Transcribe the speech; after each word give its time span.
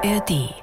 ARD. 0.00 0.54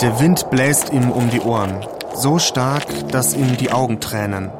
Der 0.00 0.20
Wind 0.20 0.48
bläst 0.50 0.90
ihm 0.90 1.10
um 1.10 1.28
die 1.28 1.40
Ohren, 1.40 1.86
so 2.14 2.38
stark, 2.38 2.86
dass 3.10 3.34
ihm 3.34 3.58
die 3.58 3.72
Augen 3.72 4.00
tränen. 4.00 4.50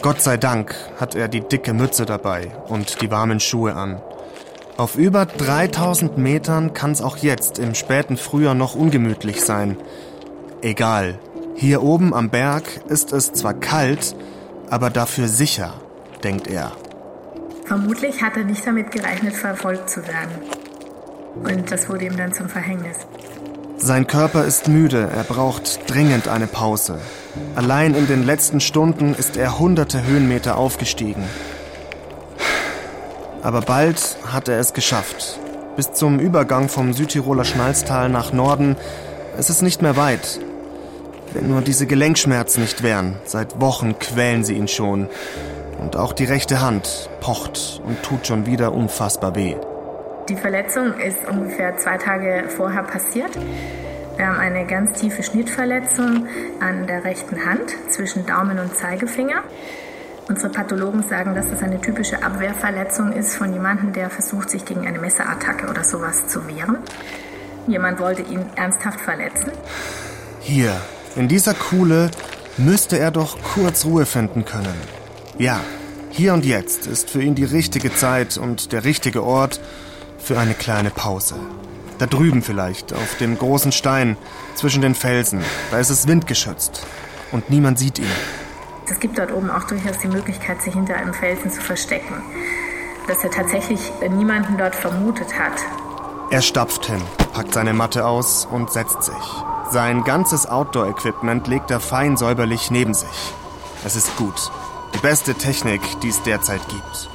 Gott 0.00 0.20
sei 0.20 0.36
Dank 0.36 0.76
hat 1.00 1.16
er 1.16 1.26
die 1.26 1.40
dicke 1.40 1.72
Mütze 1.72 2.06
dabei 2.06 2.52
und 2.68 3.00
die 3.02 3.10
warmen 3.10 3.40
Schuhe 3.40 3.74
an. 3.74 4.00
Auf 4.76 4.96
über 4.96 5.26
3000 5.26 6.18
Metern 6.18 6.72
kann 6.72 6.92
es 6.92 7.02
auch 7.02 7.16
jetzt 7.16 7.58
im 7.58 7.74
späten 7.74 8.16
Frühjahr 8.16 8.54
noch 8.54 8.76
ungemütlich 8.76 9.44
sein. 9.44 9.76
Egal, 10.60 11.18
hier 11.56 11.82
oben 11.82 12.14
am 12.14 12.30
Berg 12.30 12.64
ist 12.88 13.12
es 13.12 13.32
zwar 13.32 13.54
kalt, 13.54 14.14
aber 14.70 14.90
dafür 14.90 15.26
sicher, 15.26 15.72
denkt 16.22 16.46
er. 16.46 16.72
Vermutlich 17.72 18.20
hat 18.20 18.36
er 18.36 18.44
nicht 18.44 18.66
damit 18.66 18.90
gerechnet, 18.90 19.34
verfolgt 19.34 19.88
zu 19.88 20.06
werden. 20.06 20.30
Und 21.42 21.72
das 21.72 21.88
wurde 21.88 22.04
ihm 22.04 22.18
dann 22.18 22.34
zum 22.34 22.50
Verhängnis. 22.50 22.98
Sein 23.78 24.06
Körper 24.06 24.44
ist 24.44 24.68
müde, 24.68 25.08
er 25.16 25.24
braucht 25.24 25.90
dringend 25.90 26.28
eine 26.28 26.46
Pause. 26.46 27.00
Allein 27.54 27.94
in 27.94 28.06
den 28.06 28.26
letzten 28.26 28.60
Stunden 28.60 29.14
ist 29.14 29.38
er 29.38 29.58
hunderte 29.58 30.04
Höhenmeter 30.04 30.58
aufgestiegen. 30.58 31.24
Aber 33.40 33.62
bald 33.62 34.18
hat 34.30 34.48
er 34.48 34.60
es 34.60 34.74
geschafft. 34.74 35.40
Bis 35.74 35.94
zum 35.94 36.18
Übergang 36.18 36.68
vom 36.68 36.92
Südtiroler 36.92 37.46
Schnalztal 37.46 38.10
nach 38.10 38.34
Norden 38.34 38.76
ist 39.38 39.48
es 39.48 39.62
nicht 39.62 39.80
mehr 39.80 39.96
weit. 39.96 40.40
Wenn 41.32 41.48
nur 41.48 41.62
diese 41.62 41.86
Gelenkschmerzen 41.86 42.60
nicht 42.60 42.82
wären, 42.82 43.16
seit 43.24 43.62
Wochen 43.62 43.98
quälen 43.98 44.44
sie 44.44 44.56
ihn 44.58 44.68
schon. 44.68 45.08
Und 45.82 45.96
auch 45.96 46.12
die 46.12 46.24
rechte 46.24 46.60
Hand 46.60 47.10
pocht 47.20 47.82
und 47.84 48.00
tut 48.04 48.28
schon 48.28 48.46
wieder 48.46 48.72
unfassbar 48.72 49.34
weh. 49.34 49.56
Die 50.28 50.36
Verletzung 50.36 50.94
ist 51.00 51.28
ungefähr 51.28 51.76
zwei 51.76 51.98
Tage 51.98 52.44
vorher 52.48 52.84
passiert. 52.84 53.30
Wir 54.16 54.28
haben 54.28 54.38
eine 54.38 54.64
ganz 54.64 54.92
tiefe 54.92 55.24
Schnittverletzung 55.24 56.28
an 56.60 56.86
der 56.86 57.04
rechten 57.04 57.44
Hand 57.44 57.74
zwischen 57.90 58.24
Daumen 58.26 58.60
und 58.60 58.76
Zeigefinger. 58.76 59.42
Unsere 60.28 60.52
Pathologen 60.52 61.02
sagen, 61.02 61.34
dass 61.34 61.50
das 61.50 61.62
eine 61.64 61.80
typische 61.80 62.22
Abwehrverletzung 62.22 63.12
ist 63.12 63.34
von 63.34 63.52
jemandem, 63.52 63.92
der 63.92 64.08
versucht, 64.08 64.50
sich 64.50 64.64
gegen 64.64 64.86
eine 64.86 65.00
Messerattacke 65.00 65.68
oder 65.68 65.82
sowas 65.82 66.28
zu 66.28 66.46
wehren. 66.46 66.78
Jemand 67.66 67.98
wollte 67.98 68.22
ihn 68.22 68.44
ernsthaft 68.54 69.00
verletzen. 69.00 69.50
Hier, 70.38 70.80
in 71.16 71.26
dieser 71.26 71.54
Kuhle, 71.54 72.08
müsste 72.56 73.00
er 73.00 73.10
doch 73.10 73.36
kurz 73.42 73.84
Ruhe 73.84 74.06
finden 74.06 74.44
können. 74.44 75.01
Ja, 75.42 75.58
hier 76.10 76.34
und 76.34 76.44
jetzt 76.44 76.86
ist 76.86 77.10
für 77.10 77.20
ihn 77.20 77.34
die 77.34 77.42
richtige 77.42 77.92
Zeit 77.92 78.38
und 78.38 78.70
der 78.70 78.84
richtige 78.84 79.24
Ort 79.24 79.60
für 80.16 80.38
eine 80.38 80.54
kleine 80.54 80.90
Pause. 80.90 81.34
Da 81.98 82.06
drüben 82.06 82.42
vielleicht, 82.42 82.92
auf 82.92 83.16
dem 83.16 83.36
großen 83.36 83.72
Stein 83.72 84.16
zwischen 84.54 84.82
den 84.82 84.94
Felsen. 84.94 85.42
Da 85.72 85.80
ist 85.80 85.90
es 85.90 86.06
windgeschützt. 86.06 86.86
Und 87.32 87.50
niemand 87.50 87.80
sieht 87.80 87.98
ihn. 87.98 88.06
Es 88.88 89.00
gibt 89.00 89.18
dort 89.18 89.32
oben 89.32 89.50
auch 89.50 89.64
durchaus 89.64 89.98
die 89.98 90.06
Möglichkeit, 90.06 90.62
sich 90.62 90.74
hinter 90.74 90.94
einem 90.94 91.12
Felsen 91.12 91.50
zu 91.50 91.60
verstecken. 91.60 92.22
Dass 93.08 93.24
er 93.24 93.32
tatsächlich 93.32 93.90
niemanden 94.10 94.56
dort 94.56 94.76
vermutet 94.76 95.36
hat. 95.36 95.58
Er 96.30 96.42
stapft 96.42 96.86
hin, 96.86 97.02
packt 97.32 97.52
seine 97.52 97.72
Matte 97.72 98.06
aus 98.06 98.46
und 98.48 98.70
setzt 98.70 99.02
sich. 99.02 99.42
Sein 99.72 100.04
ganzes 100.04 100.46
Outdoor-Equipment 100.46 101.48
legt 101.48 101.72
er 101.72 101.80
fein 101.80 102.16
säuberlich 102.16 102.70
neben 102.70 102.94
sich. 102.94 103.32
Es 103.84 103.96
ist 103.96 104.16
gut. 104.16 104.52
Beste 105.02 105.34
Technik, 105.34 105.82
die 106.00 106.10
es 106.10 106.22
derzeit 106.22 106.60
gibt. 106.68 107.08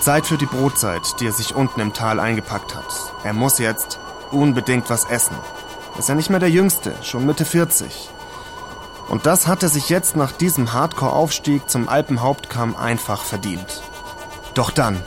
Zeit 0.00 0.26
für 0.26 0.36
die 0.36 0.44
Brotzeit, 0.44 1.18
die 1.18 1.26
er 1.26 1.32
sich 1.32 1.54
unten 1.54 1.80
im 1.80 1.94
Tal 1.94 2.20
eingepackt 2.20 2.74
hat. 2.74 2.84
Er 3.24 3.32
muss 3.32 3.58
jetzt 3.58 3.98
unbedingt 4.30 4.90
was 4.90 5.06
essen. 5.06 5.34
Ist 5.98 6.10
er 6.10 6.14
nicht 6.14 6.28
mehr 6.28 6.40
der 6.40 6.50
Jüngste, 6.50 6.94
schon 7.02 7.24
Mitte 7.24 7.46
40. 7.46 8.10
Und 9.08 9.24
das 9.24 9.46
hat 9.46 9.62
er 9.62 9.70
sich 9.70 9.88
jetzt 9.88 10.14
nach 10.14 10.32
diesem 10.32 10.74
Hardcore-Aufstieg 10.74 11.70
zum 11.70 11.88
Alpenhauptkamm 11.88 12.76
einfach 12.76 13.22
verdient. 13.22 13.82
Doch 14.52 14.70
dann, 14.70 15.00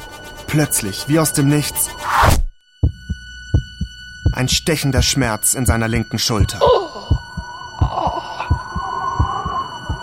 plötzlich, 0.47 1.07
wie 1.07 1.19
aus 1.19 1.33
dem 1.33 1.47
Nichts, 1.47 1.89
ein 4.33 4.49
stechender 4.49 5.03
Schmerz 5.03 5.53
in 5.53 5.67
seiner 5.67 5.87
linken 5.87 6.17
Schulter. 6.17 6.59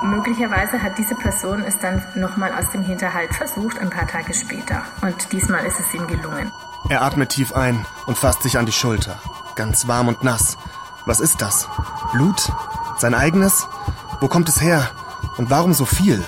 Möglicherweise 0.04 0.82
hat 0.82 0.98
diese 0.98 1.14
Person 1.14 1.62
es 1.62 1.78
dann 1.78 2.02
nochmal 2.14 2.52
aus 2.52 2.70
dem 2.70 2.82
Hinterhalt 2.82 3.34
versucht, 3.34 3.78
ein 3.78 3.88
paar 3.88 4.06
Tage 4.06 4.34
später. 4.34 4.82
Und 5.00 5.32
diesmal 5.32 5.64
ist 5.64 5.80
es 5.80 5.94
ihm 5.94 6.06
gelungen. 6.06 6.52
Er 6.90 7.00
atmet 7.00 7.30
tief 7.30 7.54
ein 7.54 7.86
und 8.04 8.18
fasst 8.18 8.42
sich 8.42 8.58
an 8.58 8.66
die 8.66 8.72
Schulter. 8.72 9.18
Ganz 9.56 9.88
warm 9.88 10.08
und 10.08 10.22
nass. 10.22 10.58
Was 11.06 11.20
ist 11.20 11.40
das? 11.40 11.68
Blut? 12.12 12.52
Sein 12.98 13.14
eigenes? 13.14 13.66
Wo 14.20 14.28
kommt 14.28 14.50
es 14.50 14.60
her? 14.60 14.90
Und 15.38 15.48
warum 15.48 15.72
so 15.72 15.86
viel? 15.86 16.22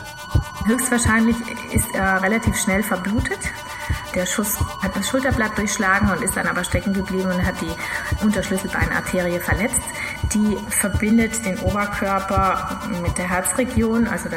Höchstwahrscheinlich 0.65 1.37
ist 1.73 1.95
er 1.95 2.23
relativ 2.23 2.57
schnell 2.57 2.83
verblutet. 2.83 3.39
Der 4.15 4.25
Schuss 4.25 4.59
hat 4.83 4.97
das 4.97 5.07
Schulterblatt 5.07 5.59
durchschlagen 5.59 6.11
und 6.11 6.23
ist 6.23 6.35
dann 6.37 6.47
aber 6.47 6.65
stecken 6.65 6.95
geblieben 6.95 7.31
und 7.31 7.45
hat 7.45 7.57
die 7.61 8.25
Unterschlüsselbeinarterie 8.25 9.39
verletzt. 9.41 9.83
Die 10.33 10.57
verbindet 10.71 11.45
den 11.45 11.59
Oberkörper 11.61 12.81
mit 13.03 13.17
der 13.17 13.29
Herzregion, 13.29 14.07
also 14.07 14.29
da, 14.29 14.37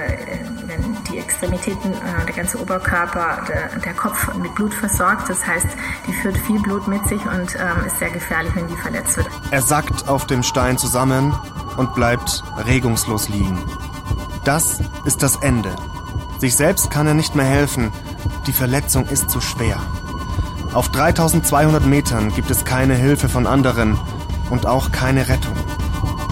wenn 0.65 0.97
die 1.11 1.17
Extremitäten, 1.17 1.93
äh, 1.93 2.25
der 2.25 2.35
ganze 2.35 2.61
Oberkörper, 2.61 3.43
der, 3.47 3.79
der, 3.79 3.93
Kopf 3.93 4.33
mit 4.35 4.53
Blut 4.55 4.73
versorgt. 4.73 5.29
Das 5.29 5.45
heißt, 5.45 5.67
die 6.07 6.13
führt 6.13 6.37
viel 6.37 6.59
Blut 6.61 6.87
mit 6.87 7.03
sich 7.07 7.21
und 7.25 7.55
ähm, 7.55 7.85
ist 7.85 7.97
sehr 7.97 8.11
gefährlich, 8.11 8.55
wenn 8.55 8.67
die 8.67 8.75
verletzt 8.75 9.17
wird. 9.17 9.27
Er 9.51 9.61
sackt 9.61 10.07
auf 10.07 10.27
dem 10.27 10.43
Stein 10.43 10.77
zusammen 10.77 11.33
und 11.77 11.95
bleibt 11.95 12.43
regungslos 12.65 13.29
liegen. 13.29 13.57
Das 14.43 14.79
ist 15.05 15.23
das 15.23 15.37
Ende. 15.37 15.75
Sich 16.39 16.55
selbst 16.55 16.89
kann 16.91 17.07
er 17.07 17.13
nicht 17.13 17.35
mehr 17.35 17.45
helfen. 17.45 17.91
Die 18.47 18.53
Verletzung 18.53 19.05
ist 19.07 19.29
zu 19.29 19.41
schwer. 19.41 19.77
Auf 20.73 20.89
3200 20.89 21.85
Metern 21.85 22.33
gibt 22.33 22.51
es 22.51 22.63
keine 22.63 22.93
Hilfe 22.93 23.27
von 23.27 23.47
anderen 23.47 23.97
und 24.49 24.65
auch 24.65 24.91
keine 24.91 25.27
Rettung. 25.27 25.55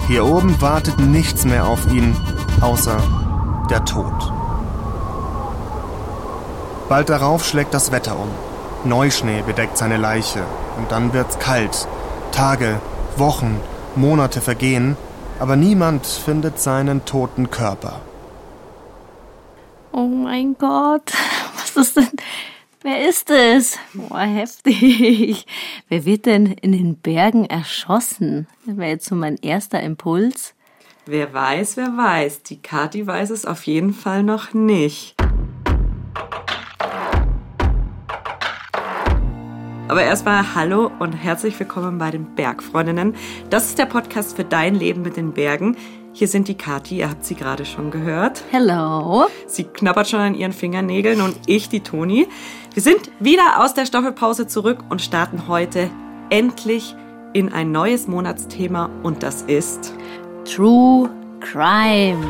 Hier 0.06 0.24
oben 0.24 0.60
wartet 0.60 0.98
nichts 0.98 1.44
mehr 1.44 1.66
auf 1.66 1.90
ihn, 1.92 2.16
außer 2.60 2.96
der 3.70 3.84
Tod. 3.84 4.32
Bald 6.88 7.10
darauf 7.10 7.44
schlägt 7.44 7.74
das 7.74 7.92
Wetter 7.92 8.18
um. 8.18 8.30
Neuschnee 8.84 9.42
bedeckt 9.42 9.76
seine 9.76 9.98
Leiche 9.98 10.44
und 10.78 10.90
dann 10.90 11.12
wird's 11.12 11.38
kalt. 11.38 11.86
Tage, 12.32 12.80
Wochen, 13.16 13.60
Monate 13.96 14.40
vergehen, 14.40 14.96
aber 15.38 15.56
niemand 15.56 16.06
findet 16.06 16.58
seinen 16.58 17.04
toten 17.04 17.50
Körper. 17.50 18.00
Oh 19.92 20.06
mein 20.06 20.56
Gott, 20.58 21.12
was 21.56 21.76
ist 21.76 21.96
denn? 21.96 22.08
Wer 22.90 23.06
ist 23.06 23.28
es? 23.28 23.78
Boah, 23.92 24.20
heftig. 24.20 25.44
Wer 25.90 26.06
wird 26.06 26.24
denn 26.24 26.46
in 26.46 26.72
den 26.72 26.96
Bergen 26.96 27.44
erschossen? 27.44 28.46
Das 28.64 28.78
wäre 28.78 28.92
jetzt 28.92 29.04
so 29.04 29.14
mein 29.14 29.36
erster 29.36 29.82
Impuls. 29.82 30.54
Wer 31.04 31.34
weiß, 31.34 31.76
wer 31.76 31.94
weiß. 31.94 32.44
Die 32.44 32.62
Kati 32.62 33.06
weiß 33.06 33.28
es 33.28 33.44
auf 33.44 33.64
jeden 33.64 33.92
Fall 33.92 34.22
noch 34.22 34.54
nicht. 34.54 35.16
Aber 39.88 40.02
erstmal 40.02 40.54
hallo 40.54 40.90
und 40.98 41.12
herzlich 41.12 41.60
willkommen 41.60 41.98
bei 41.98 42.10
den 42.10 42.34
Bergfreundinnen. 42.36 43.16
Das 43.50 43.66
ist 43.66 43.78
der 43.78 43.84
Podcast 43.84 44.34
für 44.34 44.44
dein 44.44 44.74
Leben 44.74 45.02
mit 45.02 45.18
den 45.18 45.34
Bergen. 45.34 45.76
Hier 46.12 46.26
sind 46.26 46.48
die 46.48 46.56
Kati, 46.56 46.98
ihr 46.98 47.10
habt 47.10 47.24
sie 47.24 47.34
gerade 47.34 47.64
schon 47.64 47.90
gehört. 47.90 48.42
Hello. 48.50 49.26
Sie 49.46 49.64
knabbert 49.64 50.08
schon 50.08 50.20
an 50.20 50.34
ihren 50.34 50.52
Fingernägeln 50.52 51.20
und 51.20 51.36
ich, 51.46 51.68
die 51.68 51.80
Toni. 51.80 52.26
Wir 52.74 52.82
sind 52.82 53.10
wieder 53.20 53.62
aus 53.62 53.74
der 53.74 53.86
Staffelpause 53.86 54.46
zurück 54.46 54.84
und 54.88 55.02
starten 55.02 55.46
heute 55.48 55.90
endlich 56.30 56.94
in 57.34 57.52
ein 57.52 57.72
neues 57.72 58.08
Monatsthema 58.08 58.90
und 59.02 59.22
das 59.22 59.42
ist 59.42 59.94
True 60.44 61.10
Crime. 61.40 62.24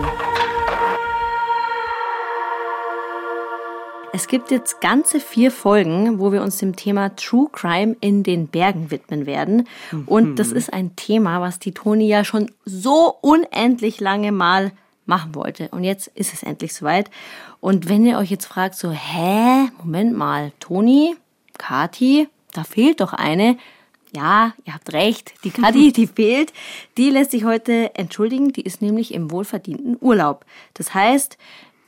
Es 4.12 4.26
gibt 4.26 4.50
jetzt 4.50 4.80
ganze 4.80 5.20
vier 5.20 5.50
Folgen, 5.50 6.18
wo 6.18 6.32
wir 6.32 6.42
uns 6.42 6.58
dem 6.58 6.76
Thema 6.76 7.14
True 7.14 7.48
Crime 7.52 7.96
in 8.00 8.22
den 8.22 8.48
Bergen 8.48 8.90
widmen 8.90 9.26
werden. 9.26 9.68
Und 10.06 10.36
das 10.38 10.50
ist 10.50 10.72
ein 10.72 10.96
Thema, 10.96 11.40
was 11.40 11.58
die 11.58 11.72
Toni 11.72 12.08
ja 12.08 12.24
schon 12.24 12.50
so 12.64 13.14
unendlich 13.20 14.00
lange 14.00 14.32
mal 14.32 14.72
machen 15.04 15.34
wollte. 15.34 15.68
Und 15.70 15.84
jetzt 15.84 16.08
ist 16.08 16.32
es 16.32 16.42
endlich 16.42 16.74
soweit. 16.74 17.10
Und 17.60 17.88
wenn 17.88 18.06
ihr 18.06 18.18
euch 18.18 18.30
jetzt 18.30 18.46
fragt, 18.46 18.76
so, 18.76 18.90
hä, 18.90 19.68
Moment 19.78 20.16
mal, 20.16 20.52
Toni, 20.58 21.16
Kati, 21.58 22.28
da 22.52 22.64
fehlt 22.64 23.00
doch 23.00 23.12
eine. 23.12 23.58
Ja, 24.14 24.54
ihr 24.64 24.72
habt 24.72 24.92
recht, 24.94 25.34
die 25.44 25.50
Kati, 25.50 25.92
die 25.96 26.06
fehlt. 26.06 26.52
Die 26.96 27.10
lässt 27.10 27.32
sich 27.32 27.44
heute 27.44 27.94
entschuldigen, 27.94 28.52
die 28.52 28.62
ist 28.62 28.80
nämlich 28.80 29.12
im 29.12 29.30
wohlverdienten 29.30 29.98
Urlaub. 30.00 30.46
Das 30.74 30.94
heißt, 30.94 31.36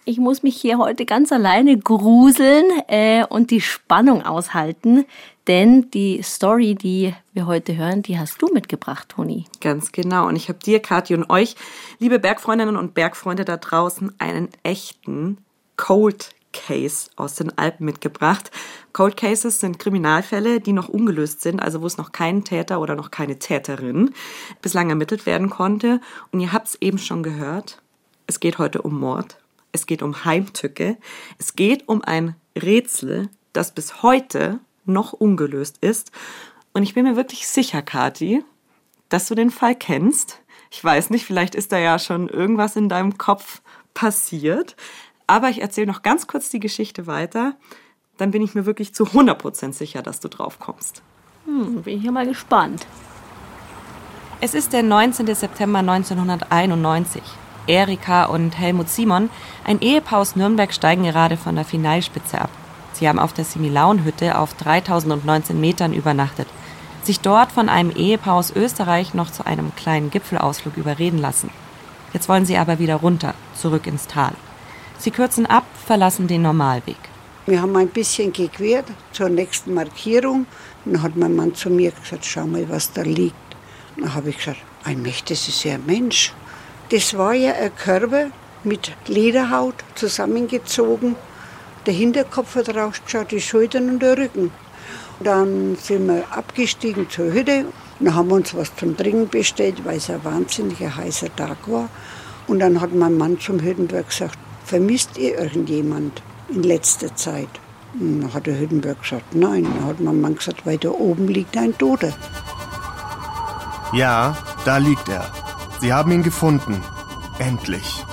Ich 0.07 0.19
muss 0.19 0.43
mich 0.43 0.57
hier 0.57 0.79
heute 0.79 1.05
ganz 1.05 1.31
alleine 1.31 1.79
gruseln 1.79 2.65
äh, 2.89 3.25
und 3.29 3.51
die 3.51 3.61
Spannung 3.61 4.25
aushalten, 4.25 5.05
denn 5.47 5.91
die 5.91 6.23
Story, 6.23 6.75
die 6.75 7.15
wir 7.35 7.47
heute 7.47 7.77
hören, 7.77 8.03
die 8.03 8.19
hast 8.19 8.41
du 8.41 8.47
mitgebracht, 8.53 9.11
Toni. 9.11 9.45
Ganz 9.61 9.93
genau. 9.93 10.27
Und 10.27 10.37
ich 10.37 10.49
habe 10.49 10.59
dir, 10.59 10.81
Kathi 10.81 11.15
und 11.15 11.29
euch, 11.29 11.55
liebe 11.99 12.19
Bergfreundinnen 12.19 12.77
und 12.77 12.95
Bergfreunde 12.95 13.45
da 13.45 13.59
draußen, 13.59 14.13
einen 14.19 14.49
echten 14.63 15.39
Cold 15.77 16.35
Case 16.53 17.11
aus 17.17 17.35
den 17.35 17.57
Alpen 17.59 17.85
mitgebracht. 17.85 18.51
Cold 18.93 19.17
Cases 19.17 19.61
sind 19.61 19.79
Kriminalfälle, 19.79 20.61
die 20.61 20.73
noch 20.73 20.89
ungelöst 20.89 21.43
sind, 21.43 21.61
also 21.61 21.83
wo 21.83 21.87
es 21.87 21.99
noch 21.99 22.13
keinen 22.13 22.45
Täter 22.45 22.81
oder 22.81 22.97
noch 22.97 23.11
keine 23.11 23.39
Täterin 23.39 24.13
bislang 24.63 24.89
ermittelt 24.89 25.27
werden 25.27 25.51
konnte. 25.51 26.01
Und 26.33 26.41
ihr 26.41 26.53
habt 26.53 26.69
es 26.69 26.79
eben 26.81 26.99
schon 26.99 27.23
gehört, 27.23 27.81
es 28.27 28.41
geht 28.41 28.59
heute 28.59 28.83
um 28.83 28.99
Mord, 28.99 29.37
es 29.73 29.87
geht 29.87 30.03
um 30.03 30.25
Heimtücke, 30.25 30.97
es 31.39 31.57
geht 31.57 31.89
um 31.89 32.03
ein 32.03 32.37
Rätsel, 32.61 33.29
das 33.53 33.73
bis 33.73 34.03
heute 34.03 34.61
noch 34.85 35.13
ungelöst 35.13 35.79
ist. 35.81 36.11
Und 36.73 36.83
ich 36.83 36.95
bin 36.95 37.05
mir 37.05 37.17
wirklich 37.17 37.47
sicher, 37.49 37.83
Kati, 37.83 38.45
dass 39.09 39.29
du 39.29 39.35
den 39.35 39.51
Fall 39.51 39.75
kennst. 39.75 40.41
Ich 40.71 40.83
weiß 40.83 41.11
nicht, 41.11 41.25
vielleicht 41.25 41.55
ist 41.55 41.73
da 41.73 41.79
ja 41.79 41.99
schon 41.99 42.29
irgendwas 42.29 42.77
in 42.77 42.89
deinem 42.89 43.19
Kopf 43.19 43.61
passiert. 43.95 44.77
Aber 45.27 45.49
ich 45.49 45.61
erzähle 45.61 45.87
noch 45.89 46.03
ganz 46.03 46.27
kurz 46.27 46.49
die 46.49 46.61
Geschichte 46.61 47.07
weiter. 47.07 47.55
Dann 48.19 48.31
bin 48.31 48.43
ich 48.43 48.55
mir 48.55 48.67
wirklich 48.67 48.95
zu 48.95 49.05
100% 49.05 49.73
sicher, 49.73 50.03
dass 50.03 50.21
du 50.21 50.29
drauf 50.29 50.59
kommst. 50.59 51.03
Hm, 51.47 51.83
bin 51.83 51.99
ich 51.99 52.05
ja 52.05 52.13
mal 52.13 52.27
gespannt. 52.27 52.87
Es 54.41 54.55
ist 54.55 54.73
der 54.73 54.83
19. 54.83 55.35
September 55.35 55.81
1991. 55.81 57.23
Erika 57.67 58.25
und 58.25 58.59
Helmut 58.59 58.89
Simon, 58.89 59.31
ein 59.65 59.81
Ehepaar 59.81 60.21
aus 60.21 60.37
Nürnberg, 60.37 60.73
steigen 60.73 61.05
gerade 61.05 61.37
von 61.37 61.55
der 61.55 61.65
Finalspitze 61.65 62.41
ab. 62.41 62.51
Sie 62.93 63.09
haben 63.09 63.19
auf 63.19 63.33
der 63.33 63.45
Similaun-Hütte 63.45 64.39
auf 64.39 64.55
3019 64.55 65.61
Metern 65.61 65.93
übernachtet, 65.93 66.49
sich 67.03 67.21
dort 67.21 67.53
von 67.53 67.69
einem 67.69 67.91
Ehepaar 67.91 68.35
aus 68.35 68.55
Österreich 68.55 69.15
noch 69.15 69.31
zu 69.31 69.47
einem 69.47 69.75
kleinen 69.75 70.11
Gipfelausflug 70.11 70.77
überreden 70.77 71.19
lassen. 71.19 71.51
Jetzt 72.13 72.29
wollen 72.29 72.45
sie 72.47 72.59
aber 72.59 72.79
wieder 72.79 72.97
runter, 72.97 73.35
zurück 73.55 73.87
ins 73.87 74.07
Tal. 74.07 74.33
Sie 74.99 75.11
kürzen 75.11 75.47
ab, 75.47 75.65
verlassen 75.87 76.27
den 76.27 76.43
Normalweg. 76.43 76.99
Wir 77.47 77.63
haben 77.63 77.75
ein 77.77 77.89
bisschen 77.89 78.33
gequert 78.33 78.85
zur 79.13 79.29
nächsten 79.29 79.73
Markierung. 79.73 80.47
Dann 80.85 81.03
hat 81.03 81.17
mein 81.17 81.35
Mann 81.35 81.55
zu 81.55 81.71
mir 81.71 81.91
gesagt, 81.91 82.25
schau 82.25 82.47
mal, 82.47 82.69
was 82.69 82.93
da 82.93 83.03
liegt. 83.03 83.35
Dann 83.97 84.15
habe 84.15 84.31
ich 84.31 84.37
gesagt, 84.37 84.59
ein 84.85 85.03
das 85.03 85.49
ist 85.49 85.65
ja 85.65 85.75
ein 85.75 85.87
Mensch. 85.87 86.33
Das 86.91 87.17
war 87.17 87.35
ja 87.35 87.53
ein 87.53 87.75
Körper 87.77 88.27
mit 88.65 88.93
Lederhaut 89.07 89.77
zusammengezogen. 89.95 91.15
Der 91.87 91.95
Hinterkopf 91.95 92.57
hat 92.57 92.75
rausgeschaut, 92.75 93.31
die 93.31 93.41
Schultern 93.41 93.89
und 93.91 94.03
der 94.03 94.19
Rücken. 94.19 94.51
Dann 95.21 95.77
sind 95.77 96.09
wir 96.09 96.25
abgestiegen 96.31 97.09
zur 97.09 97.33
Hütte 97.33 97.67
und 98.01 98.15
haben 98.15 98.33
uns 98.33 98.55
was 98.57 98.75
zum 98.75 98.97
Trinken 98.97 99.29
bestellt, 99.29 99.85
weil 99.85 99.99
es 99.99 100.11
ein 100.11 100.25
wahnsinniger 100.25 100.97
heißer 100.97 101.35
Tag 101.37 101.59
war. 101.67 101.89
Und 102.49 102.59
dann 102.59 102.81
hat 102.81 102.93
mein 102.93 103.17
Mann 103.17 103.39
zum 103.39 103.61
Hüttenberg 103.61 104.09
gesagt, 104.09 104.39
vermisst 104.65 105.17
ihr 105.17 105.39
irgendjemand 105.39 106.23
in 106.49 106.65
letzter 106.65 107.15
Zeit? 107.15 107.49
Und 108.01 108.23
dann 108.23 108.35
hat 108.35 108.47
der 108.47 108.59
Hüttenberg 108.59 109.01
gesagt, 109.01 109.35
nein. 109.35 109.63
Dann 109.63 109.87
hat 109.87 110.01
mein 110.01 110.21
Mann 110.21 110.35
gesagt, 110.35 110.67
weil 110.67 110.79
da 110.79 110.91
oben 110.91 111.29
liegt 111.29 111.57
ein 111.57 111.77
Toter. 111.79 112.13
Ja, 113.93 114.37
da 114.65 114.79
liegt 114.79 115.09
er. 115.09 115.40
Sie 115.81 115.93
haben 115.95 116.13
ihn 116.13 116.23
gefunden. 116.23 116.83
Endlich. 117.39 118.05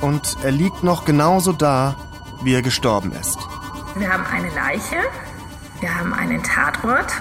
Und 0.00 0.38
er 0.42 0.50
liegt 0.50 0.82
noch 0.82 1.04
genauso 1.04 1.52
da, 1.52 1.94
wie 2.42 2.54
er 2.54 2.62
gestorben 2.62 3.12
ist. 3.12 3.38
Wir 3.96 4.10
haben 4.12 4.24
eine 4.26 4.48
Leiche, 4.54 4.96
wir 5.80 5.94
haben 5.94 6.14
einen 6.14 6.42
Tatort, 6.42 7.12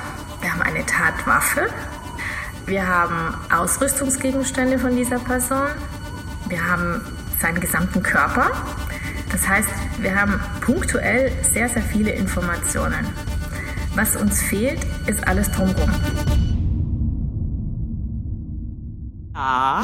wir 0.41 0.51
haben 0.51 0.61
eine 0.61 0.85
Tatwaffe, 0.85 1.67
wir 2.65 2.87
haben 2.87 3.33
Ausrüstungsgegenstände 3.53 4.79
von 4.79 4.95
dieser 4.95 5.19
Person, 5.19 5.67
wir 6.47 6.65
haben 6.65 7.01
seinen 7.41 7.59
gesamten 7.59 8.01
Körper. 8.01 8.51
Das 9.31 9.47
heißt, 9.47 9.69
wir 9.99 10.15
haben 10.15 10.39
punktuell 10.61 11.31
sehr, 11.43 11.67
sehr 11.67 11.83
viele 11.83 12.11
Informationen. 12.11 13.07
Was 13.95 14.15
uns 14.15 14.41
fehlt, 14.41 14.85
ist 15.05 15.27
alles 15.27 15.51
drumherum. 15.51 15.91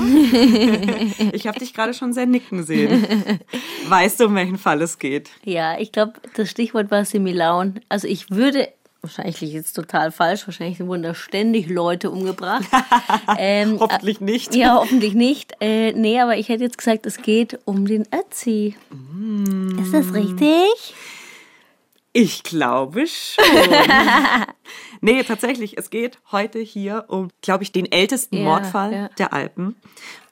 Ich 1.33 1.47
habe 1.47 1.59
dich 1.59 1.73
gerade 1.73 1.93
schon 1.93 2.13
sehr 2.13 2.25
nicken 2.25 2.63
sehen. 2.63 3.39
Weißt 3.87 4.19
du, 4.19 4.25
um 4.25 4.35
welchen 4.35 4.57
Fall 4.57 4.81
es 4.81 4.99
geht? 4.99 5.29
Ja, 5.43 5.79
ich 5.79 5.91
glaube, 5.91 6.13
das 6.35 6.49
Stichwort 6.49 6.91
war 6.91 7.05
Similaun. 7.05 7.79
Also 7.89 8.07
ich 8.07 8.29
würde 8.31 8.69
wahrscheinlich 9.01 9.41
jetzt 9.41 9.73
total 9.73 10.11
falsch, 10.11 10.47
wahrscheinlich 10.47 10.79
wurden 10.79 11.03
da 11.03 11.15
ständig 11.15 11.67
Leute 11.67 12.11
umgebracht. 12.11 12.65
ähm, 13.37 13.79
hoffentlich 13.79 14.21
nicht. 14.21 14.55
Ja, 14.55 14.75
hoffentlich 14.75 15.13
nicht. 15.13 15.53
Äh, 15.59 15.93
nee, 15.93 16.19
aber 16.19 16.37
ich 16.37 16.49
hätte 16.49 16.63
jetzt 16.63 16.77
gesagt, 16.77 17.05
es 17.05 17.17
geht 17.17 17.59
um 17.65 17.85
den 17.85 18.07
Ötzi. 18.13 18.75
Mm. 18.89 19.79
Ist 19.79 19.93
das 19.93 20.13
richtig? 20.13 20.93
Ich 22.13 22.43
glaube 22.43 23.07
schon. 23.07 23.43
nee, 25.01 25.23
tatsächlich, 25.23 25.77
es 25.77 25.89
geht 25.89 26.19
heute 26.31 26.59
hier 26.59 27.05
um, 27.07 27.29
glaube 27.41 27.63
ich, 27.63 27.71
den 27.71 27.91
ältesten 27.91 28.37
ja, 28.37 28.43
Mordfall 28.43 28.93
ja. 28.93 29.07
der 29.17 29.33
Alpen. 29.33 29.75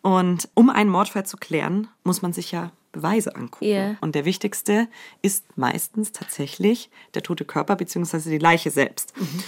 Und 0.01 0.49
um 0.53 0.69
einen 0.69 0.89
Mordfall 0.89 1.25
zu 1.25 1.37
klären, 1.37 1.87
muss 2.03 2.21
man 2.21 2.33
sich 2.33 2.51
ja 2.51 2.71
Beweise 2.91 3.35
angucken. 3.35 3.65
Yeah. 3.65 3.97
Und 4.01 4.15
der 4.15 4.25
wichtigste 4.25 4.87
ist 5.21 5.45
meistens 5.57 6.11
tatsächlich 6.11 6.89
der 7.13 7.21
tote 7.21 7.45
Körper 7.45 7.75
bzw. 7.75 8.29
die 8.29 8.37
Leiche 8.37 8.71
selbst. 8.71 9.13
Mhm. 9.19 9.43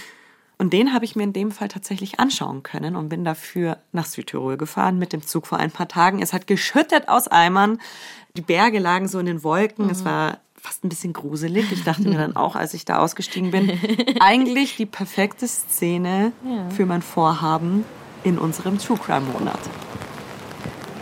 Und 0.58 0.72
den 0.72 0.92
habe 0.92 1.04
ich 1.04 1.16
mir 1.16 1.24
in 1.24 1.32
dem 1.32 1.50
Fall 1.50 1.66
tatsächlich 1.66 2.20
anschauen 2.20 2.62
können 2.62 2.94
und 2.94 3.08
bin 3.08 3.24
dafür 3.24 3.78
nach 3.90 4.06
Südtirol 4.06 4.56
gefahren 4.56 4.96
mit 4.96 5.12
dem 5.12 5.26
Zug 5.26 5.48
vor 5.48 5.58
ein 5.58 5.72
paar 5.72 5.88
Tagen. 5.88 6.22
Es 6.22 6.32
hat 6.32 6.46
geschüttet 6.46 7.08
aus 7.08 7.26
Eimern. 7.26 7.80
Die 8.36 8.42
Berge 8.42 8.78
lagen 8.78 9.08
so 9.08 9.18
in 9.18 9.26
den 9.26 9.42
Wolken. 9.42 9.86
Mhm. 9.86 9.90
Es 9.90 10.04
war 10.04 10.38
fast 10.62 10.84
ein 10.84 10.88
bisschen 10.88 11.12
gruselig. 11.12 11.72
Ich 11.72 11.82
dachte 11.82 12.02
mir 12.02 12.18
dann 12.18 12.36
auch, 12.36 12.54
als 12.54 12.72
ich 12.72 12.84
da 12.84 12.98
ausgestiegen 12.98 13.50
bin, 13.50 13.80
eigentlich 14.20 14.76
die 14.76 14.86
perfekte 14.86 15.48
Szene 15.48 16.32
ja. 16.44 16.70
für 16.70 16.86
mein 16.86 17.02
Vorhaben 17.02 17.84
in 18.22 18.38
unserem 18.38 18.78
True 18.78 18.96
Crime 18.96 19.26
Monat. 19.32 19.58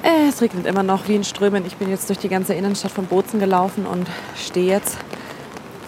Es 0.02 0.40
regnet 0.40 0.64
immer 0.64 0.82
noch 0.82 1.08
wie 1.08 1.14
in 1.14 1.24
Strömen. 1.24 1.66
Ich 1.66 1.76
bin 1.76 1.90
jetzt 1.90 2.08
durch 2.08 2.18
die 2.18 2.30
ganze 2.30 2.54
Innenstadt 2.54 2.92
von 2.92 3.04
Bozen 3.04 3.38
gelaufen 3.38 3.84
und 3.84 4.08
stehe 4.34 4.66
jetzt 4.66 4.96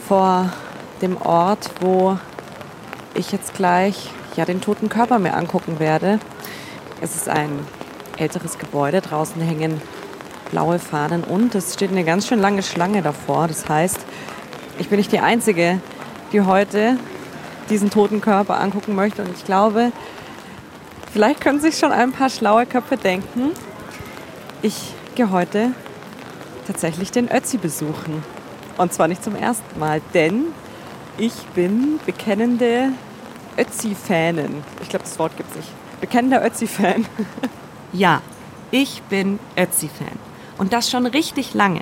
vor 0.07 0.53
dem 1.01 1.17
Ort, 1.17 1.71
wo 1.81 2.19
ich 3.15 3.33
jetzt 3.33 3.55
gleich 3.55 4.11
ja, 4.37 4.45
den 4.45 4.61
toten 4.61 4.91
Körper 4.91 5.19
mir 5.19 5.33
angucken 5.33 5.79
werde. 5.79 6.19
Es 7.01 7.17
ist 7.17 7.31
ein 7.31 7.59
älteres 8.19 8.59
Gebäude. 8.59 9.01
Draußen 9.01 9.41
hängen 9.41 9.81
blaue 10.53 10.79
Fahnen 10.79 11.25
und 11.25 11.55
es 11.57 11.75
steht 11.75 11.91
eine 11.91 12.05
ganz 12.05 12.29
schön 12.29 12.39
lange 12.39 12.63
Schlange 12.63 13.03
davor. 13.03 13.49
Das 13.49 13.69
heißt, 13.69 13.99
ich 14.79 14.89
bin 14.89 14.99
nicht 14.99 15.11
die 15.11 15.19
Einzige, 15.19 15.81
die 16.33 16.43
heute 16.43 16.99
diesen 17.71 17.91
toten 17.91 18.21
Körper 18.21 18.61
angucken 18.61 18.95
möchte. 18.95 19.23
Und 19.23 19.31
ich 19.35 19.45
glaube, 19.45 19.93
vielleicht 21.13 21.41
können 21.41 21.59
sich 21.59 21.79
schon 21.79 21.91
ein 21.91 22.13
paar 22.13 22.31
schlaue 22.31 22.67
Köpfe 22.67 22.97
denken, 22.97 23.51
ich 24.61 24.93
gehe 25.15 25.31
heute 25.31 25.73
tatsächlich 26.67 27.11
den 27.11 27.31
Ötzi 27.33 27.57
besuchen. 27.57 28.23
Und 28.77 28.93
zwar 28.93 29.09
nicht 29.09 29.25
zum 29.25 29.35
ersten 29.35 29.79
Mal, 29.81 30.01
denn 30.15 30.45
ich 31.17 31.35
bin 31.55 31.99
bekennende 32.05 32.91
Ötzi-Fanin. 33.57 34.63
Ich 34.83 34.91
glaube, 34.91 35.05
das 35.05 35.19
Wort 35.19 35.37
gibt 35.37 35.51
es 35.51 35.57
nicht. 35.57 35.69
Bekennender 36.01 36.45
Ötzi-Fan. 36.45 37.07
ja, 37.93 38.21
ich 38.71 39.03
bin 39.05 39.39
Ötzi-Fan. 39.57 40.32
Und 40.63 40.73
das 40.73 40.93
schon 40.93 41.07
richtig 41.07 41.55
lange. 41.55 41.81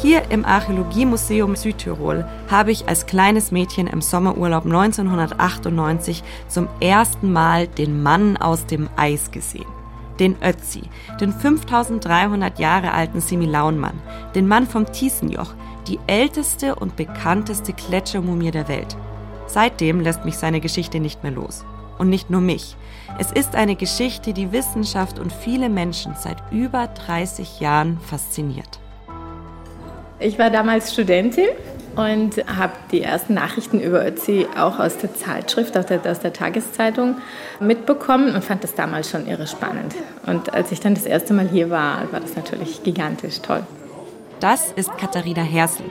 Hier 0.00 0.30
im 0.30 0.46
Archäologiemuseum 0.46 1.56
Südtirol 1.56 2.26
habe 2.50 2.72
ich 2.72 2.88
als 2.88 3.04
kleines 3.04 3.52
Mädchen 3.52 3.86
im 3.86 4.00
Sommerurlaub 4.00 4.64
1998 4.64 6.22
zum 6.48 6.68
ersten 6.80 7.34
Mal 7.34 7.68
den 7.68 8.02
Mann 8.02 8.38
aus 8.38 8.64
dem 8.64 8.88
Eis 8.96 9.30
gesehen 9.30 9.66
den 10.18 10.36
Ötzi, 10.42 10.84
den 11.20 11.34
5300 11.34 12.58
Jahre 12.58 12.92
alten 12.92 13.20
Similaunmann, 13.20 14.00
den 14.34 14.48
Mann 14.48 14.66
vom 14.66 14.90
Tiesenjoch, 14.90 15.52
die 15.86 15.98
älteste 16.06 16.76
und 16.76 16.96
bekannteste 16.96 17.74
Gletschermumie 17.74 18.52
der 18.52 18.68
Welt. 18.68 18.96
Seitdem 19.48 20.00
lässt 20.00 20.24
mich 20.24 20.38
seine 20.38 20.60
Geschichte 20.60 20.98
nicht 20.98 21.22
mehr 21.22 21.32
los. 21.32 21.66
Und 21.98 22.08
nicht 22.08 22.30
nur 22.30 22.40
mich. 22.40 22.76
Es 23.18 23.30
ist 23.30 23.54
eine 23.54 23.76
Geschichte, 23.76 24.32
die 24.32 24.52
Wissenschaft 24.52 25.18
und 25.18 25.32
viele 25.32 25.68
Menschen 25.68 26.14
seit 26.18 26.38
über 26.50 26.88
30 26.88 27.60
Jahren 27.60 27.98
fasziniert. 28.00 28.80
Ich 30.18 30.38
war 30.38 30.50
damals 30.50 30.92
Studentin 30.92 31.48
und 31.96 32.36
habe 32.46 32.72
die 32.90 33.02
ersten 33.02 33.34
Nachrichten 33.34 33.80
über 33.80 34.04
Ötzi 34.06 34.46
auch 34.56 34.78
aus 34.78 34.98
der 34.98 35.14
Zeitschrift, 35.14 35.76
aus 35.76 35.86
der, 35.86 36.00
aus 36.06 36.20
der, 36.20 36.32
Tageszeitung 36.32 37.16
mitbekommen 37.60 38.34
und 38.34 38.44
fand 38.44 38.64
das 38.64 38.74
damals 38.74 39.10
schon 39.10 39.26
irre 39.26 39.46
spannend. 39.46 39.94
Und 40.26 40.52
als 40.52 40.72
ich 40.72 40.80
dann 40.80 40.94
das 40.94 41.04
erste 41.04 41.34
Mal 41.34 41.48
hier 41.48 41.70
war, 41.70 42.10
war 42.12 42.20
das 42.20 42.36
natürlich 42.36 42.82
gigantisch 42.82 43.40
toll. 43.40 43.64
Das 44.40 44.72
ist 44.72 44.96
Katharina 44.98 45.42
Hersel. 45.42 45.86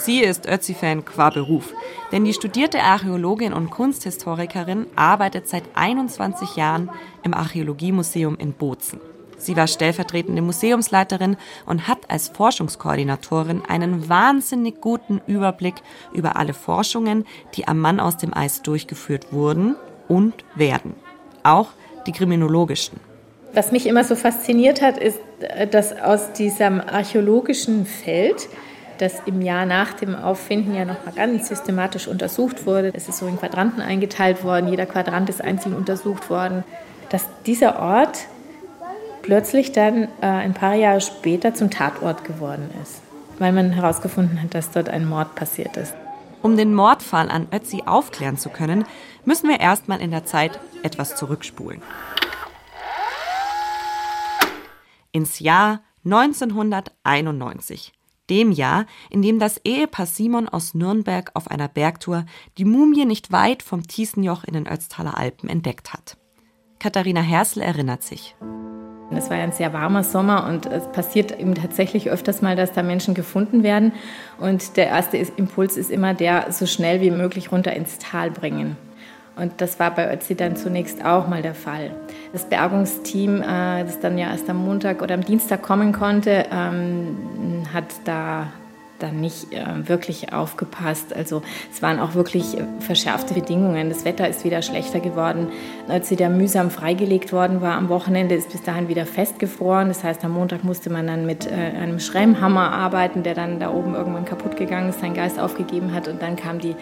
Sie 0.00 0.20
ist 0.20 0.48
Ötzi-Fan 0.48 1.04
qua 1.04 1.28
Beruf, 1.28 1.74
denn 2.10 2.24
die 2.24 2.32
studierte 2.32 2.80
Archäologin 2.80 3.52
und 3.52 3.68
Kunsthistorikerin 3.70 4.86
arbeitet 4.96 5.46
seit 5.46 5.64
21 5.74 6.56
Jahren 6.56 6.88
im 7.22 7.34
Archäologiemuseum 7.34 8.38
in 8.38 8.54
Bozen. 8.54 8.98
Sie 9.36 9.58
war 9.58 9.66
stellvertretende 9.66 10.40
Museumsleiterin 10.40 11.36
und 11.66 11.86
hat 11.86 11.98
als 12.08 12.28
Forschungskoordinatorin 12.28 13.60
einen 13.68 14.08
wahnsinnig 14.08 14.80
guten 14.80 15.20
Überblick 15.26 15.74
über 16.14 16.36
alle 16.36 16.54
Forschungen, 16.54 17.26
die 17.54 17.68
am 17.68 17.78
Mann 17.78 18.00
aus 18.00 18.16
dem 18.16 18.32
Eis 18.32 18.62
durchgeführt 18.62 19.34
wurden 19.34 19.76
und 20.08 20.32
werden. 20.54 20.94
Auch 21.42 21.68
die 22.06 22.12
kriminologischen. 22.12 23.00
Was 23.52 23.70
mich 23.70 23.86
immer 23.86 24.04
so 24.04 24.14
fasziniert 24.16 24.80
hat, 24.80 24.96
ist, 24.96 25.18
dass 25.70 25.92
aus 25.92 26.32
diesem 26.32 26.80
archäologischen 26.80 27.84
Feld, 27.84 28.48
das 29.00 29.20
im 29.26 29.40
Jahr 29.40 29.66
nach 29.66 29.92
dem 29.94 30.14
Auffinden 30.14 30.74
ja 30.74 30.84
nochmal 30.84 31.14
ganz 31.14 31.48
systematisch 31.48 32.06
untersucht 32.06 32.66
wurde, 32.66 32.92
es 32.94 33.08
ist 33.08 33.18
so 33.18 33.26
in 33.26 33.38
Quadranten 33.38 33.80
eingeteilt 33.80 34.44
worden, 34.44 34.68
jeder 34.68 34.86
Quadrant 34.86 35.28
ist 35.28 35.42
einzeln 35.42 35.74
untersucht 35.74 36.28
worden, 36.28 36.64
dass 37.08 37.26
dieser 37.46 37.80
Ort 37.80 38.26
plötzlich 39.22 39.72
dann 39.72 40.04
äh, 40.20 40.26
ein 40.26 40.54
paar 40.54 40.74
Jahre 40.74 41.00
später 41.00 41.54
zum 41.54 41.70
Tatort 41.70 42.24
geworden 42.24 42.70
ist, 42.82 43.00
weil 43.38 43.52
man 43.52 43.70
herausgefunden 43.72 44.42
hat, 44.42 44.54
dass 44.54 44.70
dort 44.70 44.88
ein 44.88 45.08
Mord 45.08 45.34
passiert 45.34 45.76
ist. 45.76 45.94
Um 46.42 46.56
den 46.56 46.74
Mordfall 46.74 47.30
an 47.30 47.48
Ötzi 47.52 47.82
aufklären 47.84 48.38
zu 48.38 48.48
können, 48.48 48.84
müssen 49.24 49.48
wir 49.48 49.60
erstmal 49.60 50.00
in 50.00 50.10
der 50.10 50.24
Zeit 50.24 50.58
etwas 50.82 51.16
zurückspulen. 51.16 51.82
Ins 55.12 55.38
Jahr 55.40 55.80
1991, 56.04 57.92
dem 58.30 58.52
Jahr, 58.52 58.86
in 59.10 59.20
dem 59.20 59.38
das 59.38 59.60
Ehepaar 59.64 60.06
Simon 60.06 60.48
aus 60.48 60.74
Nürnberg 60.74 61.30
auf 61.34 61.50
einer 61.50 61.68
Bergtour 61.68 62.24
die 62.56 62.64
Mumie 62.64 63.04
nicht 63.04 63.32
weit 63.32 63.62
vom 63.62 63.86
Tiesenjoch 63.86 64.44
in 64.44 64.54
den 64.54 64.66
Ötztaler 64.66 65.18
Alpen 65.18 65.48
entdeckt 65.48 65.92
hat. 65.92 66.16
Katharina 66.78 67.20
Hersel 67.20 67.62
erinnert 67.62 68.02
sich. 68.02 68.34
Es 69.12 69.28
war 69.28 69.36
ja 69.36 69.42
ein 69.42 69.52
sehr 69.52 69.72
warmer 69.72 70.04
Sommer 70.04 70.46
und 70.48 70.66
es 70.66 70.86
passiert 70.92 71.38
eben 71.38 71.56
tatsächlich 71.56 72.10
öfters 72.10 72.42
mal, 72.42 72.54
dass 72.54 72.72
da 72.72 72.82
Menschen 72.82 73.14
gefunden 73.14 73.64
werden. 73.64 73.92
Und 74.38 74.76
der 74.76 74.86
erste 74.86 75.16
Impuls 75.16 75.76
ist 75.76 75.90
immer 75.90 76.14
der, 76.14 76.52
so 76.52 76.64
schnell 76.64 77.00
wie 77.00 77.10
möglich 77.10 77.50
runter 77.50 77.72
ins 77.72 77.98
Tal 77.98 78.30
bringen. 78.30 78.76
Und 79.36 79.60
das 79.60 79.78
war 79.80 79.94
bei 79.94 80.12
Ötzi 80.12 80.34
dann 80.34 80.56
zunächst 80.56 81.04
auch 81.04 81.28
mal 81.28 81.42
der 81.42 81.54
Fall. 81.54 81.92
Das 82.32 82.44
Bergungsteam, 82.44 83.42
äh, 83.42 83.84
das 83.84 84.00
dann 84.00 84.18
ja 84.18 84.30
erst 84.30 84.50
am 84.50 84.64
Montag 84.64 85.02
oder 85.02 85.14
am 85.14 85.24
Dienstag 85.24 85.62
kommen 85.62 85.92
konnte, 85.92 86.46
ähm, 86.52 87.64
hat 87.72 87.86
da 88.04 88.48
dann 89.02 89.20
nicht 89.20 89.52
äh, 89.52 89.88
wirklich 89.88 90.32
aufgepasst. 90.32 91.14
Also 91.14 91.42
es 91.72 91.82
waren 91.82 91.98
auch 91.98 92.14
wirklich 92.14 92.56
verschärfte 92.80 93.34
Bedingungen. 93.34 93.88
Das 93.88 94.04
Wetter 94.04 94.28
ist 94.28 94.44
wieder 94.44 94.62
schlechter 94.62 95.00
geworden. 95.00 95.48
Sie 96.02 96.16
da 96.16 96.28
mühsam 96.28 96.70
freigelegt 96.70 97.32
worden 97.32 97.60
war 97.60 97.76
am 97.76 97.88
Wochenende, 97.88 98.34
ist 98.34 98.52
bis 98.52 98.62
dahin 98.62 98.88
wieder 98.88 99.06
festgefroren. 99.06 99.88
Das 99.88 100.04
heißt, 100.04 100.24
am 100.24 100.32
Montag 100.32 100.64
musste 100.64 100.90
man 100.90 101.06
dann 101.06 101.26
mit 101.26 101.46
äh, 101.46 101.54
einem 101.54 101.98
Schrämhammer 101.98 102.72
arbeiten, 102.72 103.22
der 103.22 103.34
dann 103.34 103.58
da 103.58 103.72
oben 103.72 103.94
irgendwann 103.94 104.24
kaputt 104.24 104.56
gegangen 104.56 104.90
ist, 104.90 105.00
seinen 105.00 105.14
Geist 105.14 105.38
aufgegeben 105.38 105.92
hat. 105.92 106.08
Und 106.08 106.22
dann 106.22 106.36
kam 106.36 106.58
die 106.58 106.76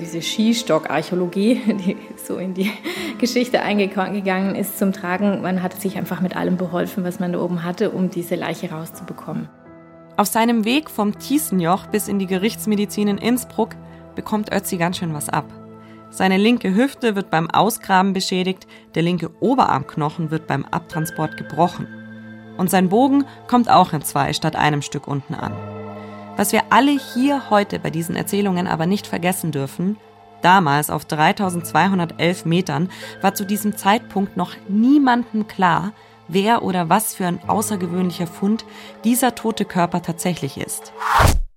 diese 0.00 0.22
Skistock-Archäologie, 0.22 1.60
die 1.66 1.96
so 2.16 2.36
in 2.38 2.54
die 2.54 2.70
Geschichte 3.18 3.62
eingegangen 3.62 4.54
ist, 4.54 4.78
zum 4.78 4.92
Tragen. 4.92 5.42
Man 5.42 5.62
hat 5.62 5.80
sich 5.80 5.96
einfach 5.96 6.20
mit 6.20 6.36
allem 6.36 6.56
beholfen, 6.56 7.04
was 7.04 7.20
man 7.20 7.32
da 7.32 7.40
oben 7.40 7.64
hatte, 7.64 7.90
um 7.90 8.10
diese 8.10 8.34
Leiche 8.34 8.70
rauszubekommen. 8.70 9.48
Auf 10.16 10.28
seinem 10.28 10.64
Weg 10.64 10.90
vom 10.90 11.18
Tiesenjoch 11.18 11.86
bis 11.86 12.08
in 12.08 12.18
die 12.18 12.26
Gerichtsmedizin 12.26 13.08
in 13.08 13.18
Innsbruck 13.18 13.70
bekommt 14.14 14.52
Ötzi 14.54 14.76
ganz 14.76 14.98
schön 14.98 15.12
was 15.12 15.28
ab. 15.28 15.46
Seine 16.10 16.36
linke 16.36 16.72
Hüfte 16.74 17.16
wird 17.16 17.30
beim 17.30 17.50
Ausgraben 17.50 18.12
beschädigt, 18.12 18.68
der 18.94 19.02
linke 19.02 19.30
Oberarmknochen 19.40 20.30
wird 20.30 20.46
beim 20.46 20.64
Abtransport 20.64 21.36
gebrochen. 21.36 21.88
Und 22.56 22.70
sein 22.70 22.88
Bogen 22.88 23.24
kommt 23.48 23.68
auch 23.68 23.92
in 23.92 24.02
zwei 24.02 24.32
statt 24.32 24.54
einem 24.54 24.82
Stück 24.82 25.08
unten 25.08 25.34
an. 25.34 25.83
Was 26.36 26.52
wir 26.52 26.62
alle 26.70 26.90
hier 26.90 27.48
heute 27.48 27.78
bei 27.78 27.90
diesen 27.90 28.16
Erzählungen 28.16 28.66
aber 28.66 28.86
nicht 28.86 29.06
vergessen 29.06 29.52
dürfen, 29.52 29.96
damals 30.42 30.90
auf 30.90 31.04
3211 31.04 32.44
Metern 32.44 32.90
war 33.20 33.34
zu 33.34 33.44
diesem 33.44 33.76
Zeitpunkt 33.76 34.36
noch 34.36 34.52
niemandem 34.68 35.46
klar, 35.46 35.92
wer 36.26 36.64
oder 36.64 36.88
was 36.88 37.14
für 37.14 37.26
ein 37.26 37.38
außergewöhnlicher 37.48 38.26
Fund 38.26 38.64
dieser 39.04 39.36
tote 39.36 39.64
Körper 39.64 40.02
tatsächlich 40.02 40.58
ist. 40.58 40.92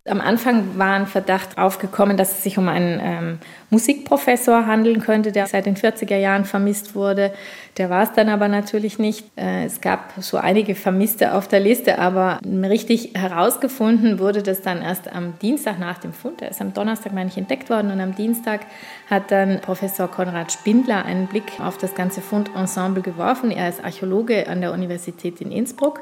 Am 0.07 0.21
Anfang 0.21 0.77
war 0.77 0.93
ein 0.93 1.05
Verdacht 1.05 1.57
aufgekommen, 1.57 2.15
dass 2.15 2.31
es 2.31 2.43
sich 2.43 2.57
um 2.57 2.69
einen 2.69 2.99
ähm, 3.03 3.39
Musikprofessor 3.69 4.65
handeln 4.65 5.01
könnte, 5.01 5.33
der 5.33 5.47
seit 5.47 5.65
den 5.65 5.75
40er 5.75 6.15
Jahren 6.15 6.45
vermisst 6.45 6.95
wurde. 6.95 7.33
Der 7.77 7.89
war 7.89 8.03
es 8.03 8.13
dann 8.13 8.29
aber 8.29 8.47
natürlich 8.47 8.99
nicht. 8.99 9.25
Äh, 9.35 9.65
es 9.65 9.81
gab 9.81 10.13
so 10.19 10.37
einige 10.37 10.75
Vermisste 10.75 11.33
auf 11.33 11.49
der 11.49 11.59
Liste, 11.59 11.99
aber 11.99 12.39
richtig 12.45 13.11
herausgefunden 13.15 14.19
wurde 14.19 14.43
das 14.43 14.61
dann 14.61 14.81
erst 14.81 15.11
am 15.11 15.37
Dienstag 15.39 15.77
nach 15.77 15.97
dem 15.97 16.13
Fund. 16.13 16.41
Er 16.41 16.51
ist 16.51 16.61
am 16.61 16.73
Donnerstag, 16.73 17.13
meine 17.13 17.29
ich, 17.29 17.37
entdeckt 17.37 17.69
worden 17.69 17.91
und 17.91 17.99
am 17.99 18.15
Dienstag 18.15 18.61
hat 19.09 19.31
dann 19.31 19.59
Professor 19.59 20.07
Konrad 20.07 20.53
Spindler 20.53 21.03
einen 21.03 21.27
Blick 21.27 21.59
auf 21.59 21.77
das 21.77 21.95
ganze 21.95 22.21
Fundensemble 22.21 23.01
geworfen. 23.03 23.51
Er 23.51 23.67
ist 23.67 23.83
Archäologe 23.83 24.47
an 24.47 24.61
der 24.61 24.71
Universität 24.71 25.41
in 25.41 25.51
Innsbruck. 25.51 26.01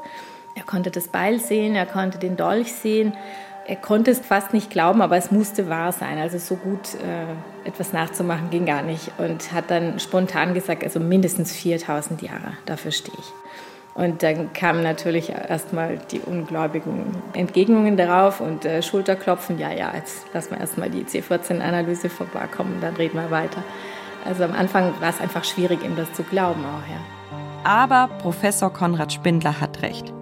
Er 0.54 0.62
konnte 0.62 0.90
das 0.90 1.08
Beil 1.08 1.38
sehen, 1.38 1.74
er 1.74 1.84
konnte 1.84 2.18
den 2.18 2.36
Dolch 2.36 2.72
sehen 2.72 3.12
er 3.68 3.76
konnte 3.76 4.10
es 4.12 4.20
fast 4.20 4.52
nicht 4.52 4.70
glauben, 4.70 5.02
aber 5.02 5.16
es 5.16 5.30
musste 5.30 5.68
wahr 5.68 5.92
sein. 5.92 6.18
Also 6.18 6.38
so 6.38 6.56
gut 6.56 6.94
äh, 6.94 7.68
etwas 7.68 7.92
nachzumachen 7.92 8.50
ging 8.50 8.64
gar 8.64 8.82
nicht. 8.82 9.10
Und 9.18 9.52
hat 9.52 9.70
dann 9.70 9.98
spontan 9.98 10.54
gesagt, 10.54 10.84
also 10.84 11.00
mindestens 11.00 11.52
4000 11.52 12.22
Jahre, 12.22 12.52
dafür 12.64 12.92
stehe 12.92 13.16
ich. 13.18 13.32
Und 13.94 14.22
dann 14.22 14.52
kamen 14.52 14.82
natürlich 14.82 15.30
erstmal 15.30 15.98
die 16.10 16.20
ungläubigen 16.20 17.16
Entgegnungen 17.32 17.96
darauf 17.96 18.40
und 18.40 18.64
äh, 18.64 18.82
Schulterklopfen. 18.82 19.58
Ja, 19.58 19.72
ja, 19.72 19.92
jetzt 19.94 20.26
lassen 20.34 20.50
wir 20.50 20.60
erstmal 20.60 20.90
die 20.90 21.04
C14-Analyse 21.04 22.10
vorbeikommen, 22.10 22.78
dann 22.80 22.94
reden 22.94 23.18
wir 23.18 23.30
weiter. 23.30 23.64
Also 24.26 24.44
am 24.44 24.52
Anfang 24.52 24.92
war 25.00 25.10
es 25.10 25.20
einfach 25.20 25.44
schwierig, 25.44 25.82
ihm 25.82 25.96
das 25.96 26.12
zu 26.12 26.24
glauben 26.24 26.62
auch, 26.64 26.88
ja. 26.90 27.00
Aber 27.64 28.08
Professor 28.18 28.72
Konrad 28.72 29.12
Spindler 29.12 29.60
hat 29.60 29.82
recht. 29.82 30.12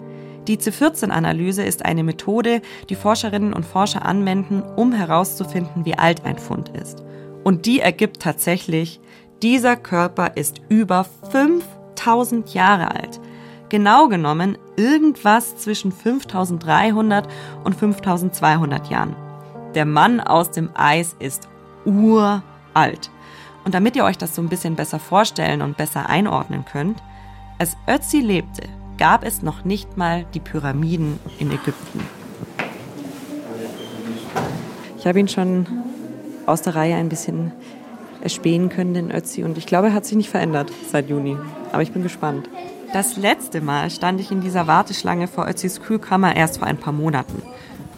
Die 0.46 0.58
C14-Analyse 0.58 1.62
ist 1.62 1.84
eine 1.84 2.04
Methode, 2.04 2.60
die 2.90 2.94
Forscherinnen 2.94 3.54
und 3.54 3.64
Forscher 3.64 4.04
anwenden, 4.04 4.62
um 4.76 4.92
herauszufinden, 4.92 5.84
wie 5.84 5.96
alt 5.96 6.24
ein 6.24 6.38
Fund 6.38 6.68
ist. 6.68 7.02
Und 7.44 7.66
die 7.66 7.80
ergibt 7.80 8.20
tatsächlich, 8.20 9.00
dieser 9.42 9.76
Körper 9.76 10.36
ist 10.36 10.60
über 10.68 11.06
5000 11.30 12.52
Jahre 12.52 12.90
alt. 12.90 13.20
Genau 13.70 14.08
genommen 14.08 14.58
irgendwas 14.76 15.56
zwischen 15.56 15.92
5300 15.92 17.26
und 17.64 17.74
5200 17.74 18.90
Jahren. 18.90 19.16
Der 19.74 19.86
Mann 19.86 20.20
aus 20.20 20.50
dem 20.50 20.70
Eis 20.74 21.16
ist 21.18 21.48
uralt. 21.84 23.10
Und 23.64 23.74
damit 23.74 23.96
ihr 23.96 24.04
euch 24.04 24.18
das 24.18 24.34
so 24.34 24.42
ein 24.42 24.48
bisschen 24.48 24.76
besser 24.76 24.98
vorstellen 24.98 25.62
und 25.62 25.76
besser 25.76 26.08
einordnen 26.08 26.64
könnt, 26.64 27.02
als 27.58 27.76
Ötzi 27.88 28.20
lebte, 28.20 28.68
gab 28.98 29.24
es 29.24 29.42
noch 29.42 29.64
nicht 29.64 29.96
mal 29.96 30.24
die 30.34 30.40
Pyramiden 30.40 31.18
in 31.38 31.50
Ägypten. 31.50 32.00
Ich 34.98 35.06
habe 35.06 35.20
ihn 35.20 35.28
schon 35.28 35.66
aus 36.46 36.62
der 36.62 36.74
Reihe 36.74 36.96
ein 36.96 37.08
bisschen 37.08 37.52
erspähen 38.22 38.70
können, 38.70 38.94
den 38.94 39.10
Ötzi, 39.10 39.44
und 39.44 39.58
ich 39.58 39.66
glaube, 39.66 39.88
er 39.88 39.94
hat 39.94 40.06
sich 40.06 40.16
nicht 40.16 40.30
verändert 40.30 40.72
seit 40.90 41.10
Juni. 41.10 41.36
Aber 41.72 41.82
ich 41.82 41.92
bin 41.92 42.02
gespannt. 42.02 42.48
Das 42.94 43.16
letzte 43.16 43.60
Mal 43.60 43.90
stand 43.90 44.20
ich 44.20 44.30
in 44.30 44.40
dieser 44.40 44.66
Warteschlange 44.66 45.26
vor 45.26 45.46
Ötzis 45.48 45.82
Kühlkammer 45.82 46.36
erst 46.36 46.58
vor 46.58 46.68
ein 46.68 46.78
paar 46.78 46.92
Monaten. 46.92 47.42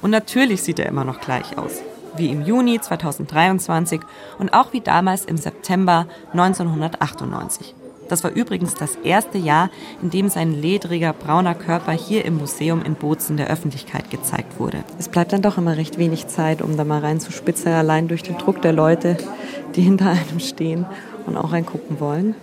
Und 0.02 0.10
natürlich 0.10 0.62
sieht 0.62 0.78
er 0.78 0.86
immer 0.86 1.04
noch 1.04 1.20
gleich 1.20 1.58
aus. 1.58 1.82
Wie 2.16 2.30
im 2.30 2.42
Juni 2.42 2.80
2023 2.80 4.00
und 4.38 4.54
auch 4.54 4.72
wie 4.72 4.80
damals 4.80 5.24
im 5.26 5.36
September 5.36 6.06
1998. 6.32 7.74
Das 8.08 8.25
war 8.25 8.30
übrigens 8.30 8.75
das 8.75 8.96
erste 8.96 9.38
Jahr, 9.38 9.70
in 10.02 10.10
dem 10.10 10.28
sein 10.28 10.52
ledriger 10.52 11.12
brauner 11.12 11.54
Körper 11.54 11.92
hier 11.92 12.25
im 12.25 12.36
Museum 12.36 12.82
in 12.82 12.94
Bozen 12.94 13.36
der 13.36 13.48
Öffentlichkeit 13.48 14.10
gezeigt 14.10 14.58
wurde. 14.58 14.84
Es 14.98 15.08
bleibt 15.08 15.32
dann 15.32 15.42
doch 15.42 15.58
immer 15.58 15.76
recht 15.76 15.98
wenig 15.98 16.26
Zeit, 16.28 16.62
um 16.62 16.76
da 16.76 16.84
mal 16.84 17.00
reinzuspitzen, 17.00 17.72
allein 17.72 18.08
durch 18.08 18.22
den 18.22 18.38
Druck 18.38 18.62
der 18.62 18.72
Leute, 18.72 19.16
die 19.75 19.82
hinter 19.82 20.10
einem 20.10 20.40
stehen 20.40 20.86
und 21.26 21.36
auch 21.36 21.52
reingucken 21.52 22.00
wollen. 22.00 22.34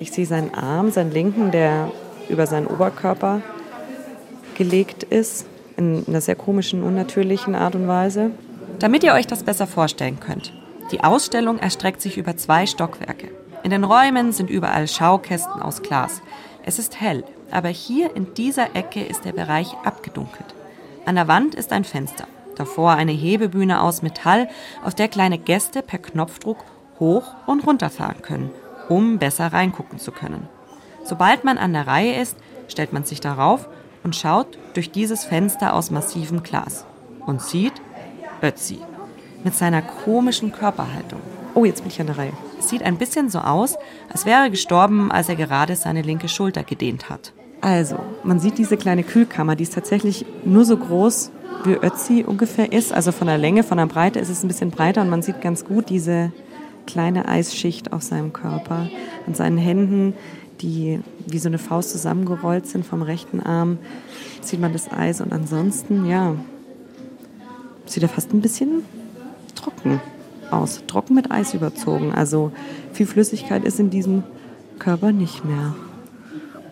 Ich 0.00 0.10
sehe 0.10 0.26
seinen 0.26 0.54
Arm, 0.54 0.90
seinen 0.90 1.12
linken, 1.12 1.50
der 1.50 1.90
über 2.28 2.46
seinen 2.46 2.66
Oberkörper 2.66 3.42
gelegt 4.56 5.02
ist, 5.04 5.46
in 5.76 6.04
einer 6.06 6.20
sehr 6.20 6.36
komischen, 6.36 6.82
unnatürlichen 6.82 7.54
Art 7.54 7.74
und 7.74 7.88
Weise. 7.88 8.30
Damit 8.78 9.04
ihr 9.04 9.12
euch 9.12 9.26
das 9.26 9.42
besser 9.42 9.66
vorstellen 9.66 10.20
könnt. 10.20 10.52
Die 10.92 11.02
Ausstellung 11.02 11.58
erstreckt 11.58 12.00
sich 12.00 12.18
über 12.18 12.36
zwei 12.36 12.66
Stockwerke. 12.66 13.28
In 13.64 13.70
den 13.70 13.82
Räumen 13.82 14.32
sind 14.32 14.50
überall 14.50 14.86
Schaukästen 14.86 15.62
aus 15.62 15.80
Glas. 15.80 16.20
Es 16.66 16.78
ist 16.78 17.00
hell, 17.00 17.24
aber 17.50 17.70
hier 17.70 18.14
in 18.14 18.34
dieser 18.34 18.76
Ecke 18.76 19.02
ist 19.02 19.24
der 19.24 19.32
Bereich 19.32 19.74
abgedunkelt. 19.84 20.54
An 21.06 21.14
der 21.14 21.28
Wand 21.28 21.54
ist 21.54 21.72
ein 21.72 21.84
Fenster. 21.84 22.26
Davor 22.56 22.92
eine 22.92 23.12
Hebebühne 23.12 23.80
aus 23.80 24.02
Metall, 24.02 24.50
auf 24.84 24.94
der 24.94 25.08
kleine 25.08 25.38
Gäste 25.38 25.80
per 25.80 25.98
Knopfdruck 25.98 26.58
hoch 27.00 27.24
und 27.46 27.66
runter 27.66 27.88
fahren 27.88 28.20
können, 28.20 28.50
um 28.90 29.18
besser 29.18 29.50
reingucken 29.54 29.98
zu 29.98 30.12
können. 30.12 30.46
Sobald 31.02 31.44
man 31.44 31.56
an 31.56 31.72
der 31.72 31.86
Reihe 31.86 32.20
ist, 32.20 32.36
stellt 32.68 32.92
man 32.92 33.04
sich 33.04 33.20
darauf 33.20 33.66
und 34.02 34.14
schaut 34.14 34.58
durch 34.74 34.90
dieses 34.90 35.24
Fenster 35.24 35.72
aus 35.72 35.90
massivem 35.90 36.42
Glas 36.42 36.84
und 37.24 37.40
sieht 37.40 37.80
Ötzi 38.42 38.78
mit 39.42 39.54
seiner 39.54 39.80
komischen 39.80 40.52
Körperhaltung. 40.52 41.20
Oh, 41.54 41.64
jetzt 41.64 41.82
bin 41.82 41.90
ich 41.90 42.00
an 42.00 42.08
der 42.08 42.18
Reihe. 42.18 42.32
Es 42.58 42.68
sieht 42.68 42.82
ein 42.82 42.98
bisschen 42.98 43.30
so 43.30 43.38
aus, 43.38 43.76
als 44.12 44.26
wäre 44.26 44.42
er 44.42 44.50
gestorben, 44.50 45.12
als 45.12 45.28
er 45.28 45.36
gerade 45.36 45.76
seine 45.76 46.02
linke 46.02 46.28
Schulter 46.28 46.64
gedehnt 46.64 47.08
hat. 47.08 47.32
Also, 47.60 47.96
man 48.24 48.40
sieht 48.40 48.58
diese 48.58 48.76
kleine 48.76 49.04
Kühlkammer, 49.04 49.54
die 49.54 49.62
ist 49.62 49.74
tatsächlich 49.74 50.26
nur 50.44 50.64
so 50.64 50.76
groß, 50.76 51.30
wie 51.64 51.74
Ötzi 51.74 52.24
ungefähr 52.26 52.72
ist. 52.72 52.92
Also 52.92 53.12
von 53.12 53.28
der 53.28 53.38
Länge, 53.38 53.62
von 53.62 53.78
der 53.78 53.86
Breite 53.86 54.18
ist 54.18 54.28
es 54.28 54.42
ein 54.42 54.48
bisschen 54.48 54.70
breiter 54.70 55.00
und 55.00 55.10
man 55.10 55.22
sieht 55.22 55.40
ganz 55.40 55.64
gut 55.64 55.88
diese 55.88 56.32
kleine 56.86 57.26
Eisschicht 57.26 57.92
auf 57.92 58.02
seinem 58.02 58.32
Körper. 58.32 58.88
An 59.26 59.34
seinen 59.34 59.56
Händen, 59.56 60.14
die 60.60 61.00
wie 61.26 61.38
so 61.38 61.48
eine 61.48 61.58
Faust 61.58 61.90
zusammengerollt 61.92 62.66
sind 62.66 62.84
vom 62.84 63.00
rechten 63.00 63.40
Arm, 63.40 63.78
sieht 64.42 64.60
man 64.60 64.72
das 64.72 64.92
Eis. 64.92 65.20
Und 65.20 65.32
ansonsten, 65.32 66.04
ja, 66.04 66.34
sieht 67.86 68.02
er 68.02 68.08
fast 68.08 68.34
ein 68.34 68.40
bisschen 68.40 68.82
trocken 69.54 70.00
aus. 70.52 70.82
Trocken 70.86 71.14
mit 71.14 71.30
Eis 71.30 71.54
überzogen. 71.54 72.12
Also 72.12 72.52
viel 72.92 73.06
Flüssigkeit 73.06 73.64
ist 73.64 73.80
in 73.80 73.90
diesem 73.90 74.22
Körper 74.78 75.12
nicht 75.12 75.44
mehr. 75.44 75.74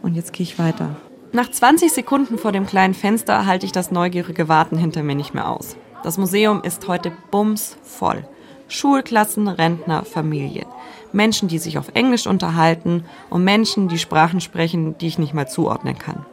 Und 0.02 0.14
jetzt 0.14 0.32
gehe 0.32 0.44
ich 0.44 0.58
weiter. 0.58 0.96
Nach 1.32 1.50
20 1.50 1.92
Sekunden 1.92 2.36
vor 2.36 2.52
dem 2.52 2.66
kleinen 2.66 2.94
Fenster 2.94 3.46
halte 3.46 3.64
ich 3.64 3.72
das 3.72 3.90
neugierige 3.90 4.48
Warten 4.48 4.76
hinter 4.76 5.02
mir 5.02 5.14
nicht 5.14 5.32
mehr 5.32 5.48
aus. 5.48 5.76
Das 6.02 6.18
Museum 6.18 6.62
ist 6.62 6.86
heute 6.88 7.12
bumsvoll. 7.30 8.26
Schulklassen, 8.68 9.48
Rentner, 9.48 10.04
Familie. 10.04 10.66
Menschen, 11.12 11.48
die 11.48 11.58
sich 11.58 11.78
auf 11.78 11.90
Englisch 11.94 12.26
unterhalten 12.26 13.04
und 13.30 13.44
Menschen, 13.44 13.88
die 13.88 13.98
Sprachen 13.98 14.40
sprechen, 14.40 14.96
die 14.98 15.06
ich 15.06 15.18
nicht 15.18 15.34
mal 15.34 15.48
zuordnen 15.48 15.98
kann. 15.98 16.26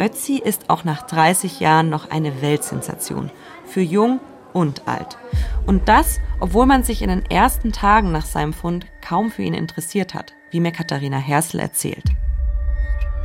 Ötzi 0.00 0.40
ist 0.42 0.70
auch 0.70 0.84
nach 0.84 1.02
30 1.02 1.60
Jahren 1.60 1.90
noch 1.90 2.10
eine 2.10 2.40
Weltsensation. 2.40 3.30
Für 3.66 3.80
jung 3.80 4.20
und 4.52 4.86
alt. 4.86 5.18
Und 5.66 5.88
das, 5.88 6.20
obwohl 6.40 6.66
man 6.66 6.82
sich 6.82 7.02
in 7.02 7.08
den 7.08 7.24
ersten 7.30 7.72
Tagen 7.72 8.12
nach 8.12 8.26
seinem 8.26 8.52
Fund 8.52 8.86
kaum 9.00 9.30
für 9.30 9.42
ihn 9.42 9.54
interessiert 9.54 10.14
hat, 10.14 10.34
wie 10.50 10.60
mir 10.60 10.72
Katharina 10.72 11.18
Hersel 11.18 11.60
erzählt. 11.60 12.04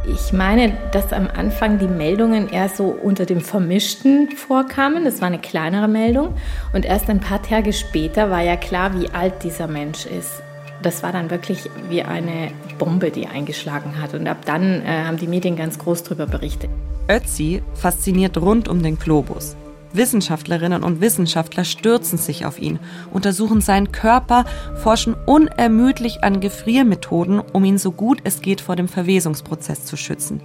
Ich 0.06 0.34
meine, 0.34 0.74
dass 0.92 1.14
am 1.14 1.30
Anfang 1.34 1.80
die 1.80 1.88
Meldungen 1.88 2.50
eher 2.50 2.68
so 2.68 2.88
unter 2.88 3.26
dem 3.26 3.40
Vermischten 3.40 4.32
vorkamen. 4.32 5.06
Das 5.06 5.22
war 5.22 5.28
eine 5.28 5.40
kleinere 5.40 5.88
Meldung. 5.88 6.34
Und 6.74 6.84
erst 6.84 7.10
ein 7.10 7.22
paar 7.22 7.42
Tage 7.42 7.72
später 7.72 8.30
war 8.30 8.42
ja 8.42 8.58
klar, 8.58 9.00
wie 9.00 9.10
alt 9.12 9.44
dieser 9.44 9.68
Mensch 9.68 10.06
ist. 10.06 10.42
Das 10.82 11.04
war 11.04 11.14
dann 11.14 11.30
wirklich 11.30 11.70
wie 11.90 12.04
eine 12.04 12.52
Bombe, 12.78 13.12
die 13.12 13.28
eingeschlagen 13.28 14.02
hat. 14.02 14.14
Und 14.14 14.28
ab 14.28 14.40
dann 14.46 14.82
äh, 14.82 15.06
haben 15.06 15.16
die 15.16 15.28
Medien 15.28 15.56
ganz 15.56 15.80
groß 15.80 16.04
darüber 16.04 16.28
berichtet. 16.28 16.70
Ötzi 17.08 17.64
fasziniert 17.74 18.38
rund 18.38 18.68
um 18.68 18.84
den 18.84 19.00
Globus. 19.00 19.56
Wissenschaftlerinnen 19.94 20.84
und 20.84 21.02
Wissenschaftler 21.02 21.64
stürzen 21.64 22.18
sich 22.18 22.46
auf 22.46 22.60
ihn, 22.60 22.80
untersuchen 23.12 23.62
seinen 23.62 23.92
Körper, 23.92 24.46
forschen 24.76 25.16
unermüdlich 25.26 26.24
an 26.24 26.40
Gefriermethoden, 26.42 27.40
um 27.40 27.64
ihn 27.64 27.78
so 27.78 27.92
gut 27.92 28.20
es 28.24 28.42
geht 28.42 28.62
vor 28.62 28.76
dem 28.76 28.88
Verwesungsprozess 28.88 29.86
zu 29.86 29.96
schützen. 29.96 30.42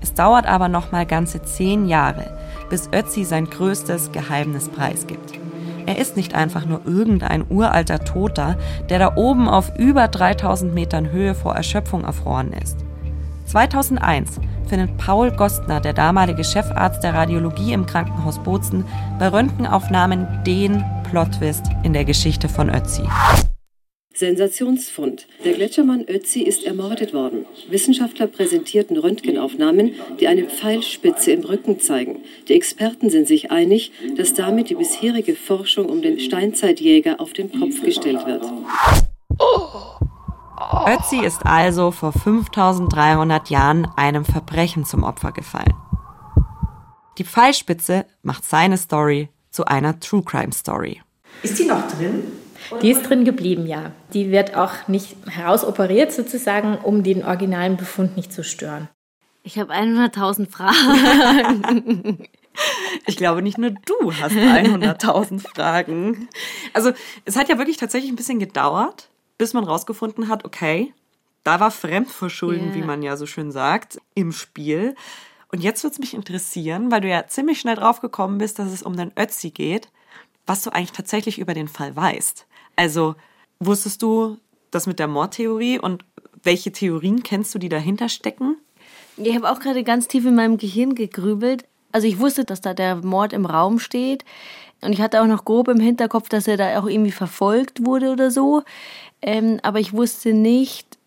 Es 0.00 0.14
dauert 0.14 0.46
aber 0.46 0.68
noch 0.68 0.92
mal 0.92 1.06
ganze 1.06 1.42
zehn 1.42 1.86
Jahre, 1.86 2.36
bis 2.70 2.88
Ötzi 2.92 3.24
sein 3.24 3.46
größtes 3.46 4.12
Geheimnis 4.12 4.68
preisgibt. 4.68 5.38
Er 5.86 5.98
ist 5.98 6.16
nicht 6.16 6.34
einfach 6.34 6.64
nur 6.66 6.82
irgendein 6.86 7.44
uralter 7.48 8.00
Toter, 8.00 8.56
der 8.88 8.98
da 8.98 9.16
oben 9.16 9.48
auf 9.48 9.78
über 9.78 10.08
3000 10.08 10.74
Metern 10.74 11.10
Höhe 11.10 11.34
vor 11.34 11.54
Erschöpfung 11.54 12.04
erfroren 12.04 12.52
ist. 12.52 12.83
2001 13.54 14.40
findet 14.68 14.96
Paul 14.98 15.30
Gostner, 15.30 15.80
der 15.80 15.92
damalige 15.92 16.42
Chefarzt 16.42 17.04
der 17.04 17.14
Radiologie 17.14 17.72
im 17.72 17.86
Krankenhaus 17.86 18.42
Bozen, 18.42 18.84
bei 19.20 19.28
Röntgenaufnahmen 19.28 20.26
den 20.44 20.82
Plotwist 21.08 21.62
in 21.84 21.92
der 21.92 22.04
Geschichte 22.04 22.48
von 22.48 22.68
Ötzi. 22.68 23.02
Sensationsfund. 24.12 25.28
Der 25.44 25.52
Gletschermann 25.52 26.04
Ötzi 26.08 26.40
ist 26.40 26.64
ermordet 26.64 27.14
worden. 27.14 27.46
Wissenschaftler 27.68 28.26
präsentierten 28.26 28.96
Röntgenaufnahmen, 28.96 29.92
die 30.18 30.26
eine 30.26 30.46
Pfeilspitze 30.46 31.30
im 31.30 31.44
Rücken 31.44 31.78
zeigen. 31.78 32.22
Die 32.48 32.54
Experten 32.54 33.08
sind 33.08 33.28
sich 33.28 33.52
einig, 33.52 33.92
dass 34.16 34.34
damit 34.34 34.68
die 34.68 34.74
bisherige 34.74 35.36
Forschung 35.36 35.88
um 35.88 36.02
den 36.02 36.18
Steinzeitjäger 36.18 37.20
auf 37.20 37.32
den 37.32 37.52
Kopf 37.52 37.84
gestellt 37.84 38.26
wird. 38.26 38.42
Ötzi 40.86 41.24
ist 41.24 41.46
also 41.46 41.90
vor 41.90 42.12
5300 42.12 43.48
Jahren 43.50 43.88
einem 43.96 44.24
Verbrechen 44.24 44.84
zum 44.84 45.02
Opfer 45.02 45.32
gefallen. 45.32 45.74
Die 47.18 47.24
Pfeilspitze 47.24 48.06
macht 48.22 48.44
seine 48.44 48.76
Story 48.76 49.28
zu 49.50 49.64
einer 49.64 49.98
True 50.00 50.22
Crime 50.22 50.52
Story. 50.52 51.00
Ist 51.42 51.58
die 51.58 51.64
noch 51.64 51.86
drin? 51.88 52.24
Die 52.82 52.90
ist 52.90 53.08
drin 53.08 53.24
geblieben, 53.24 53.66
ja. 53.66 53.92
Die 54.12 54.30
wird 54.30 54.56
auch 54.56 54.88
nicht 54.88 55.16
herausoperiert 55.26 56.12
sozusagen, 56.12 56.76
um 56.78 57.02
den 57.02 57.24
originalen 57.24 57.76
Befund 57.76 58.16
nicht 58.16 58.32
zu 58.32 58.42
stören. 58.42 58.88
Ich 59.42 59.58
habe 59.58 59.72
100.000 59.72 60.50
Fragen. 60.50 62.18
Ich 63.06 63.16
glaube, 63.16 63.42
nicht 63.42 63.58
nur 63.58 63.70
du 63.70 64.12
hast 64.12 64.36
100.000 64.36 65.40
Fragen. 65.40 66.28
Also, 66.72 66.92
es 67.24 67.36
hat 67.36 67.48
ja 67.48 67.58
wirklich 67.58 67.78
tatsächlich 67.78 68.12
ein 68.12 68.16
bisschen 68.16 68.38
gedauert, 68.38 69.10
bis 69.38 69.52
man 69.52 69.64
rausgefunden 69.64 70.28
hat, 70.28 70.44
okay, 70.44 70.92
da 71.42 71.60
war 71.60 71.70
Fremdverschulden, 71.70 72.68
yeah. 72.68 72.74
wie 72.74 72.82
man 72.82 73.02
ja 73.02 73.16
so 73.16 73.26
schön 73.26 73.52
sagt, 73.52 74.00
im 74.14 74.32
Spiel. 74.32 74.94
Und 75.52 75.62
jetzt 75.62 75.84
würde 75.84 75.94
es 75.94 76.00
mich 76.00 76.14
interessieren, 76.14 76.90
weil 76.90 77.02
du 77.02 77.08
ja 77.08 77.26
ziemlich 77.26 77.60
schnell 77.60 77.76
drauf 77.76 78.00
gekommen 78.00 78.38
bist, 78.38 78.58
dass 78.58 78.72
es 78.72 78.82
um 78.82 78.96
den 78.96 79.12
Ötzi 79.16 79.50
geht, 79.50 79.88
was 80.46 80.62
du 80.62 80.70
eigentlich 80.70 80.92
tatsächlich 80.92 81.38
über 81.38 81.54
den 81.54 81.68
Fall 81.68 81.94
weißt. 81.94 82.46
Also 82.76 83.14
wusstest 83.60 84.02
du 84.02 84.38
das 84.70 84.86
mit 84.86 84.98
der 84.98 85.06
Mordtheorie 85.06 85.78
und 85.78 86.04
welche 86.42 86.72
Theorien 86.72 87.22
kennst 87.22 87.54
du, 87.54 87.58
die 87.58 87.68
dahinter 87.68 88.08
stecken? 88.08 88.56
Ich 89.16 89.34
habe 89.34 89.50
auch 89.50 89.60
gerade 89.60 89.84
ganz 89.84 90.08
tief 90.08 90.26
in 90.26 90.34
meinem 90.34 90.58
Gehirn 90.58 90.94
gegrübelt. 90.94 91.64
Also 91.92 92.08
ich 92.08 92.18
wusste, 92.18 92.44
dass 92.44 92.60
da 92.60 92.74
der 92.74 92.96
Mord 92.96 93.32
im 93.32 93.46
Raum 93.46 93.78
steht. 93.78 94.24
Und 94.84 94.92
ich 94.92 95.00
hatte 95.00 95.22
auch 95.22 95.26
noch 95.26 95.44
grob 95.44 95.68
im 95.68 95.80
Hinterkopf, 95.80 96.28
dass 96.28 96.46
er 96.46 96.56
da 96.56 96.78
auch 96.78 96.86
irgendwie 96.86 97.12
verfolgt 97.12 97.84
wurde 97.84 98.10
oder 98.10 98.30
so. 98.30 98.62
Ähm, 99.22 99.58
aber 99.62 99.80
ich 99.80 99.92
wusste 99.92 100.32
nicht, 100.32 100.98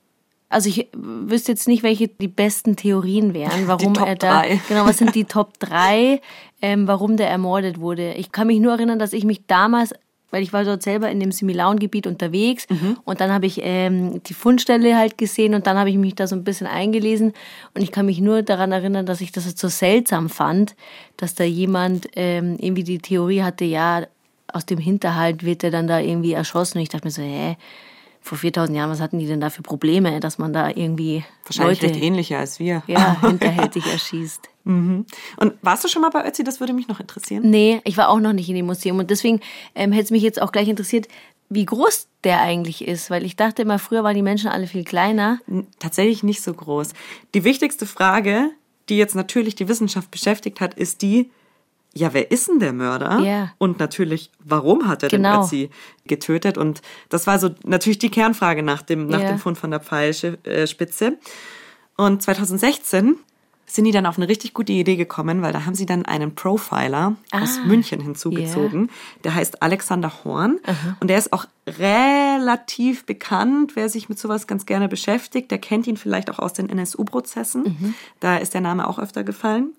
also 0.50 0.70
ich 0.70 0.88
wüsste 0.94 1.52
jetzt 1.52 1.68
nicht, 1.68 1.84
welche 1.84 2.08
die 2.08 2.28
besten 2.28 2.76
Theorien 2.76 3.34
wären, 3.34 3.68
warum 3.68 3.96
er 3.96 4.16
da. 4.16 4.42
Drei. 4.42 4.62
Genau, 4.68 4.86
was 4.86 4.98
sind 4.98 5.16
die 5.16 5.26
Top 5.26 5.60
3, 5.60 6.22
ähm, 6.62 6.88
warum 6.88 7.18
der 7.18 7.30
ermordet 7.30 7.80
wurde. 7.80 8.14
Ich 8.14 8.32
kann 8.32 8.48
mich 8.48 8.60
nur 8.60 8.74
erinnern, 8.74 9.00
dass 9.00 9.14
ich 9.14 9.24
mich 9.24 9.46
damals, 9.46 9.94
weil 10.32 10.44
ich 10.44 10.54
war 10.54 10.64
dort 10.64 10.84
selber 10.84 11.10
in 11.10 11.20
dem 11.20 11.32
Similaun-Gebiet 11.32 12.08
unterwegs 12.08 12.68
mhm. 12.70 12.98
und 13.06 13.22
dann 13.22 13.32
habe 13.32 13.46
ich 13.46 13.62
ähm, 13.64 14.22
die 14.24 14.34
Fundstelle 14.34 14.98
halt 14.98 15.18
gesehen 15.18 15.54
und 15.54 15.68
dann 15.68 15.78
habe 15.78 15.90
ich 15.90 15.98
mich 15.98 16.16
da 16.16 16.28
so 16.28 16.36
ein 16.36 16.44
bisschen 16.44 16.68
eingelesen 16.68 17.34
und 17.74 17.82
ich 17.82 17.92
kann 17.92 18.06
mich 18.06 18.20
nur 18.20 18.42
daran 18.42 18.72
erinnern, 18.72 19.06
dass 19.06 19.22
ich 19.22 19.32
das 19.32 19.46
so 19.46 19.68
seltsam 19.68 20.30
fand, 20.30 20.76
dass 21.16 21.36
da 21.36 21.44
jemand 21.44 22.08
ähm, 22.16 22.58
irgendwie 22.60 22.84
die 22.84 23.00
Theorie 23.00 23.44
hatte, 23.44 23.66
ja, 23.66 24.04
aus 24.52 24.66
dem 24.66 24.80
Hinterhalt 24.80 25.44
wird 25.44 25.64
er 25.64 25.72
dann 25.72 25.88
da 25.88 26.00
irgendwie 26.00 26.34
erschossen 26.34 26.78
und 26.78 26.84
ich 26.84 26.90
dachte 26.90 27.08
mir 27.08 27.12
so, 27.12 27.22
hä, 27.22 27.58
vor 28.28 28.38
4000 28.38 28.78
Jahren, 28.78 28.90
was 28.90 29.02
hatten 29.02 29.20
die 29.20 29.28
denn 29.28 29.42
da 29.42 29.50
für 29.50 29.62
Probleme, 29.62 30.20
dass 30.20 30.38
man 30.38 30.54
da 30.54 30.70
irgendwie 30.70 31.24
Wahrscheinlich 31.46 31.82
Leute, 31.82 31.94
recht 31.94 32.04
ähnlicher 32.04 32.40
als 32.40 32.60
wir. 32.60 32.84
Ja, 32.88 33.20
hinterhältig 33.26 33.86
erschießt. 33.86 34.50
Mhm. 34.66 35.06
Und 35.38 35.54
warst 35.62 35.84
du 35.84 35.88
schon 35.88 36.02
mal 36.02 36.10
bei 36.10 36.28
Ötzi? 36.28 36.44
Das 36.44 36.60
würde 36.60 36.74
mich 36.74 36.88
noch 36.88 37.00
interessieren. 37.00 37.50
Nee, 37.50 37.82
ich 37.86 37.98
war 37.98 38.10
auch 38.10 38.20
noch 38.20 38.34
nicht 38.34 38.50
in 38.50 38.56
dem 38.56 38.66
Museum 38.66 39.00
und 39.00 39.10
deswegen 39.10 39.40
ähm, 39.76 39.92
hätte 39.92 40.06
es 40.06 40.12
mich 40.12 40.24
jetzt 40.24 40.42
auch 40.42 40.52
gleich 40.52 40.68
interessiert, 40.68 41.08
wie 41.50 41.66
groß 41.66 42.08
der 42.24 42.42
eigentlich 42.42 42.86
ist, 42.86 43.10
weil 43.10 43.26
ich 43.26 43.36
dachte 43.36 43.62
immer, 43.62 43.80
früher 43.80 44.04
waren 44.04 44.16
die 44.16 44.22
Menschen 44.22 44.50
alle 44.50 44.68
viel 44.68 44.84
kleiner. 44.84 45.40
Tatsächlich 45.80 46.24
nicht 46.24 46.42
so 46.42 46.54
groß. 46.54 46.90
Die 47.34 47.46
wichtigste 47.46 47.86
Frage, 47.86 48.50
die 48.90 48.98
jetzt 48.98 49.16
natürlich 49.16 49.56
die 49.56 49.70
Wissenschaft 49.70 50.12
beschäftigt 50.12 50.60
hat, 50.60 50.74
ist 50.74 51.02
die, 51.02 51.32
ja, 51.94 52.14
wer 52.14 52.32
ist 52.32 52.48
denn 52.48 52.60
der 52.60 52.74
Mörder? 52.74 53.20
Yeah. 53.20 53.54
Und 53.58 53.80
natürlich, 53.80 54.32
warum 54.44 54.88
hat 54.88 55.04
er 55.04 55.10
genau. 55.10 55.38
den 55.38 55.44
Ötzi 55.44 55.70
getötet? 56.06 56.58
Und 56.58 56.82
das 57.10 57.28
war 57.28 57.40
so 57.40 57.50
natürlich 57.64 58.00
die 58.00 58.10
Kernfrage 58.10 58.64
nach 58.64 58.82
dem, 58.82 59.08
nach 59.08 59.20
yeah. 59.20 59.30
dem 59.30 59.40
Fund 59.40 59.58
von 59.58 59.72
der 59.72 59.80
Pfeilspitze. 59.80 61.18
Und 61.96 62.22
2016 62.22 63.16
sind 63.70 63.84
die 63.84 63.92
dann 63.92 64.06
auf 64.06 64.18
eine 64.18 64.30
richtig 64.30 64.54
gute 64.54 64.72
Idee 64.72 64.96
gekommen, 64.96 65.42
weil 65.42 65.52
da 65.52 65.66
haben 65.66 65.76
sie 65.76 65.86
dann 65.86 66.06
einen 66.06 66.36
Profiler 66.36 67.16
ah, 67.32 67.42
aus 67.42 67.60
München 67.66 68.00
hinzugezogen. 68.00 68.84
Yeah. 68.84 68.94
Der 69.26 69.36
heißt 69.36 69.62
Alexander 69.62 70.24
Horn 70.24 70.60
uh 70.66 70.74
und 71.02 71.10
der 71.10 71.18
ist 71.18 71.34
auch 71.34 71.46
relativ 71.68 73.06
bekannt, 73.06 73.76
wer 73.76 73.90
sich 73.90 74.08
mit 74.08 74.20
sowas 74.20 74.48
ganz 74.48 74.66
gerne 74.66 74.88
beschäftigt. 74.88 75.52
Der 75.52 75.58
kennt 75.58 75.86
ihn 75.86 75.98
vielleicht 75.98 76.30
auch 76.30 76.40
aus 76.40 76.54
den 76.54 76.70
NSU-Prozessen. 76.70 77.64
Mhm. 77.64 77.94
Da 78.22 78.38
ist 78.38 78.54
der 78.54 78.62
Name 78.62 78.88
auch 78.88 79.00
öfter 79.00 79.26
gefallen. 79.26 79.74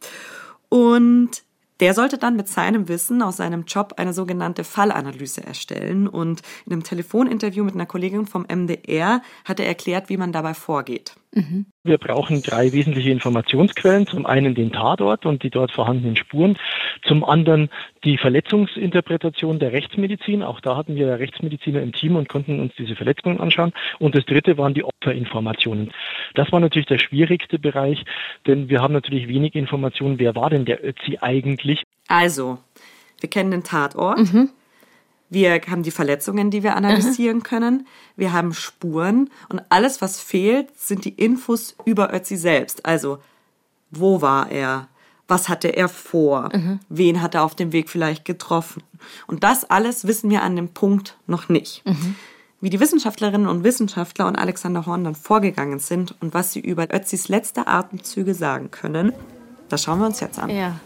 Und 0.68 1.42
Der 1.81 1.95
sollte 1.95 2.19
dann 2.19 2.37
mit 2.37 2.49
seinem 2.49 2.88
Wissen 2.88 3.23
aus 3.23 3.37
seinem 3.37 3.64
Job 3.64 3.95
eine 3.97 4.12
sogenannte 4.12 4.64
Fallanalyse 4.64 5.45
erstellen. 5.45 6.09
Und 6.09 6.43
in 6.67 6.73
einem 6.73 6.83
Telefoninterview 6.83 7.64
mit 7.64 7.75
einer 7.75 7.87
Kollegin 7.87 8.27
vom 8.27 8.47
MDR 8.53 9.23
hat 9.45 9.61
er 9.61 9.67
erklärt, 9.67 10.09
wie 10.09 10.17
man 10.17 10.33
dabei 10.33 10.55
vorgeht. 10.55 11.14
Mhm. 11.33 11.67
Wir 11.85 11.99
brauchen 11.99 12.43
drei 12.43 12.73
wesentliche 12.73 13.11
Informationsquellen. 13.11 14.07
Zum 14.07 14.27
einen 14.27 14.55
den 14.55 14.73
Tatort 14.73 15.27
und 15.27 15.43
die 15.43 15.51
dort 15.51 15.73
vorhandenen 15.73 16.17
Spuren. 16.17 16.59
Zum 17.05 17.25
anderen 17.25 17.71
die 18.05 18.19
Verletzungsinterpretation 18.19 19.59
der 19.59 19.73
Rechtsmedizin. 19.73 20.43
Auch 20.43 20.61
da 20.61 20.77
hatten 20.77 20.97
wir 20.97 21.19
Rechtsmediziner 21.19 21.83
im 21.83 21.93
Team 21.93 22.17
und 22.17 22.29
konnten 22.29 22.61
uns 22.61 22.73
diese 22.77 22.97
Verletzungen 22.97 23.41
anschauen. 23.41 23.73
Und 23.99 24.17
das 24.17 24.25
dritte 24.25 24.59
waren 24.59 24.75
die 24.75 24.85
Opferinformationen. 24.85 25.93
Das 26.35 26.51
war 26.53 26.61
natürlich 26.61 26.88
der 26.88 26.99
schwierigste 26.99 27.59
Bereich, 27.59 28.05
denn 28.47 28.69
wir 28.69 28.81
haben 28.81 28.95
natürlich 28.95 29.29
wenig 29.29 29.55
Informationen, 29.55 30.19
wer 30.19 30.35
war 30.35 30.51
denn 30.51 30.64
der 30.64 30.85
Ötzi 30.85 31.19
eigentlich. 31.21 31.83
Also, 32.09 32.59
wir 33.21 33.29
kennen 33.29 33.51
den 33.51 33.64
Tatort. 33.64 34.19
Mhm. 34.19 34.51
Wir 35.31 35.61
haben 35.69 35.83
die 35.83 35.91
Verletzungen, 35.91 36.51
die 36.51 36.62
wir 36.62 36.77
analysieren 36.77 37.43
können. 37.43 37.87
Wir 38.17 38.33
haben 38.33 38.55
Spuren. 38.55 39.31
Und 39.49 39.62
alles, 39.69 40.01
was 40.01 40.21
fehlt, 40.21 40.69
sind 40.79 41.05
die 41.05 41.11
Infos 41.11 41.77
über 41.85 42.12
Ötzi 42.14 42.37
selbst. 42.37 42.87
Also, 42.87 43.19
wo 43.91 44.23
war 44.23 44.51
er? 44.51 44.88
Was 45.27 45.51
hatte 45.51 45.69
er 45.69 45.91
vor? 45.91 46.49
Mhm. 46.55 46.81
Wen 46.88 47.21
hat 47.21 47.35
er 47.35 47.45
auf 47.45 47.55
dem 47.55 47.73
Weg 47.73 47.91
vielleicht 47.91 48.25
getroffen? 48.25 48.83
Und 49.27 49.45
das 49.45 49.69
alles 49.69 50.07
wissen 50.07 50.31
wir 50.31 50.43
an 50.43 50.57
dem 50.57 50.71
Punkt 50.71 51.19
noch 51.27 51.51
nicht. 51.51 51.85
Mhm. 51.85 52.14
Wie 52.61 52.71
die 52.71 52.81
Wissenschaftlerinnen 52.81 53.47
und 53.47 53.62
Wissenschaftler 53.62 54.27
und 54.27 54.37
Alexander 54.37 54.87
Horn 54.87 55.05
dann 55.05 55.14
vorgegangen 55.14 55.79
sind 55.79 56.14
und 56.21 56.35
was 56.35 56.53
sie 56.53 56.61
über 56.61 56.93
Ötzis 56.93 57.29
letzte 57.29 57.69
Atemzüge 57.69 58.35
sagen 58.35 58.71
können, 58.71 59.12
das 59.69 59.85
schauen 59.85 60.01
wir 60.01 60.07
uns 60.07 60.21
jetzt 60.21 60.38
an. 60.38 60.51
Ja. 60.51 60.81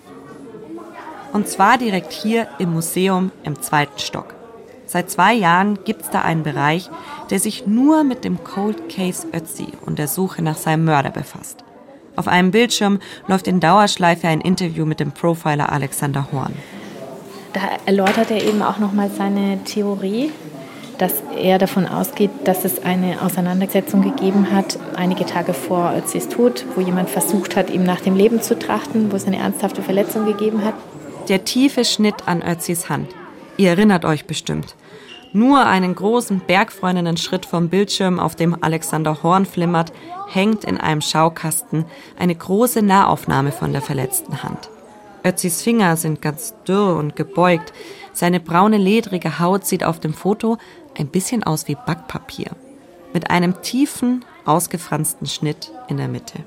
Und 1.32 1.48
zwar 1.48 1.78
direkt 1.78 2.12
hier 2.12 2.46
im 2.58 2.72
Museum 2.72 3.30
im 3.44 3.60
zweiten 3.60 3.98
Stock. 3.98 4.34
Seit 4.86 5.10
zwei 5.10 5.32
Jahren 5.32 5.78
gibt 5.84 6.02
es 6.02 6.10
da 6.10 6.20
einen 6.20 6.42
Bereich, 6.42 6.90
der 7.30 7.38
sich 7.38 7.66
nur 7.66 8.04
mit 8.04 8.24
dem 8.24 8.44
Cold 8.44 8.90
Case 8.90 9.26
Ötzi 9.32 9.68
und 9.86 9.98
der 9.98 10.08
Suche 10.08 10.42
nach 10.42 10.58
seinem 10.58 10.84
Mörder 10.84 11.10
befasst. 11.10 11.64
Auf 12.14 12.28
einem 12.28 12.50
Bildschirm 12.50 12.98
läuft 13.26 13.48
in 13.48 13.60
Dauerschleife 13.60 14.28
ein 14.28 14.42
Interview 14.42 14.84
mit 14.84 15.00
dem 15.00 15.12
Profiler 15.12 15.72
Alexander 15.72 16.28
Horn. 16.30 16.52
Da 17.54 17.60
erläutert 17.86 18.30
er 18.30 18.44
eben 18.44 18.62
auch 18.62 18.78
nochmal 18.78 19.10
seine 19.10 19.64
Theorie, 19.64 20.30
dass 20.98 21.22
er 21.36 21.58
davon 21.58 21.86
ausgeht, 21.86 22.30
dass 22.44 22.66
es 22.66 22.84
eine 22.84 23.22
Auseinandersetzung 23.22 24.02
gegeben 24.02 24.52
hat, 24.52 24.78
einige 24.94 25.24
Tage 25.24 25.54
vor 25.54 25.94
Özis 25.96 26.28
Tod, 26.28 26.66
wo 26.74 26.82
jemand 26.82 27.08
versucht 27.08 27.56
hat, 27.56 27.70
ihm 27.70 27.82
nach 27.82 28.00
dem 28.00 28.14
Leben 28.14 28.42
zu 28.42 28.58
trachten, 28.58 29.10
wo 29.10 29.16
es 29.16 29.26
eine 29.26 29.38
ernsthafte 29.38 29.82
Verletzung 29.82 30.26
gegeben 30.26 30.64
hat. 30.64 30.74
Der 31.28 31.44
tiefe 31.44 31.84
Schnitt 31.84 32.26
an 32.26 32.42
Özis 32.42 32.88
Hand. 32.88 33.08
Ihr 33.56 33.70
erinnert 33.70 34.04
euch 34.04 34.26
bestimmt. 34.26 34.74
Nur 35.32 35.64
einen 35.64 35.94
großen 35.94 36.40
bergfreundenden 36.46 37.16
Schritt 37.16 37.46
vom 37.46 37.68
Bildschirm, 37.68 38.18
auf 38.18 38.34
dem 38.34 38.56
Alexander 38.62 39.22
Horn 39.22 39.46
flimmert, 39.46 39.92
hängt 40.28 40.64
in 40.64 40.78
einem 40.78 41.00
Schaukasten 41.00 41.86
eine 42.18 42.34
große 42.34 42.82
Nahaufnahme 42.82 43.52
von 43.52 43.72
der 43.72 43.82
verletzten 43.82 44.42
Hand. 44.42 44.68
Ötzis 45.24 45.62
Finger 45.62 45.96
sind 45.96 46.20
ganz 46.20 46.54
dürr 46.66 46.96
und 46.96 47.14
gebeugt. 47.14 47.72
Seine 48.12 48.40
braune, 48.40 48.76
ledrige 48.76 49.38
Haut 49.38 49.64
sieht 49.64 49.84
auf 49.84 50.00
dem 50.00 50.14
Foto 50.14 50.58
ein 50.98 51.06
bisschen 51.06 51.44
aus 51.44 51.68
wie 51.68 51.76
Backpapier. 51.76 52.50
Mit 53.14 53.30
einem 53.30 53.62
tiefen, 53.62 54.24
ausgefransten 54.44 55.28
Schnitt 55.28 55.70
in 55.88 55.98
der 55.98 56.08
Mitte. 56.08 56.40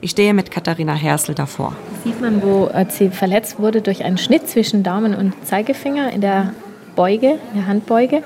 Ich 0.00 0.10
stehe 0.10 0.34
mit 0.34 0.50
Katharina 0.50 0.94
Hersel 0.94 1.34
davor. 1.34 1.74
Sieht 2.04 2.20
man, 2.20 2.42
wo 2.42 2.70
sie 2.90 3.08
verletzt 3.08 3.58
wurde 3.58 3.80
durch 3.80 4.04
einen 4.04 4.18
Schnitt 4.18 4.48
zwischen 4.48 4.82
Daumen 4.82 5.14
und 5.14 5.34
Zeigefinger 5.46 6.12
in 6.12 6.20
der 6.20 6.52
Beuge, 6.94 7.38
der 7.54 7.66
Handbeuge. 7.66 8.22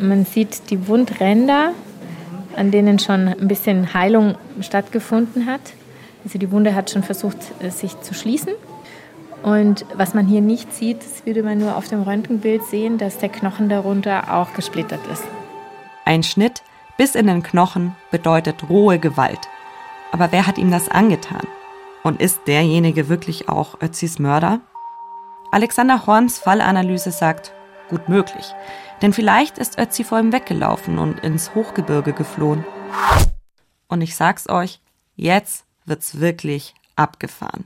Man 0.00 0.24
sieht 0.24 0.70
die 0.70 0.88
Wundränder, 0.88 1.70
an 2.56 2.70
denen 2.70 2.98
schon 2.98 3.28
ein 3.28 3.48
bisschen 3.48 3.94
Heilung 3.94 4.34
stattgefunden 4.60 5.46
hat. 5.46 5.60
Also 6.24 6.38
die 6.38 6.50
Wunde 6.50 6.74
hat 6.74 6.90
schon 6.90 7.02
versucht, 7.02 7.36
äh, 7.60 7.70
sich 7.70 8.00
zu 8.00 8.14
schließen. 8.14 8.52
Und 9.42 9.84
was 9.94 10.14
man 10.14 10.26
hier 10.26 10.40
nicht 10.40 10.72
sieht, 10.72 10.98
das 11.00 11.26
würde 11.26 11.42
man 11.42 11.58
nur 11.58 11.76
auf 11.76 11.86
dem 11.86 12.02
Röntgenbild 12.02 12.64
sehen, 12.64 12.96
dass 12.96 13.18
der 13.18 13.28
Knochen 13.28 13.68
darunter 13.68 14.34
auch 14.34 14.54
gesplittert 14.54 15.00
ist. 15.12 15.24
Ein 16.06 16.22
Schnitt 16.22 16.62
bis 16.96 17.14
in 17.14 17.26
den 17.26 17.42
Knochen 17.42 17.94
bedeutet 18.10 18.68
rohe 18.70 18.98
Gewalt. 18.98 19.40
Aber 20.14 20.30
wer 20.30 20.46
hat 20.46 20.58
ihm 20.58 20.70
das 20.70 20.88
angetan? 20.88 21.44
Und 22.04 22.20
ist 22.20 22.42
derjenige 22.46 23.08
wirklich 23.08 23.48
auch 23.48 23.80
Ötzis 23.80 24.20
Mörder? 24.20 24.60
Alexander 25.50 26.06
Horns 26.06 26.38
Fallanalyse 26.38 27.10
sagt, 27.10 27.52
gut 27.88 28.08
möglich. 28.08 28.54
Denn 29.02 29.12
vielleicht 29.12 29.58
ist 29.58 29.76
Ötzi 29.76 30.04
vor 30.04 30.20
ihm 30.20 30.32
weggelaufen 30.32 31.00
und 31.00 31.18
ins 31.24 31.56
Hochgebirge 31.56 32.12
geflohen. 32.12 32.64
Und 33.88 34.02
ich 34.02 34.14
sag's 34.14 34.48
euch, 34.48 34.80
jetzt 35.16 35.64
wird's 35.84 36.20
wirklich 36.20 36.76
abgefahren. 36.94 37.64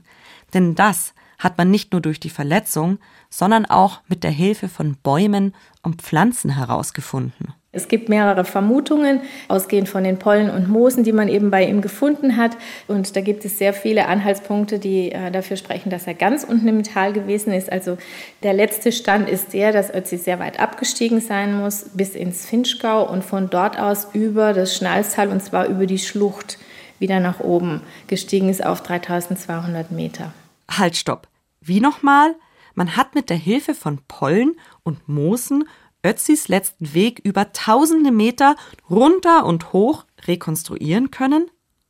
Denn 0.55 0.73
das 0.73 1.13
hat 1.37 1.59
man 1.59 1.69
nicht 1.69 1.91
nur 1.91 2.01
durch 2.01 2.19
die 2.19 2.31
Verletzung, 2.31 2.97
sondern 3.29 3.67
auch 3.67 4.01
mit 4.07 4.23
der 4.23 4.31
Hilfe 4.31 4.69
von 4.69 4.95
Bäumen 4.95 5.53
und 5.83 6.01
Pflanzen 6.01 6.49
herausgefunden. 6.49 7.53
Es 7.71 7.87
gibt 7.87 8.09
mehrere 8.09 8.45
Vermutungen, 8.45 9.21
ausgehend 9.47 9.89
von 9.89 10.03
den 10.03 10.17
Pollen 10.17 10.49
und 10.49 10.67
Moosen, 10.67 11.03
die 11.03 11.11
man 11.11 11.27
eben 11.27 11.51
bei 11.51 11.65
ihm 11.65 11.81
gefunden 11.81 12.35
hat. 12.35 12.57
Und 12.87 13.15
da 13.15 13.21
gibt 13.21 13.45
es 13.45 13.59
sehr 13.59 13.73
viele 13.73 14.07
Anhaltspunkte, 14.07 14.79
die 14.79 15.11
äh, 15.11 15.29
dafür 15.29 15.55
sprechen, 15.55 15.91
dass 15.91 16.07
er 16.07 16.15
ganz 16.15 16.43
unten 16.43 16.67
im 16.67 16.81
Tal 16.81 17.13
gewesen 17.13 17.53
ist. 17.53 17.71
Also 17.71 17.99
der 18.41 18.53
letzte 18.53 18.91
Stand 18.91 19.29
ist 19.29 19.53
der, 19.53 19.71
dass 19.71 19.93
Ötzi 19.93 20.17
sehr 20.17 20.39
weit 20.39 20.59
abgestiegen 20.59 21.21
sein 21.21 21.59
muss, 21.59 21.85
bis 21.93 22.15
ins 22.15 22.47
Finchgau 22.47 23.07
und 23.07 23.23
von 23.23 23.51
dort 23.51 23.79
aus 23.79 24.07
über 24.13 24.53
das 24.53 24.75
Schnalztal 24.75 25.27
und 25.27 25.43
zwar 25.43 25.67
über 25.67 25.85
die 25.85 25.99
Schlucht 25.99 26.57
wieder 26.97 27.19
nach 27.19 27.39
oben 27.39 27.81
gestiegen 28.07 28.49
ist 28.49 28.65
auf 28.65 28.81
3200 28.81 29.91
Meter. 29.91 30.33
Halt, 30.69 30.97
stopp. 30.97 31.27
Wie 31.61 31.79
nochmal? 31.79 32.35
Man 32.73 32.95
hat 32.95 33.13
mit 33.13 33.29
der 33.29 33.37
Hilfe 33.37 33.75
von 33.75 33.99
Pollen 34.07 34.55
und 34.83 35.07
Moosen 35.07 35.65
Ötzis 36.05 36.47
letzten 36.47 36.93
Weg 36.93 37.19
über 37.23 37.51
tausende 37.51 38.11
Meter 38.11 38.55
runter 38.89 39.45
und 39.45 39.73
hoch 39.73 40.05
rekonstruieren 40.27 41.11
können? 41.11 41.49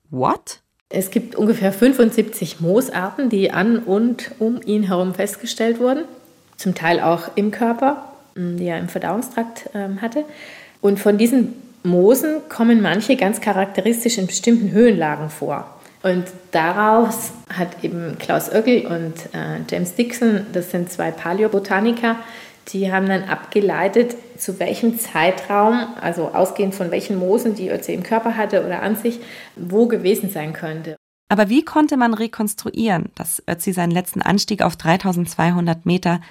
What? 0.10 0.62
Es 0.90 1.12
gibt 1.12 1.36
ungefähr 1.36 1.72
75 1.72 2.62
Moosarten, 2.62 3.30
die 3.30 3.52
an 3.52 3.78
und 3.78 4.32
um 4.40 4.60
ihn 4.66 4.84
herum 4.84 5.14
festgestellt 5.14 5.80
wurden. 5.80 6.06
Zum 6.58 6.74
Teil 6.74 7.00
auch 7.00 7.30
im 7.36 7.52
Körper, 7.52 8.14
die 8.36 8.66
er 8.66 8.80
im 8.80 8.90
Verdauungstrakt 8.90 9.70
ähm, 9.76 10.02
hatte. 10.02 10.26
Und 10.82 11.00
von 11.00 11.18
diesen 11.18 11.54
Moosen 11.84 12.42
kommen 12.50 12.82
manche 12.82 13.16
ganz 13.16 13.40
charakteristisch 13.40 14.18
in 14.18 14.28
bestimmten 14.28 14.72
Höhenlagen 14.72 15.30
vor. 15.30 15.80
Und 16.02 16.26
daraus 16.52 17.32
hat 17.54 17.84
eben 17.84 18.18
Klaus 18.20 18.50
Oeggl 18.50 18.88
und 18.88 19.34
äh, 19.34 19.60
James 19.70 19.96
Dixon, 19.96 20.48
das 20.54 20.72
sind 20.72 20.90
zwei 20.92 21.12
Paläobotaniker, 21.12 22.16
die 22.74 22.92
haben 22.92 23.08
dann 23.08 23.24
abgeleitet, 23.24 24.16
zu 24.38 24.60
welchem 24.60 25.00
Zeitraum, 25.00 25.88
also 26.02 26.30
ausgehend 26.30 26.76
von 26.76 26.92
welchen 26.92 27.18
Moosen 27.18 27.56
die 27.56 27.70
Ötzi 27.70 27.94
im 27.94 28.04
Körper 28.04 28.38
hatte 28.38 28.66
oder 28.66 28.82
an 28.82 28.96
sich, 28.96 29.20
wo 29.56 29.88
gewesen 29.88 30.30
sein 30.30 30.54
könnte. 30.54 30.96
Aber 31.30 31.50
wie 31.50 31.64
konnte 31.64 31.96
man 31.98 32.14
rekonstruieren, 32.14 33.10
dass 33.16 33.44
Ötzi 33.48 33.72
seinen 33.72 33.92
letzten 33.92 34.22
Anstieg 34.22 34.62
auf 34.62 34.76
3200 34.76 35.86
Meter 35.86 36.22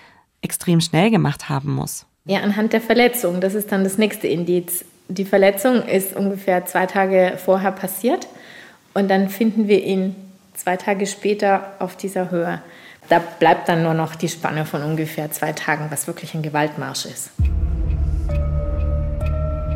extrem 0.42 0.80
schnell 0.80 1.10
gemacht 1.10 1.48
haben 1.48 1.72
muss? 1.72 2.06
Ja, 2.24 2.40
anhand 2.40 2.72
der 2.72 2.80
Verletzung. 2.80 3.40
Das 3.40 3.54
ist 3.54 3.72
dann 3.72 3.84
das 3.84 3.96
nächste 3.96 4.26
Indiz. 4.26 4.84
Die 5.08 5.24
Verletzung 5.24 5.82
ist 5.82 6.14
ungefähr 6.14 6.66
zwei 6.66 6.86
Tage 6.86 7.38
vorher 7.42 7.72
passiert 7.72 8.28
und 8.92 9.08
dann 9.08 9.28
finden 9.28 9.68
wir 9.68 9.82
ihn 9.82 10.14
zwei 10.54 10.76
Tage 10.76 11.06
später 11.06 11.72
auf 11.78 11.96
dieser 11.96 12.30
Höhe. 12.30 12.60
Da 13.08 13.20
bleibt 13.20 13.68
dann 13.68 13.82
nur 13.82 13.94
noch 13.94 14.14
die 14.14 14.28
Spanne 14.28 14.66
von 14.66 14.82
ungefähr 14.82 15.30
zwei 15.30 15.52
Tagen, 15.52 15.86
was 15.90 16.06
wirklich 16.06 16.34
ein 16.34 16.42
Gewaltmarsch 16.42 17.06
ist. 17.06 17.30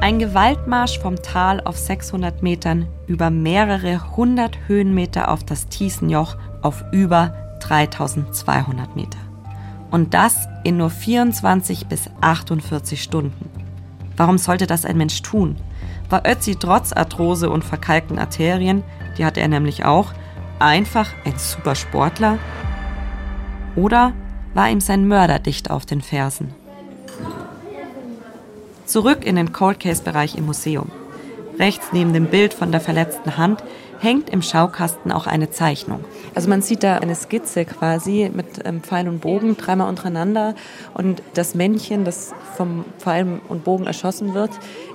Ein 0.02 0.18
Gewaltmarsch 0.18 0.98
vom 0.98 1.22
Tal 1.22 1.60
auf 1.60 1.78
600 1.78 2.42
Metern 2.42 2.88
über 3.06 3.30
mehrere 3.30 4.16
hundert 4.16 4.58
Höhenmeter 4.66 5.30
auf 5.30 5.44
das 5.44 5.68
Tiesenjoch 5.68 6.36
auf 6.60 6.84
über 6.92 7.56
3200 7.60 8.96
Meter. 8.96 9.18
Und 9.90 10.12
das 10.12 10.48
in 10.64 10.76
nur 10.76 10.90
24 10.90 11.86
bis 11.86 12.10
48 12.20 13.02
Stunden. 13.02 13.48
Warum 14.16 14.38
sollte 14.38 14.66
das 14.66 14.84
ein 14.84 14.96
Mensch 14.96 15.22
tun? 15.22 15.56
War 16.10 16.26
Ötzi 16.26 16.56
trotz 16.56 16.92
Arthrose 16.92 17.48
und 17.48 17.64
verkalkten 17.64 18.18
Arterien, 18.18 18.82
die 19.16 19.24
hatte 19.24 19.40
er 19.40 19.48
nämlich 19.48 19.84
auch, 19.84 20.12
einfach 20.58 21.08
ein 21.24 21.38
super 21.38 21.74
Sportler, 21.74 22.38
oder 23.76 24.12
war 24.54 24.70
ihm 24.70 24.80
sein 24.80 25.08
Mörder 25.08 25.38
dicht 25.38 25.70
auf 25.70 25.87
den 25.87 26.02
Fersen? 26.02 26.54
Zurück 28.85 29.24
in 29.24 29.37
den 29.37 29.52
Cold 29.52 29.80
Case 29.80 30.02
Bereich 30.02 30.37
im 30.37 30.46
Museum. 30.46 30.90
Rechts 31.58 31.88
neben 31.92 32.12
dem 32.12 32.26
Bild 32.26 32.54
von 32.54 32.72
der 32.72 32.80
verletzten 32.80 33.37
Hand 33.37 33.62
hängt 34.00 34.30
im 34.30 34.42
Schaukasten 34.42 35.12
auch 35.12 35.26
eine 35.26 35.50
Zeichnung. 35.50 36.04
Also 36.35 36.48
man 36.48 36.61
sieht 36.61 36.82
da 36.82 36.96
eine 36.96 37.14
Skizze 37.14 37.64
quasi 37.64 38.30
mit 38.35 38.46
ähm, 38.64 38.82
Pfeil 38.82 39.08
und 39.08 39.20
Bogen 39.20 39.56
dreimal 39.56 39.88
untereinander 39.88 40.56
und 40.94 41.22
das 41.35 41.54
Männchen, 41.54 42.04
das 42.04 42.35
vom 42.56 42.85
Pfeil 42.98 43.40
und 43.48 43.62
Bogen 43.62 43.87
erschossen 43.87 44.35
wird, 44.35 44.50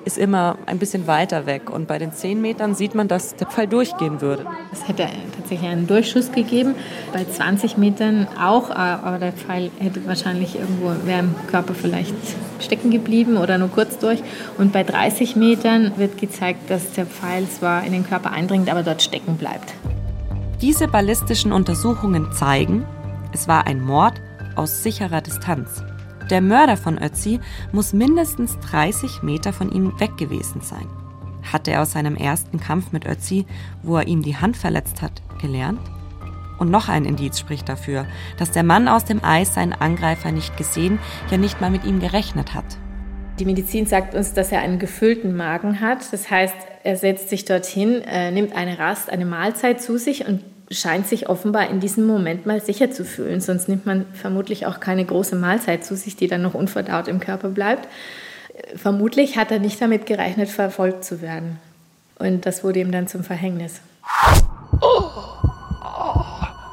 ist 0.08 0.18
immer 0.18 0.58
ein 0.66 0.80
bisschen 0.80 1.06
weiter 1.06 1.46
weg. 1.46 1.70
Und 1.70 1.88
bei 1.88 2.00
den 2.00 2.14
10 2.14 2.42
Metern 2.42 2.74
sieht 2.74 2.96
man, 2.96 3.10
dass 3.10 3.36
der 3.36 3.46
Pfeil 3.46 3.68
durchgehen 3.68 4.22
würde. 4.22 4.46
Es 4.72 4.88
hätte 4.88 5.08
tatsächlich 5.36 5.70
einen 5.70 5.86
Durchschuss 5.86 6.32
gegeben. 6.32 6.76
Bei 7.12 7.26
20 7.26 7.78
Metern 7.78 8.26
auch, 8.42 8.72
aber 8.72 9.20
der 9.20 9.34
Pfeil 9.34 9.70
hätte 9.80 10.06
wahrscheinlich 10.08 10.56
irgendwo, 10.56 10.94
wäre 11.06 11.20
im 11.20 11.36
Körper 11.48 11.74
vielleicht 11.74 12.16
stecken 12.60 12.90
geblieben 12.90 13.38
oder 13.38 13.58
nur 13.58 13.68
kurz 13.70 14.00
durch. 14.00 14.24
Und 14.58 14.72
bei 14.72 14.84
30 14.84 15.36
Metern 15.36 15.92
wird 15.98 16.18
gezeigt, 16.18 16.72
dass 16.72 16.94
der 16.94 17.06
Pfeil 17.06 17.46
zwar 17.50 17.84
in 17.84 17.92
den 17.92 18.08
Körper 18.08 18.32
eindringt, 18.32 18.72
aber 18.72 18.84
dort 18.84 19.02
stecken 19.02 19.36
bleibt. 19.36 19.74
Diese 20.62 20.88
ballistischen 20.88 21.52
Untersuchungen 21.52 22.32
zeigen, 22.32 22.86
es 23.34 23.50
war 23.50 23.68
ein 23.68 23.82
Mord 23.82 24.14
aus 24.56 24.84
sicherer 24.84 25.20
Distanz. 25.20 25.84
Der 26.30 26.42
Mörder 26.42 26.76
von 26.76 27.02
Ötzi 27.02 27.40
muss 27.72 27.94
mindestens 27.94 28.60
30 28.60 29.24
Meter 29.24 29.54
von 29.54 29.72
ihm 29.72 29.98
weg 30.00 30.18
gewesen 30.18 30.62
sein. 30.62 30.88
Hatte 31.54 31.72
er 31.72 31.82
aus 31.82 31.94
seinem 31.94 32.16
ersten 32.16 32.60
Kampf 32.60 32.92
mit 32.92 33.06
Ötzi, 33.06 33.46
wo 33.82 33.96
er 33.96 34.08
ihm 34.08 34.22
die 34.22 34.36
Hand 34.36 34.58
verletzt 34.58 35.02
hat, 35.02 35.22
gelernt? 35.42 35.80
Und 36.60 36.70
noch 36.70 36.90
ein 36.90 37.06
Indiz 37.06 37.40
spricht 37.40 37.70
dafür, 37.70 38.06
dass 38.38 38.52
der 38.52 38.64
Mann 38.64 38.88
aus 38.88 39.06
dem 39.06 39.24
Eis 39.24 39.54
seinen 39.54 39.74
Angreifer 39.74 40.32
nicht 40.32 40.58
gesehen, 40.58 41.00
ja 41.32 41.38
nicht 41.38 41.62
mal 41.62 41.70
mit 41.70 41.86
ihm 41.86 42.00
gerechnet 42.00 42.54
hat. 42.54 42.78
Die 43.40 43.46
Medizin 43.46 43.86
sagt 43.86 44.16
uns, 44.16 44.34
dass 44.34 44.52
er 44.52 44.62
einen 44.62 44.80
gefüllten 44.80 45.38
Magen 45.38 45.80
hat. 45.80 46.12
Das 46.12 46.30
heißt, 46.30 46.56
er 46.84 46.98
setzt 46.98 47.30
sich 47.30 47.46
dorthin, 47.46 48.02
äh, 48.02 48.32
nimmt 48.32 48.56
eine 48.56 48.80
Rast, 48.80 49.10
eine 49.12 49.26
Mahlzeit 49.26 49.82
zu 49.82 49.98
sich 49.98 50.28
und 50.28 50.44
scheint 50.70 51.08
sich 51.08 51.30
offenbar 51.30 51.70
in 51.70 51.80
diesem 51.80 52.06
Moment 52.06 52.46
mal 52.46 52.62
sicher 52.62 52.92
zu 52.92 53.06
fühlen. 53.06 53.40
Sonst 53.42 53.70
nimmt 53.70 53.86
man 53.86 54.06
vermutlich 54.14 54.66
auch 54.66 54.80
keine 54.80 55.06
große 55.06 55.36
Mahlzeit 55.36 55.86
zu 55.86 55.96
sich, 55.96 56.16
die 56.16 56.28
dann 56.28 56.42
noch 56.42 56.54
unverdaut 56.54 57.08
im 57.08 57.20
Körper 57.20 57.50
bleibt. 57.50 57.88
Vermutlich 58.76 59.38
hat 59.38 59.52
er 59.52 59.60
nicht 59.60 59.82
damit 59.82 60.06
gerechnet, 60.06 60.50
verfolgt 60.50 61.06
zu 61.06 61.22
werden. 61.22 61.60
Und 62.20 62.46
das 62.46 62.64
wurde 62.64 62.80
ihm 62.80 62.92
dann 62.92 63.08
zum 63.08 63.24
Verhängnis. 63.24 63.82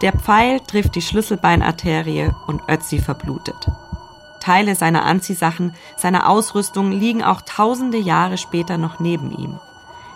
Der 0.03 0.13
Pfeil 0.13 0.61
trifft 0.61 0.95
die 0.97 1.03
Schlüsselbeinarterie 1.03 2.31
und 2.47 2.63
Ötzi 2.69 2.99
verblutet. 2.99 3.57
Teile 4.41 4.75
seiner 4.75 5.05
Anziehsachen, 5.05 5.75
seiner 5.97 6.29
Ausrüstung 6.29 6.93
liegen 6.93 7.23
auch 7.23 7.41
tausende 7.43 7.99
Jahre 7.99 8.37
später 8.37 8.77
noch 8.77 9.01
neben 9.01 9.31
ihm. 9.31 9.59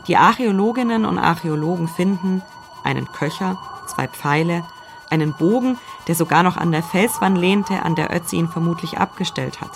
Die 0.06 0.16
Archäologinnen 0.16 1.04
und 1.04 1.18
Archäologen 1.18 1.88
finden, 1.88 2.42
einen 2.88 3.12
Köcher, 3.12 3.58
zwei 3.86 4.08
Pfeile, 4.08 4.64
einen 5.10 5.34
Bogen, 5.34 5.78
der 6.06 6.14
sogar 6.14 6.42
noch 6.42 6.56
an 6.56 6.72
der 6.72 6.82
Felswand 6.82 7.36
lehnte, 7.36 7.82
an 7.82 7.94
der 7.94 8.14
Ötzi 8.14 8.36
ihn 8.36 8.48
vermutlich 8.48 8.98
abgestellt 8.98 9.60
hat, 9.60 9.70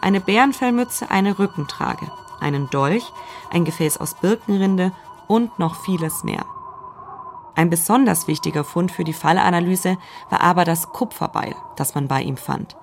eine 0.00 0.20
Bärenfellmütze, 0.20 1.10
eine 1.10 1.38
Rückentrage, 1.38 2.10
einen 2.40 2.70
Dolch, 2.70 3.12
ein 3.50 3.64
Gefäß 3.64 3.98
aus 3.98 4.14
Birkenrinde 4.14 4.92
und 5.26 5.58
noch 5.58 5.82
vieles 5.84 6.24
mehr. 6.24 6.44
Ein 7.56 7.70
besonders 7.70 8.26
wichtiger 8.26 8.64
Fund 8.64 8.90
für 8.90 9.04
die 9.04 9.12
Fallanalyse 9.12 9.96
war 10.30 10.40
aber 10.40 10.64
das 10.64 10.88
Kupferbeil, 10.90 11.54
das 11.76 11.94
man 11.94 12.08
bei 12.08 12.22
ihm 12.22 12.36
fand. 12.36 12.76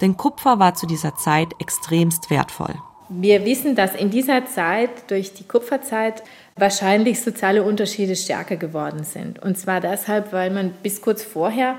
Denn 0.00 0.16
Kupfer 0.16 0.58
war 0.58 0.74
zu 0.74 0.86
dieser 0.86 1.14
Zeit 1.14 1.54
extremst 1.58 2.30
wertvoll. 2.30 2.74
Wir 3.12 3.44
wissen, 3.44 3.74
dass 3.74 3.96
in 3.96 4.10
dieser 4.10 4.46
Zeit, 4.46 5.10
durch 5.10 5.34
die 5.34 5.42
Kupferzeit, 5.42 6.22
wahrscheinlich 6.56 7.20
soziale 7.20 7.62
Unterschiede 7.62 8.16
stärker 8.16 8.56
geworden 8.56 9.04
sind. 9.04 9.38
Und 9.38 9.58
zwar 9.58 9.80
deshalb, 9.80 10.32
weil 10.32 10.50
man 10.50 10.72
bis 10.82 11.00
kurz 11.00 11.22
vorher 11.22 11.76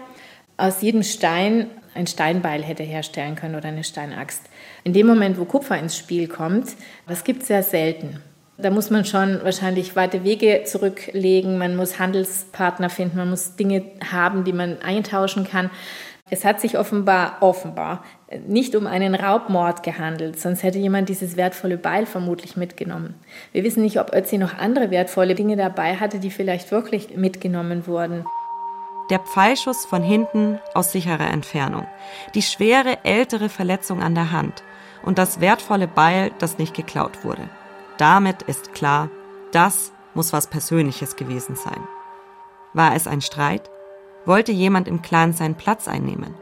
aus 0.57 0.81
jedem 0.81 1.03
Stein 1.03 1.67
ein 1.93 2.07
Steinbeil 2.07 2.63
hätte 2.63 2.84
herstellen 2.84 3.36
können 3.36 3.55
oder 3.55 3.67
eine 3.67 3.84
Steinaxt. 3.84 4.43
In 4.84 4.93
dem 4.93 5.07
Moment, 5.07 5.38
wo 5.38 5.45
Kupfer 5.45 5.77
ins 5.77 5.97
Spiel 5.97 6.27
kommt, 6.27 6.69
das 7.07 7.23
gibt 7.23 7.41
es 7.41 7.47
sehr 7.47 7.63
selten. 7.63 8.21
Da 8.57 8.69
muss 8.69 8.89
man 8.91 9.05
schon 9.05 9.43
wahrscheinlich 9.43 9.95
weite 9.95 10.23
Wege 10.23 10.63
zurücklegen, 10.65 11.57
man 11.57 11.75
muss 11.75 11.99
Handelspartner 11.99 12.89
finden, 12.89 13.17
man 13.17 13.29
muss 13.29 13.55
Dinge 13.55 13.84
haben, 14.12 14.43
die 14.43 14.53
man 14.53 14.81
eintauschen 14.81 15.47
kann. 15.47 15.71
Es 16.34 16.46
hat 16.46 16.62
sich 16.62 16.78
offenbar, 16.78 17.38
offenbar 17.41 18.06
nicht 18.48 18.74
um 18.78 18.88
einen 18.88 19.15
Raubmord 19.15 19.84
gehandelt, 19.84 20.39
sonst 20.39 20.63
hätte 20.63 20.80
jemand 20.80 21.10
dieses 21.10 21.36
wertvolle 21.36 21.78
Beil 21.78 22.06
vermutlich 22.06 22.56
mitgenommen. 22.56 23.15
Wir 23.52 23.65
wissen 23.65 23.84
nicht, 23.84 24.00
ob 24.00 24.15
Ötzi 24.15 24.38
noch 24.38 24.58
andere 24.58 24.91
wertvolle 24.91 25.36
Dinge 25.36 25.58
dabei 25.58 25.98
hatte, 25.98 26.20
die 26.20 26.32
vielleicht 26.32 26.72
wirklich 26.72 27.17
mitgenommen 27.17 27.86
wurden. 27.86 28.26
Der 29.10 29.20
Pfeilschuss 29.20 29.86
von 29.86 30.04
hinten 30.04 30.58
aus 30.74 30.94
sicherer 30.94 31.30
Entfernung, 31.30 31.86
die 32.34 32.41
schwere 32.41 33.04
ältere 33.04 33.50
Verletzung 33.50 34.02
an 34.02 34.15
der 34.15 34.32
Hand 34.32 34.63
und 35.04 35.17
das 35.17 35.41
wertvolle 35.41 35.89
Beil, 35.89 36.32
das 36.39 36.58
nicht 36.58 36.74
geklaut 36.74 37.26
wurde. 37.26 37.44
Damit 37.98 38.44
ist 38.44 38.74
klar, 38.74 39.10
das 39.52 39.91
muss 40.13 40.32
was 40.32 40.48
Persönliches 40.48 41.17
gewesen 41.17 41.58
sein. 41.58 41.84
War 42.74 42.96
es 42.96 43.06
ein 43.06 43.20
Streit? 43.20 43.70
Wollte 44.25 44.51
jemand 44.51 44.88
im 44.88 45.01
Clan 45.01 45.34
seinen 45.34 45.55
Platz 45.55 45.88
einnehmen? 45.88 46.36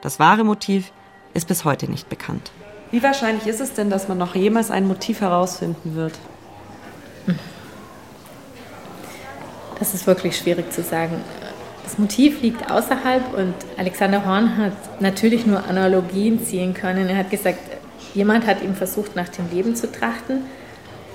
Das 0.00 0.20
wahre 0.20 0.44
Motiv 0.44 0.92
ist 1.34 1.48
bis 1.48 1.64
heute 1.64 1.90
nicht 1.90 2.08
bekannt. 2.08 2.52
Wie 2.92 3.02
wahrscheinlich 3.02 3.48
ist 3.48 3.60
es 3.60 3.74
denn, 3.74 3.90
dass 3.90 4.06
man 4.06 4.16
noch 4.16 4.36
jemals 4.36 4.70
ein 4.70 4.86
Motiv 4.86 5.20
herausfinden 5.20 5.96
wird? 5.96 6.14
Das 9.78 9.92
ist 9.92 10.06
wirklich 10.06 10.38
schwierig 10.38 10.72
zu 10.72 10.82
sagen. 10.82 11.20
Das 11.82 11.98
Motiv 11.98 12.40
liegt 12.42 12.70
außerhalb 12.70 13.34
und 13.36 13.54
Alexander 13.76 14.24
Horn 14.24 14.56
hat 14.56 15.00
natürlich 15.00 15.46
nur 15.46 15.64
Analogien 15.64 16.44
ziehen 16.44 16.74
können. 16.74 17.08
Er 17.08 17.16
hat 17.18 17.30
gesagt, 17.30 17.58
jemand 18.14 18.46
hat 18.46 18.62
ihm 18.62 18.74
versucht, 18.74 19.16
nach 19.16 19.28
dem 19.28 19.50
Leben 19.50 19.74
zu 19.74 19.90
trachten. 19.90 20.44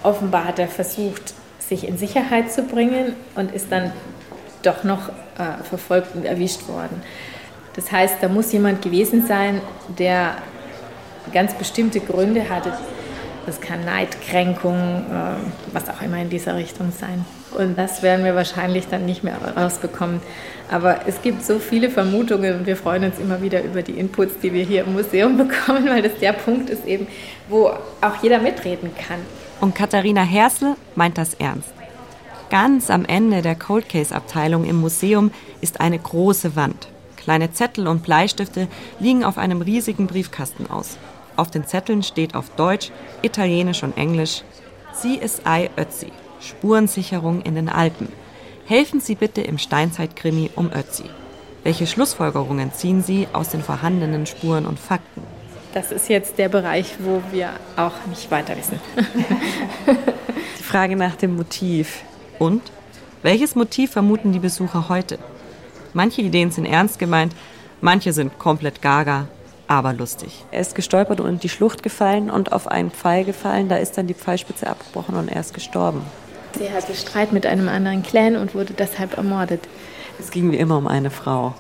Offenbar 0.04 0.45
hat 0.45 0.60
er 0.60 0.67
versucht, 0.67 1.34
sich 1.60 1.88
in 1.88 1.97
Sicherheit 1.97 2.52
zu 2.52 2.63
bringen 2.63 3.15
und 3.36 3.54
ist 3.54 3.71
dann 3.71 3.93
doch 4.63 4.84
noch 4.84 5.10
äh, 5.10 5.63
verfolgt 5.63 6.15
und 6.15 6.26
erwischt 6.26 6.67
worden. 6.67 7.02
Das 7.76 7.91
heißt, 7.91 8.17
da 8.21 8.28
muss 8.28 8.52
jemand 8.52 8.82
gewesen 8.82 9.26
sein, 9.26 9.62
der 9.97 10.36
ganz 11.34 11.54
bestimmte 11.54 12.00
Gründe 12.00 12.50
hatte. 12.50 12.74
Das 13.45 13.60
kann 13.60 13.84
Neid, 13.86 14.21
Kränkung, 14.21 14.76
äh, 14.76 15.74
was 15.74 15.89
auch 15.89 16.02
immer 16.02 16.17
in 16.17 16.30
dieser 16.30 16.56
Richtung 16.56 16.91
sein. 16.91 17.26
Und 17.58 17.78
das 17.78 18.04
werden 18.04 18.24
wir 18.24 18.36
wahrscheinlich 18.36 18.88
dann 18.88 19.06
nicht 19.06 19.24
mehr 19.24 19.36
rausbekommen. 19.58 20.21
Aber 20.69 21.02
es 21.08 21.21
gibt 21.21 21.43
so 21.43 21.60
viele 21.60 21.89
Vermutungen 21.89 22.60
und 22.60 22.65
wir 22.65 22.78
freuen 22.78 23.04
uns 23.06 23.19
immer 23.19 23.41
wieder 23.41 23.62
über 23.63 23.82
die 23.82 23.93
Inputs, 23.93 24.39
die 24.41 24.54
wir 24.54 24.63
hier 24.63 24.84
im 24.86 24.93
Museum 24.93 25.38
bekommen, 25.38 25.88
weil 25.89 26.02
das 26.02 26.15
der 26.19 26.34
Punkt 26.34 26.69
ist 26.69 26.86
eben, 26.86 27.08
wo 27.50 27.67
auch 27.67 28.21
jeder 28.21 28.39
mitreden 28.39 28.91
kann. 28.95 29.19
Und 29.60 29.76
Katharina 29.76 30.24
Hersel 30.24 30.76
meint 30.95 31.17
das 31.17 31.34
ernst. 31.36 31.81
Ganz 32.52 32.90
am 32.90 33.06
Ende 33.06 33.42
der 33.42 33.56
Cold 33.56 33.88
Case 33.88 34.14
Abteilung 34.14 34.66
im 34.66 34.82
Museum 34.82 35.32
ist 35.62 35.80
eine 35.80 35.98
große 35.98 36.58
Wand. 36.58 36.90
Kleine 37.16 37.54
Zettel 37.54 37.88
und 37.88 38.04
Bleistifte 38.04 38.68
liegen 39.00 39.24
auf 39.24 39.38
einem 39.38 39.62
riesigen 39.62 40.06
Briefkasten 40.06 40.70
aus. 40.70 40.98
Auf 41.38 41.50
den 41.50 41.66
Zetteln 41.66 42.04
steht 42.04 42.36
auf 42.36 42.50
Deutsch, 42.58 42.92
Italienisch 43.22 43.84
und 43.84 43.96
Englisch 43.96 44.44
CSI 44.94 45.70
Ötzi, 45.78 46.08
Spurensicherung 46.42 47.42
in 47.42 47.56
den 47.56 47.70
Alpen. 47.70 48.10
Helfen 48.66 49.00
Sie 49.00 49.16
bitte 49.16 49.40
im 49.40 49.58
Steinzeitkrimi 49.58 50.50
um 50.58 50.72
Ötzi. 50.74 51.06
Welche 51.64 51.88
Schlussfolgerungen 51.88 52.74
ziehen 52.74 53.02
Sie 53.02 53.30
aus 53.32 53.48
den 53.48 53.64
vorhandenen 53.64 54.26
Spuren 54.26 54.66
und 54.66 54.78
Fakten? 54.78 55.24
Das 55.74 55.94
ist 55.94 56.10
jetzt 56.10 56.38
der 56.38 56.50
Bereich, 56.50 56.96
wo 57.00 57.22
wir 57.32 57.52
auch 57.78 57.94
nicht 58.10 58.30
weiter 58.30 58.58
wissen. 58.58 58.78
Die 60.60 60.64
Frage 60.64 60.98
nach 60.98 61.16
dem 61.16 61.38
Motiv. 61.38 62.04
Und? 62.41 62.63
Welches 63.21 63.54
Motiv 63.54 63.91
vermuten 63.91 64.32
die 64.32 64.39
Besucher 64.39 64.89
heute? 64.89 65.19
Manche 65.93 66.23
Ideen 66.23 66.49
sind 66.49 66.65
ernst 66.65 66.97
gemeint, 66.97 67.36
manche 67.82 68.13
sind 68.13 68.39
komplett 68.39 68.82
gaga, 68.82 69.27
aber 69.67 69.93
lustig. 69.93 70.43
Er 70.49 70.62
ist 70.62 70.73
gestolpert 70.73 71.19
und 71.19 71.30
in 71.30 71.39
die 71.39 71.49
Schlucht 71.49 71.84
gefallen 71.84 72.32
und 72.32 72.51
auf 72.51 72.67
einen 72.67 72.89
Pfeil 72.89 73.25
gefallen. 73.25 73.69
Da 73.69 73.75
ist 73.75 73.95
dann 73.95 74.08
die 74.08 74.15
Pfeilspitze 74.15 74.65
abgebrochen 74.65 75.13
und 75.13 75.27
er 75.27 75.39
ist 75.39 75.54
gestorben. 75.54 76.01
Sie 76.58 76.71
hatte 76.71 76.95
Streit 76.95 77.32
mit 77.32 77.45
einem 77.45 77.69
anderen 77.69 78.01
Clan 78.01 78.36
und 78.36 78.56
wurde 78.56 78.73
deshalb 78.73 79.17
ermordet. 79.17 79.62
Es 80.19 80.32
ging 80.32 80.51
wie 80.51 80.58
immer 80.58 80.80
um 80.80 80.88
eine 80.88 81.12
Frau. 81.12 81.54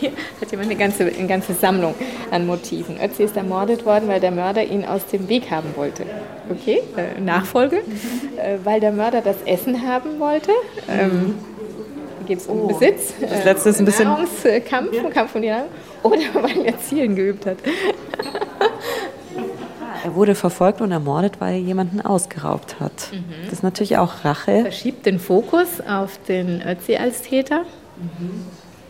Hier 0.00 0.12
hat 0.40 0.50
jemand 0.50 0.70
eine 0.70 0.78
ganze, 0.78 1.04
eine 1.04 1.26
ganze 1.26 1.54
Sammlung 1.54 1.94
an 2.30 2.46
Motiven. 2.46 2.98
Ötzi 3.02 3.24
ist 3.24 3.36
ermordet 3.36 3.84
worden, 3.84 4.08
weil 4.08 4.20
der 4.20 4.30
Mörder 4.30 4.64
ihn 4.64 4.84
aus 4.84 5.06
dem 5.06 5.28
Weg 5.28 5.50
haben 5.50 5.74
wollte. 5.76 6.04
Okay, 6.50 6.82
äh, 6.96 7.20
Nachfolge. 7.20 7.76
Äh, 7.76 8.58
weil 8.64 8.80
der 8.80 8.92
Mörder 8.92 9.20
das 9.20 9.36
Essen 9.44 9.86
haben 9.86 10.18
wollte. 10.18 10.50
Ähm, 10.88 11.34
geht 12.26 12.38
es 12.38 12.46
um 12.46 12.62
oh. 12.62 12.66
Besitz, 12.68 13.14
das 13.20 13.44
letzte 13.44 13.70
ist 13.70 13.78
ein 13.80 13.84
bisschen 13.84 14.04
Nahrungskampf, 14.04 14.92
ja. 14.92 15.10
Kampf 15.10 15.34
um 15.34 15.42
die 15.42 15.48
Nahrung, 15.48 15.68
oder 16.02 16.22
weil 16.34 16.64
er 16.64 16.78
Zielen 16.78 17.16
geübt 17.16 17.46
hat. 17.46 17.56
Er 20.04 20.16
wurde 20.16 20.34
verfolgt 20.34 20.80
und 20.80 20.90
ermordet, 20.90 21.40
weil 21.40 21.54
er 21.54 21.60
jemanden 21.60 22.00
ausgeraubt 22.00 22.80
hat. 22.80 23.12
Mhm. 23.12 23.24
Das 23.44 23.52
ist 23.52 23.62
natürlich 23.62 23.98
auch 23.98 24.24
Rache. 24.24 24.62
Verschiebt 24.62 25.06
den 25.06 25.20
Fokus 25.20 25.80
auf 25.80 26.18
den 26.26 26.60
Ötzi 26.60 26.96
als 26.96 27.22
Täter. 27.22 27.60
Mhm. 27.96 28.44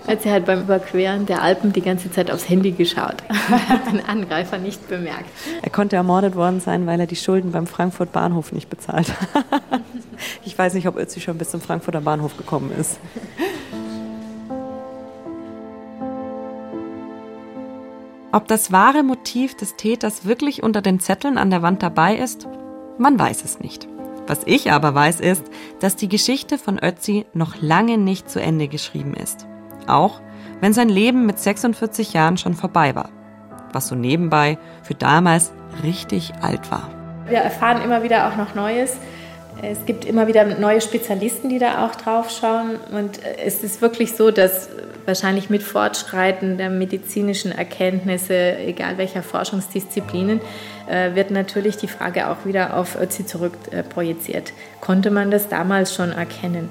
Ötzi 0.09 0.29
hat 0.29 0.47
beim 0.47 0.63
Überqueren 0.63 1.27
der 1.27 1.43
Alpen 1.43 1.73
die 1.73 1.81
ganze 1.81 2.11
Zeit 2.11 2.31
aufs 2.31 2.49
Handy 2.49 2.73
geschaut. 2.73 3.17
Er 3.51 3.69
hat 3.69 3.93
den 3.93 4.05
Angreifer 4.05 4.59
nicht 4.59 4.89
bemerkt. 4.89 5.29
Er 5.63 5.71
konnte 5.71 5.97
ermordet 5.97 6.35
worden 6.35 6.61
sein, 6.61 6.87
weil 6.87 6.99
er 6.99 7.07
die 7.07 7.17
Schulden 7.17 7.53
beim 7.53 7.67
Frankfurt 7.67 8.13
Bahnhof 8.13 8.53
nicht 8.53 8.69
bezahlt 8.69 9.09
hat. 9.09 9.83
Ich 10.45 10.57
weiß 10.57 10.75
nicht, 10.75 10.87
ob 10.87 10.97
Ötzi 10.97 11.21
schon 11.21 11.37
bis 11.37 11.51
zum 11.51 11.61
Frankfurter 11.61 12.01
Bahnhof 12.01 12.37
gekommen 12.37 12.71
ist. 12.79 13.01
Ob 18.31 18.47
das 18.47 18.71
wahre 18.71 19.03
Motiv 19.03 19.57
des 19.57 19.75
Täters 19.77 20.25
wirklich 20.25 20.63
unter 20.63 20.81
den 20.81 21.01
Zetteln 21.01 21.39
an 21.39 21.51
der 21.51 21.63
Wand 21.63 21.83
dabei 21.83 22.17
ist, 22.17 22.47
man 22.99 23.19
weiß 23.19 23.45
es 23.45 23.59
nicht. 23.59 23.89
Was 24.27 24.41
ich 24.47 24.71
aber 24.71 24.95
weiß 24.95 25.21
ist, 25.21 25.45
dass 25.81 25.97
die 25.97 26.09
Geschichte 26.09 26.57
von 26.57 26.79
Ötzi 26.79 27.27
noch 27.35 27.61
lange 27.61 27.99
nicht 27.99 28.31
zu 28.31 28.41
Ende 28.41 28.69
geschrieben 28.69 29.15
ist. 29.15 29.47
Auch 29.89 30.21
wenn 30.61 30.73
sein 30.73 30.89
Leben 30.89 31.27
mit 31.27 31.39
46 31.39 32.13
Jahren 32.13 32.37
schon 32.37 32.55
vorbei 32.55 32.95
war. 32.95 33.11
Was 33.73 33.89
so 33.89 33.95
nebenbei 33.95 34.59
für 34.83 34.95
damals 34.95 35.53
richtig 35.83 36.33
alt 36.41 36.71
war. 36.71 36.89
Wir 37.29 37.39
erfahren 37.39 37.83
immer 37.83 38.03
wieder 38.03 38.29
auch 38.29 38.37
noch 38.37 38.55
Neues. 38.55 38.97
Es 39.61 39.85
gibt 39.87 40.05
immer 40.05 40.27
wieder 40.27 40.45
neue 40.45 40.81
Spezialisten, 40.81 41.49
die 41.49 41.59
da 41.59 41.85
auch 41.85 41.95
drauf 41.95 42.31
schauen. 42.31 42.77
Und 42.93 43.21
es 43.45 43.63
ist 43.63 43.83
wirklich 43.83 44.13
so, 44.13 44.31
dass 44.31 44.69
wahrscheinlich 45.05 45.51
mit 45.51 45.63
Fortschreiten 45.63 46.59
der 46.59 46.71
medizinischen 46.71 47.53
Erkenntnisse, 47.53 48.57
egal 48.59 48.99
welcher 48.99 49.23
Forschungsdisziplinen, 49.23 50.41
äh, 50.89 51.15
wird 51.15 51.31
natürlich 51.31 51.77
die 51.77 51.89
Frage 51.89 52.29
auch 52.29 52.45
wieder 52.45 52.77
auf 52.77 53.01
Ötzi 53.01 53.27
zurückprojiziert. 53.27 54.53
Konnte 54.81 55.11
man 55.11 55.31
das 55.31 55.49
damals 55.49 55.95
schon 55.95 56.13
erkennen? 56.13 56.69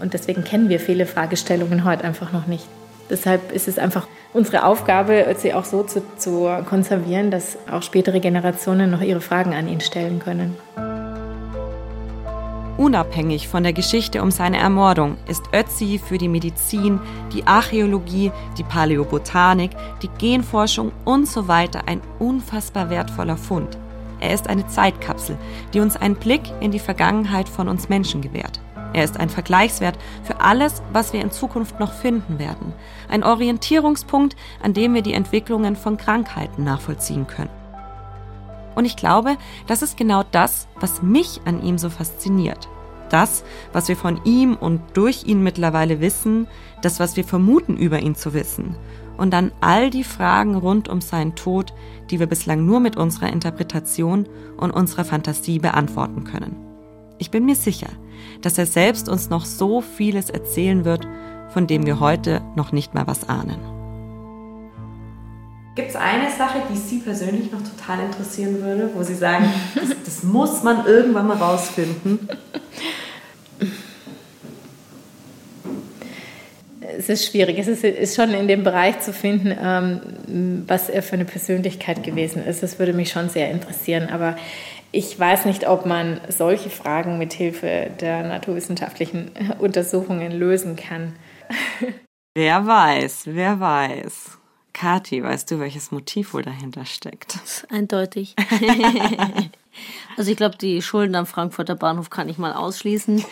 Und 0.00 0.14
deswegen 0.14 0.44
kennen 0.44 0.68
wir 0.68 0.80
viele 0.80 1.06
Fragestellungen 1.06 1.84
heute 1.84 2.04
einfach 2.04 2.32
noch 2.32 2.46
nicht. 2.46 2.66
Deshalb 3.10 3.52
ist 3.52 3.68
es 3.68 3.78
einfach 3.78 4.06
unsere 4.32 4.64
Aufgabe, 4.64 5.24
Ötzi 5.28 5.52
auch 5.52 5.64
so 5.64 5.82
zu, 5.82 6.02
zu 6.18 6.48
konservieren, 6.68 7.30
dass 7.30 7.56
auch 7.70 7.82
spätere 7.82 8.20
Generationen 8.20 8.90
noch 8.90 9.00
ihre 9.00 9.20
Fragen 9.20 9.54
an 9.54 9.68
ihn 9.68 9.80
stellen 9.80 10.18
können. 10.18 10.56
Unabhängig 12.76 13.48
von 13.48 13.64
der 13.64 13.72
Geschichte 13.72 14.22
um 14.22 14.30
seine 14.30 14.58
Ermordung 14.58 15.16
ist 15.26 15.42
Ötzi 15.52 15.98
für 15.98 16.16
die 16.16 16.28
Medizin, 16.28 17.00
die 17.32 17.44
Archäologie, 17.44 18.30
die 18.56 18.62
Paläobotanik, 18.62 19.72
die 20.00 20.10
Genforschung 20.18 20.92
und 21.04 21.26
so 21.26 21.48
weiter 21.48 21.88
ein 21.88 22.00
unfassbar 22.20 22.88
wertvoller 22.88 23.36
Fund. 23.36 23.76
Er 24.20 24.32
ist 24.32 24.48
eine 24.48 24.66
Zeitkapsel, 24.68 25.36
die 25.74 25.80
uns 25.80 25.96
einen 25.96 26.14
Blick 26.14 26.42
in 26.60 26.70
die 26.70 26.78
Vergangenheit 26.78 27.48
von 27.48 27.68
uns 27.68 27.88
Menschen 27.88 28.20
gewährt. 28.20 28.60
Er 28.92 29.04
ist 29.04 29.18
ein 29.20 29.28
Vergleichswert 29.28 29.98
für 30.24 30.40
alles, 30.40 30.82
was 30.92 31.12
wir 31.12 31.20
in 31.20 31.30
Zukunft 31.30 31.78
noch 31.78 31.92
finden 31.92 32.38
werden. 32.38 32.72
Ein 33.08 33.22
Orientierungspunkt, 33.22 34.36
an 34.62 34.72
dem 34.72 34.94
wir 34.94 35.02
die 35.02 35.12
Entwicklungen 35.12 35.76
von 35.76 35.96
Krankheiten 35.96 36.64
nachvollziehen 36.64 37.26
können. 37.26 37.50
Und 38.74 38.84
ich 38.84 38.96
glaube, 38.96 39.36
das 39.66 39.82
ist 39.82 39.96
genau 39.96 40.22
das, 40.30 40.68
was 40.78 41.02
mich 41.02 41.40
an 41.44 41.62
ihm 41.62 41.78
so 41.78 41.90
fasziniert. 41.90 42.68
Das, 43.10 43.42
was 43.72 43.88
wir 43.88 43.96
von 43.96 44.20
ihm 44.24 44.54
und 44.54 44.80
durch 44.94 45.24
ihn 45.24 45.42
mittlerweile 45.42 46.00
wissen, 46.00 46.46
das, 46.82 47.00
was 47.00 47.16
wir 47.16 47.24
vermuten 47.24 47.76
über 47.76 48.00
ihn 48.00 48.14
zu 48.14 48.34
wissen. 48.34 48.76
Und 49.16 49.32
dann 49.32 49.50
all 49.60 49.90
die 49.90 50.04
Fragen 50.04 50.54
rund 50.54 50.88
um 50.88 51.00
seinen 51.00 51.34
Tod, 51.34 51.74
die 52.10 52.20
wir 52.20 52.26
bislang 52.26 52.64
nur 52.64 52.78
mit 52.78 52.96
unserer 52.96 53.32
Interpretation 53.32 54.28
und 54.56 54.70
unserer 54.70 55.04
Fantasie 55.04 55.58
beantworten 55.58 56.24
können. 56.24 56.54
Ich 57.18 57.32
bin 57.32 57.46
mir 57.46 57.56
sicher, 57.56 57.88
dass 58.42 58.58
er 58.58 58.66
selbst 58.66 59.08
uns 59.08 59.30
noch 59.30 59.44
so 59.44 59.80
vieles 59.80 60.30
erzählen 60.30 60.84
wird, 60.84 61.06
von 61.50 61.66
dem 61.66 61.86
wir 61.86 62.00
heute 62.00 62.42
noch 62.56 62.72
nicht 62.72 62.94
mal 62.94 63.06
was 63.06 63.28
ahnen. 63.28 63.58
Gibt 65.74 65.90
es 65.90 65.96
eine 65.96 66.28
Sache, 66.30 66.60
die 66.72 66.76
Sie 66.76 66.98
persönlich 66.98 67.52
noch 67.52 67.62
total 67.62 68.00
interessieren 68.04 68.60
würde, 68.60 68.90
wo 68.94 69.02
Sie 69.04 69.14
sagen, 69.14 69.48
das, 69.76 69.90
das 70.04 70.22
muss 70.24 70.64
man 70.64 70.84
irgendwann 70.86 71.28
mal 71.28 71.36
rausfinden? 71.36 72.28
Es 76.98 77.08
ist 77.08 77.26
schwierig. 77.26 77.58
Es 77.58 77.68
ist, 77.68 77.84
ist, 77.84 78.16
schon 78.16 78.34
in 78.34 78.48
dem 78.48 78.64
Bereich 78.64 78.98
zu 79.00 79.12
finden, 79.12 79.56
ähm, 79.62 80.64
was 80.66 80.88
er 80.88 81.04
für 81.04 81.14
eine 81.14 81.24
Persönlichkeit 81.24 82.02
gewesen 82.02 82.44
ist. 82.44 82.64
Das 82.64 82.80
würde 82.80 82.92
mich 82.92 83.10
schon 83.10 83.28
sehr 83.28 83.50
interessieren. 83.52 84.08
Aber 84.08 84.36
ich 84.92 85.18
weiß 85.18 85.44
nicht, 85.44 85.68
ob 85.68 85.86
man 85.86 86.20
solche 86.28 86.70
Fragen 86.70 87.18
mit 87.18 87.32
Hilfe 87.32 87.90
der 88.00 88.22
naturwissenschaftlichen 88.22 89.30
Untersuchungen 89.58 90.32
lösen 90.32 90.76
kann. 90.76 91.16
Wer 92.34 92.66
weiß, 92.66 93.22
wer 93.32 93.58
weiß. 93.58 94.38
Kathi, 94.72 95.24
weißt 95.24 95.50
du, 95.50 95.58
welches 95.58 95.90
Motiv 95.90 96.34
wohl 96.34 96.42
dahinter 96.42 96.84
steckt? 96.84 97.40
Eindeutig. 97.68 98.36
also 100.16 100.30
ich 100.30 100.36
glaube, 100.36 100.56
die 100.56 100.80
Schulden 100.80 101.16
am 101.16 101.26
Frankfurter 101.26 101.74
Bahnhof 101.74 102.10
kann 102.10 102.28
ich 102.28 102.38
mal 102.38 102.52
ausschließen. 102.52 103.24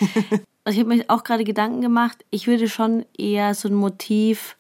Also 0.65 0.81
ich 0.81 0.85
habe 0.85 0.97
mir 0.97 1.05
auch 1.07 1.23
gerade 1.23 1.45
Gedanken 1.45 1.83
gemacht, 1.83 2.25
ich 2.31 2.49
würde 2.49 2.69
schon 2.69 3.07
eher 3.17 3.55
so 3.55 3.69
ein 3.69 3.75
Motiv, 3.75 4.57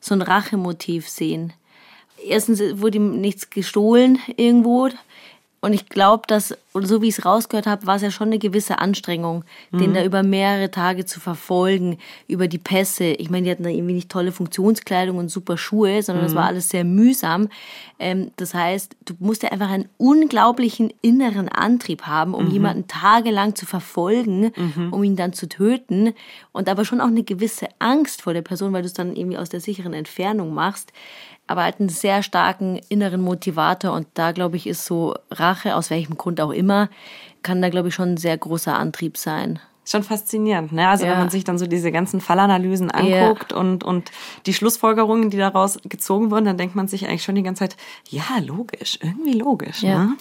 so 0.00 0.14
ein 0.14 0.20
Rachemotiv 0.20 1.08
sehen. 1.08 1.54
Erstens 2.22 2.60
wurde 2.78 2.98
ihm 2.98 3.22
nichts 3.22 3.48
gestohlen 3.48 4.18
irgendwo. 4.36 4.90
Und 5.60 5.72
ich 5.72 5.88
glaube, 5.88 6.22
dass, 6.28 6.56
so 6.72 7.02
wie 7.02 7.08
ich 7.08 7.18
es 7.18 7.24
rausgehört 7.24 7.66
habe, 7.66 7.86
war 7.86 7.96
es 7.96 8.02
ja 8.02 8.12
schon 8.12 8.28
eine 8.28 8.38
gewisse 8.38 8.78
Anstrengung, 8.78 9.44
mhm. 9.72 9.78
den 9.78 9.94
da 9.94 10.04
über 10.04 10.22
mehrere 10.22 10.70
Tage 10.70 11.04
zu 11.04 11.18
verfolgen, 11.18 11.98
über 12.28 12.46
die 12.46 12.58
Pässe. 12.58 13.06
Ich 13.06 13.28
meine, 13.28 13.44
die 13.44 13.50
hatten 13.50 13.64
da 13.64 13.68
irgendwie 13.68 13.94
nicht 13.94 14.08
tolle 14.08 14.30
Funktionskleidung 14.30 15.18
und 15.18 15.30
super 15.30 15.58
Schuhe, 15.58 16.00
sondern 16.02 16.24
mhm. 16.24 16.28
das 16.28 16.36
war 16.36 16.44
alles 16.44 16.68
sehr 16.68 16.84
mühsam. 16.84 17.48
Ähm, 17.98 18.30
das 18.36 18.54
heißt, 18.54 18.94
du 19.04 19.14
musst 19.18 19.42
ja 19.42 19.50
einfach 19.50 19.70
einen 19.70 19.88
unglaublichen 19.96 20.92
inneren 21.02 21.48
Antrieb 21.48 22.02
haben, 22.02 22.34
um 22.34 22.44
mhm. 22.44 22.52
jemanden 22.52 22.86
tagelang 22.86 23.56
zu 23.56 23.66
verfolgen, 23.66 24.52
mhm. 24.54 24.92
um 24.92 25.02
ihn 25.02 25.16
dann 25.16 25.32
zu 25.32 25.48
töten. 25.48 26.14
Und 26.52 26.68
aber 26.68 26.84
schon 26.84 27.00
auch 27.00 27.08
eine 27.08 27.24
gewisse 27.24 27.66
Angst 27.80 28.22
vor 28.22 28.32
der 28.32 28.42
Person, 28.42 28.72
weil 28.72 28.82
du 28.82 28.86
es 28.86 28.94
dann 28.94 29.16
irgendwie 29.16 29.38
aus 29.38 29.48
der 29.48 29.60
sicheren 29.60 29.92
Entfernung 29.92 30.54
machst 30.54 30.92
aber 31.48 31.64
halt 31.64 31.80
einen 31.80 31.88
sehr 31.88 32.22
starken 32.22 32.80
inneren 32.88 33.20
Motivator 33.20 33.92
und 33.92 34.06
da 34.14 34.32
glaube 34.32 34.56
ich 34.56 34.66
ist 34.66 34.84
so 34.84 35.14
Rache, 35.30 35.74
aus 35.74 35.90
welchem 35.90 36.16
Grund 36.16 36.40
auch 36.40 36.52
immer, 36.52 36.88
kann 37.42 37.60
da 37.60 37.68
glaube 37.68 37.88
ich 37.88 37.94
schon 37.94 38.10
ein 38.10 38.16
sehr 38.16 38.36
großer 38.36 38.78
Antrieb 38.78 39.16
sein. 39.16 39.58
Schon 39.84 40.02
faszinierend, 40.02 40.72
ne? 40.72 40.86
Also 40.86 41.06
ja. 41.06 41.12
wenn 41.12 41.18
man 41.18 41.30
sich 41.30 41.44
dann 41.44 41.56
so 41.56 41.66
diese 41.66 41.90
ganzen 41.90 42.20
Fallanalysen 42.20 42.90
anguckt 42.90 43.52
ja. 43.52 43.58
und, 43.58 43.84
und 43.84 44.10
die 44.44 44.52
Schlussfolgerungen, 44.52 45.30
die 45.30 45.38
daraus 45.38 45.78
gezogen 45.82 46.30
wurden, 46.30 46.44
dann 46.44 46.58
denkt 46.58 46.76
man 46.76 46.88
sich 46.88 47.08
eigentlich 47.08 47.24
schon 47.24 47.36
die 47.36 47.42
ganze 47.42 47.60
Zeit, 47.60 47.76
ja, 48.10 48.22
logisch, 48.44 48.98
irgendwie 49.00 49.32
logisch. 49.32 49.82
Ja. 49.82 50.04
Ne? 50.04 50.16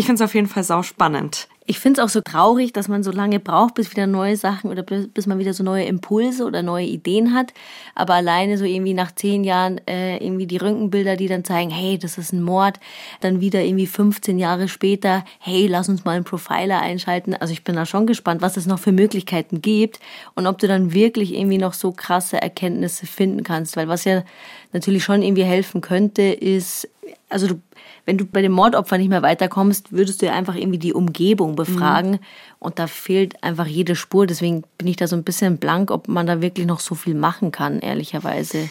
Ich 0.00 0.06
finde 0.06 0.24
es 0.24 0.30
auf 0.30 0.34
jeden 0.34 0.46
Fall 0.46 0.64
sau 0.64 0.82
spannend. 0.82 1.46
Ich 1.66 1.78
finde 1.78 2.00
es 2.00 2.04
auch 2.06 2.08
so 2.08 2.22
traurig, 2.22 2.72
dass 2.72 2.88
man 2.88 3.02
so 3.02 3.10
lange 3.10 3.38
braucht, 3.38 3.74
bis 3.74 3.90
wieder 3.90 4.06
neue 4.06 4.34
Sachen 4.34 4.70
oder 4.70 4.82
bis 4.82 5.26
man 5.26 5.38
wieder 5.38 5.52
so 5.52 5.62
neue 5.62 5.84
Impulse 5.84 6.46
oder 6.46 6.62
neue 6.62 6.86
Ideen 6.86 7.34
hat. 7.34 7.52
Aber 7.94 8.14
alleine 8.14 8.56
so 8.56 8.64
irgendwie 8.64 8.94
nach 8.94 9.14
zehn 9.14 9.44
Jahren 9.44 9.78
äh, 9.86 10.16
irgendwie 10.16 10.46
die 10.46 10.56
Röntgenbilder, 10.56 11.16
die 11.16 11.28
dann 11.28 11.44
zeigen, 11.44 11.68
hey, 11.68 11.98
das 11.98 12.16
ist 12.16 12.32
ein 12.32 12.42
Mord. 12.42 12.80
Dann 13.20 13.42
wieder 13.42 13.62
irgendwie 13.62 13.86
15 13.86 14.38
Jahre 14.38 14.68
später, 14.68 15.22
hey, 15.38 15.66
lass 15.66 15.90
uns 15.90 16.06
mal 16.06 16.12
einen 16.12 16.24
Profiler 16.24 16.80
einschalten. 16.80 17.34
Also 17.34 17.52
ich 17.52 17.62
bin 17.62 17.76
da 17.76 17.84
schon 17.84 18.06
gespannt, 18.06 18.40
was 18.40 18.56
es 18.56 18.64
noch 18.64 18.78
für 18.78 18.92
Möglichkeiten 18.92 19.60
gibt 19.60 20.00
und 20.34 20.46
ob 20.46 20.56
du 20.60 20.66
dann 20.66 20.94
wirklich 20.94 21.34
irgendwie 21.34 21.58
noch 21.58 21.74
so 21.74 21.92
krasse 21.92 22.40
Erkenntnisse 22.40 23.04
finden 23.04 23.42
kannst. 23.42 23.76
Weil 23.76 23.86
was 23.86 24.06
ja 24.06 24.24
natürlich 24.72 25.04
schon 25.04 25.22
irgendwie 25.22 25.44
helfen 25.44 25.82
könnte, 25.82 26.22
ist, 26.22 26.88
also 27.30 27.46
du 27.46 27.60
wenn 28.04 28.18
du 28.18 28.24
bei 28.24 28.42
dem 28.42 28.52
Mordopfer 28.52 28.98
nicht 28.98 29.08
mehr 29.08 29.22
weiterkommst, 29.22 29.92
würdest 29.92 30.22
du 30.22 30.26
ja 30.26 30.32
einfach 30.32 30.54
irgendwie 30.54 30.78
die 30.78 30.94
Umgebung 30.94 31.56
befragen. 31.56 32.12
Mhm. 32.12 32.18
Und 32.58 32.78
da 32.78 32.86
fehlt 32.86 33.42
einfach 33.42 33.66
jede 33.66 33.96
Spur. 33.96 34.26
Deswegen 34.26 34.64
bin 34.78 34.88
ich 34.88 34.96
da 34.96 35.06
so 35.06 35.16
ein 35.16 35.24
bisschen 35.24 35.58
blank, 35.58 35.90
ob 35.90 36.08
man 36.08 36.26
da 36.26 36.42
wirklich 36.42 36.66
noch 36.66 36.80
so 36.80 36.94
viel 36.94 37.14
machen 37.14 37.52
kann, 37.52 37.78
ehrlicherweise. 37.80 38.68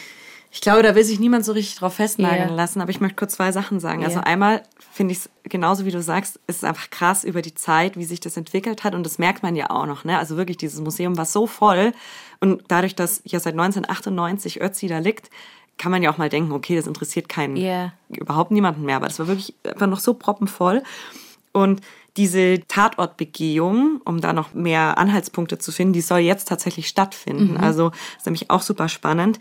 Ich 0.52 0.60
glaube, 0.60 0.82
da 0.82 0.96
will 0.96 1.04
sich 1.04 1.20
niemand 1.20 1.44
so 1.44 1.52
richtig 1.52 1.76
drauf 1.76 1.94
festnageln 1.94 2.48
yeah. 2.48 2.54
lassen, 2.56 2.80
aber 2.80 2.90
ich 2.90 3.00
möchte 3.00 3.14
kurz 3.14 3.34
zwei 3.34 3.52
Sachen 3.52 3.78
sagen. 3.78 4.00
Yeah. 4.00 4.08
Also 4.08 4.20
einmal 4.20 4.64
finde 4.92 5.12
ich 5.12 5.18
es 5.18 5.30
genauso 5.44 5.86
wie 5.86 5.92
du 5.92 6.02
sagst, 6.02 6.40
ist 6.48 6.56
es 6.56 6.64
einfach 6.64 6.90
krass 6.90 7.22
über 7.22 7.40
die 7.40 7.54
Zeit, 7.54 7.96
wie 7.96 8.04
sich 8.04 8.18
das 8.18 8.36
entwickelt 8.36 8.82
hat 8.82 8.96
und 8.96 9.06
das 9.06 9.18
merkt 9.18 9.44
man 9.44 9.54
ja 9.54 9.70
auch 9.70 9.86
noch. 9.86 10.04
Ne? 10.04 10.18
Also 10.18 10.36
wirklich, 10.36 10.56
dieses 10.56 10.80
Museum 10.80 11.16
war 11.16 11.24
so 11.24 11.46
voll 11.46 11.92
und 12.40 12.64
dadurch, 12.66 12.96
dass 12.96 13.22
ja 13.24 13.38
seit 13.38 13.52
1998 13.52 14.60
Ötzi 14.60 14.88
da 14.88 14.98
liegt, 14.98 15.30
kann 15.80 15.90
man 15.90 16.02
ja 16.02 16.12
auch 16.12 16.18
mal 16.18 16.28
denken, 16.28 16.52
okay, 16.52 16.76
das 16.76 16.86
interessiert 16.86 17.30
keinen, 17.30 17.56
yeah. 17.56 17.94
überhaupt 18.10 18.50
niemanden 18.50 18.82
mehr. 18.82 18.96
Aber 18.96 19.06
das 19.06 19.18
war 19.18 19.28
wirklich 19.28 19.54
einfach 19.64 19.86
noch 19.86 19.98
so 19.98 20.12
proppenvoll. 20.12 20.82
Und 21.52 21.80
diese 22.18 22.60
Tatortbegehung, 22.68 24.02
um 24.04 24.20
da 24.20 24.34
noch 24.34 24.52
mehr 24.52 24.98
Anhaltspunkte 24.98 25.56
zu 25.56 25.72
finden, 25.72 25.94
die 25.94 26.02
soll 26.02 26.18
jetzt 26.18 26.48
tatsächlich 26.48 26.86
stattfinden. 26.86 27.52
Mhm. 27.52 27.56
Also 27.56 27.92
ist 28.18 28.26
nämlich 28.26 28.50
auch 28.50 28.60
super 28.60 28.90
spannend. 28.90 29.38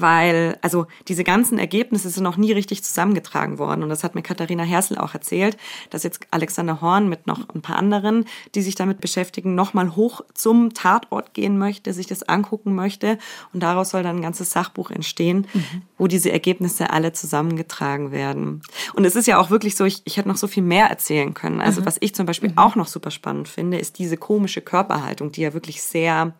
Weil, 0.00 0.58
also 0.62 0.86
diese 1.08 1.24
ganzen 1.24 1.58
Ergebnisse 1.58 2.10
sind 2.10 2.22
noch 2.22 2.36
nie 2.36 2.52
richtig 2.52 2.84
zusammengetragen 2.84 3.58
worden. 3.58 3.82
Und 3.82 3.88
das 3.88 4.04
hat 4.04 4.14
mir 4.14 4.22
Katharina 4.22 4.62
Hersel 4.62 4.98
auch 4.98 5.14
erzählt, 5.14 5.56
dass 5.90 6.02
jetzt 6.02 6.20
Alexander 6.30 6.80
Horn 6.80 7.08
mit 7.08 7.26
noch 7.26 7.48
ein 7.54 7.62
paar 7.62 7.76
anderen, 7.76 8.24
die 8.54 8.62
sich 8.62 8.74
damit 8.74 9.00
beschäftigen, 9.00 9.54
nochmal 9.54 9.96
hoch 9.96 10.20
zum 10.34 10.74
Tatort 10.74 11.34
gehen 11.34 11.58
möchte, 11.58 11.92
sich 11.92 12.06
das 12.06 12.22
angucken 12.22 12.74
möchte. 12.74 13.18
Und 13.52 13.62
daraus 13.62 13.90
soll 13.90 14.02
dann 14.02 14.16
ein 14.16 14.22
ganzes 14.22 14.50
Sachbuch 14.50 14.90
entstehen, 14.90 15.46
mhm. 15.52 15.82
wo 15.96 16.06
diese 16.06 16.30
Ergebnisse 16.30 16.90
alle 16.90 17.12
zusammengetragen 17.12 18.12
werden. 18.12 18.62
Und 18.94 19.04
es 19.04 19.16
ist 19.16 19.26
ja 19.26 19.38
auch 19.38 19.50
wirklich 19.50 19.76
so, 19.76 19.84
ich, 19.84 20.02
ich 20.04 20.16
hätte 20.16 20.28
noch 20.28 20.36
so 20.36 20.46
viel 20.46 20.62
mehr 20.62 20.86
erzählen 20.86 21.34
können. 21.34 21.60
Also 21.60 21.80
mhm. 21.80 21.86
was 21.86 21.96
ich 22.00 22.14
zum 22.14 22.26
Beispiel 22.26 22.50
mhm. 22.50 22.58
auch 22.58 22.76
noch 22.76 22.86
super 22.86 23.10
spannend 23.10 23.48
finde, 23.48 23.78
ist 23.78 23.98
diese 23.98 24.16
komische 24.16 24.60
Körperhaltung, 24.60 25.32
die 25.32 25.42
ja 25.42 25.54
wirklich 25.54 25.82
sehr 25.82 26.34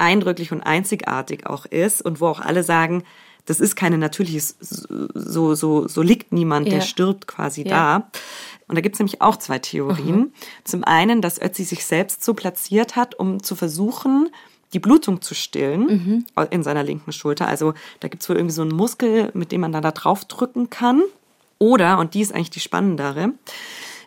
eindrücklich 0.00 0.52
und 0.52 0.62
einzigartig 0.62 1.46
auch 1.46 1.66
ist 1.66 2.02
und 2.02 2.20
wo 2.20 2.26
auch 2.26 2.40
alle 2.40 2.62
sagen, 2.62 3.04
das 3.46 3.60
ist 3.60 3.74
keine 3.74 3.98
natürliches, 3.98 4.56
so, 5.14 5.54
so, 5.54 5.88
so 5.88 6.02
liegt 6.02 6.32
niemand, 6.32 6.68
ja. 6.68 6.74
der 6.74 6.80
stirbt 6.82 7.26
quasi 7.26 7.62
ja. 7.62 7.98
da. 7.98 8.10
Und 8.68 8.76
da 8.76 8.80
gibt 8.80 8.94
es 8.94 9.00
nämlich 9.00 9.20
auch 9.20 9.36
zwei 9.36 9.58
Theorien. 9.58 10.16
Mhm. 10.16 10.32
Zum 10.64 10.84
einen, 10.84 11.20
dass 11.20 11.40
Ötzi 11.40 11.64
sich 11.64 11.84
selbst 11.84 12.22
so 12.22 12.34
platziert 12.34 12.94
hat, 12.94 13.16
um 13.16 13.42
zu 13.42 13.56
versuchen, 13.56 14.28
die 14.72 14.78
Blutung 14.78 15.20
zu 15.20 15.34
stillen 15.34 16.24
mhm. 16.36 16.46
in 16.50 16.62
seiner 16.62 16.84
linken 16.84 17.12
Schulter. 17.12 17.48
Also 17.48 17.74
da 17.98 18.08
gibt 18.08 18.22
es 18.22 18.28
wohl 18.28 18.36
irgendwie 18.36 18.54
so 18.54 18.62
einen 18.62 18.70
Muskel, 18.70 19.30
mit 19.34 19.50
dem 19.50 19.62
man 19.62 19.72
dann 19.72 19.82
da 19.82 19.90
drauf 19.90 20.24
drücken 20.24 20.70
kann. 20.70 21.02
Oder, 21.58 21.98
und 21.98 22.14
die 22.14 22.20
ist 22.20 22.32
eigentlich 22.32 22.50
die 22.50 22.60
spannendere, 22.60 23.32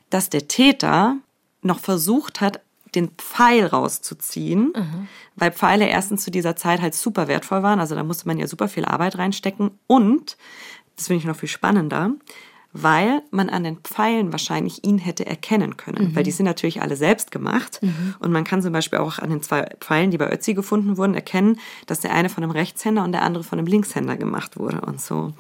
dass 0.10 0.30
der 0.30 0.48
Täter 0.48 1.18
noch 1.62 1.80
versucht 1.80 2.40
hat, 2.40 2.62
den 2.96 3.10
Pfeil 3.18 3.66
rauszuziehen, 3.66 4.74
mhm. 4.76 5.08
weil 5.36 5.52
Pfeile 5.52 5.88
erstens 5.88 6.24
zu 6.24 6.32
dieser 6.32 6.56
Zeit 6.56 6.82
halt 6.82 6.94
super 6.94 7.28
wertvoll 7.28 7.64
waren. 7.64 7.80
Also 7.80 7.96
da 7.96 8.04
musste 8.04 8.28
man 8.28 8.38
ja 8.38 8.48
super 8.48 8.68
viel 8.68 8.86
Arbeit 8.86 9.18
reinstecken. 9.18 9.72
Und, 9.88 10.38
das 10.96 11.08
finde 11.08 11.20
ich 11.20 11.26
noch 11.26 11.36
viel 11.36 11.50
spannender, 11.50 12.12
weil 12.74 13.22
man 13.30 13.50
an 13.50 13.64
den 13.64 13.78
Pfeilen 13.78 14.32
wahrscheinlich 14.32 14.84
ihn 14.84 14.98
hätte 14.98 15.26
erkennen 15.28 15.78
können. 15.78 16.10
Mhm. 16.10 16.16
Weil 16.16 16.24
die 16.24 16.32
sind 16.32 16.48
natürlich 16.48 16.82
alle 16.82 16.96
selbst 16.96 17.30
gemacht. 17.30 17.80
Mhm. 17.82 18.16
Und 18.20 18.32
man 18.32 18.44
kann 18.44 18.64
zum 18.64 18.74
Beispiel 18.74 18.98
auch 18.98 19.20
an 19.20 19.30
den 19.30 19.44
zwei 19.44 19.70
Pfeilen, 19.80 20.10
die 20.10 20.18
bei 20.18 20.32
Ötzi 20.32 20.56
gefunden 20.56 20.98
wurden, 20.98 21.14
erkennen, 21.14 21.60
dass 21.86 22.00
der 22.00 22.14
eine 22.14 22.30
von 22.30 22.44
einem 22.44 22.52
Rechtshänder 22.52 23.04
und 23.04 23.12
der 23.12 23.22
andere 23.22 23.44
von 23.44 23.60
einem 23.60 23.68
Linkshänder 23.68 24.18
gemacht 24.18 24.58
wurde 24.58 24.82
und 24.82 25.00
so. 25.00 25.34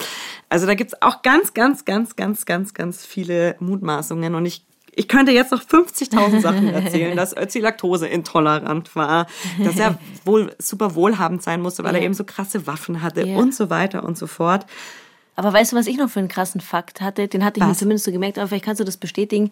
Also 0.49 0.67
da 0.67 0.75
gibt's 0.75 1.01
auch 1.01 1.23
ganz, 1.23 1.55
ganz, 1.55 1.85
ganz, 1.85 2.15
ganz, 2.15 2.45
ganz, 2.45 2.75
ganz 2.75 3.03
viele 3.03 3.55
Mutmaßungen. 3.59 4.35
Und 4.35 4.45
ich 4.45 4.63
ich 4.95 5.07
könnte 5.07 5.31
jetzt 5.31 5.51
noch 5.51 5.63
50.000 5.63 6.41
Sachen 6.41 6.67
erzählen, 6.73 7.15
dass 7.15 7.35
Ötzi 7.35 7.59
laktoseintolerant 7.59 8.95
war, 8.95 9.27
dass 9.63 9.77
er 9.77 9.97
wohl 10.25 10.53
super 10.59 10.95
wohlhabend 10.95 11.41
sein 11.43 11.61
musste, 11.61 11.83
weil 11.83 11.93
ja. 11.93 11.99
er 11.99 12.05
eben 12.05 12.13
so 12.13 12.23
krasse 12.23 12.67
Waffen 12.67 13.01
hatte 13.01 13.25
ja. 13.25 13.37
und 13.37 13.53
so 13.53 13.69
weiter 13.69 14.03
und 14.03 14.17
so 14.17 14.27
fort. 14.27 14.65
Aber 15.35 15.51
weißt 15.51 15.71
du, 15.71 15.75
was 15.75 15.87
ich 15.87 15.97
noch 15.97 16.09
für 16.09 16.19
einen 16.19 16.27
krassen 16.27 16.61
Fakt 16.61 17.01
hatte? 17.01 17.27
Den 17.27 17.43
hatte 17.43 17.59
ich 17.59 17.63
was? 17.63 17.69
mir 17.69 17.77
zumindest 17.77 18.05
so 18.05 18.11
gemerkt, 18.11 18.37
aber 18.37 18.47
vielleicht 18.47 18.65
kannst 18.65 18.79
du 18.79 18.83
das 18.83 18.97
bestätigen, 18.97 19.49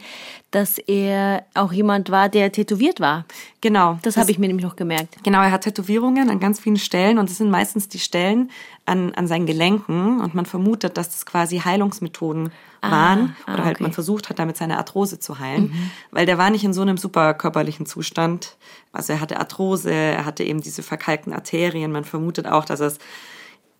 dass 0.51 0.77
er 0.77 1.45
auch 1.55 1.73
jemand 1.73 2.11
war, 2.11 2.29
der 2.29 2.51
tätowiert 2.51 2.99
war. 2.99 3.25
Genau. 3.61 3.93
Das, 4.03 4.13
das 4.13 4.17
habe 4.17 4.31
ich 4.31 4.37
mir 4.37 4.47
nämlich 4.47 4.65
noch 4.65 4.75
gemerkt. 4.75 5.17
Genau, 5.23 5.41
er 5.41 5.51
hat 5.51 5.61
Tätowierungen 5.61 6.29
an 6.29 6.39
ganz 6.39 6.59
vielen 6.59 6.77
Stellen 6.77 7.17
und 7.17 7.29
das 7.29 7.37
sind 7.37 7.49
meistens 7.49 7.87
die 7.89 7.99
Stellen 7.99 8.51
an, 8.85 9.13
an 9.15 9.27
seinen 9.27 9.45
Gelenken 9.45 10.21
und 10.21 10.35
man 10.35 10.45
vermutet, 10.45 10.97
dass 10.97 11.09
das 11.09 11.25
quasi 11.25 11.59
Heilungsmethoden 11.59 12.51
ah, 12.81 12.91
waren 12.91 13.35
ah, 13.45 13.53
oder 13.53 13.65
halt 13.65 13.77
okay. 13.77 13.83
man 13.83 13.93
versucht 13.93 14.29
hat, 14.29 14.37
damit 14.37 14.57
seine 14.57 14.77
Arthrose 14.77 15.19
zu 15.19 15.39
heilen, 15.39 15.63
mhm. 15.63 15.91
weil 16.11 16.25
der 16.25 16.37
war 16.37 16.49
nicht 16.49 16.63
in 16.63 16.73
so 16.73 16.81
einem 16.81 16.97
super 16.97 17.33
körperlichen 17.33 17.85
Zustand. 17.85 18.55
Also 18.91 19.13
er 19.13 19.21
hatte 19.21 19.39
Arthrose, 19.39 19.91
er 19.91 20.25
hatte 20.25 20.43
eben 20.43 20.61
diese 20.61 20.83
verkalkten 20.83 21.33
Arterien. 21.33 21.91
Man 21.91 22.03
vermutet 22.03 22.45
auch, 22.47 22.65
dass 22.65 22.81
er 22.81 22.87
es 22.87 22.99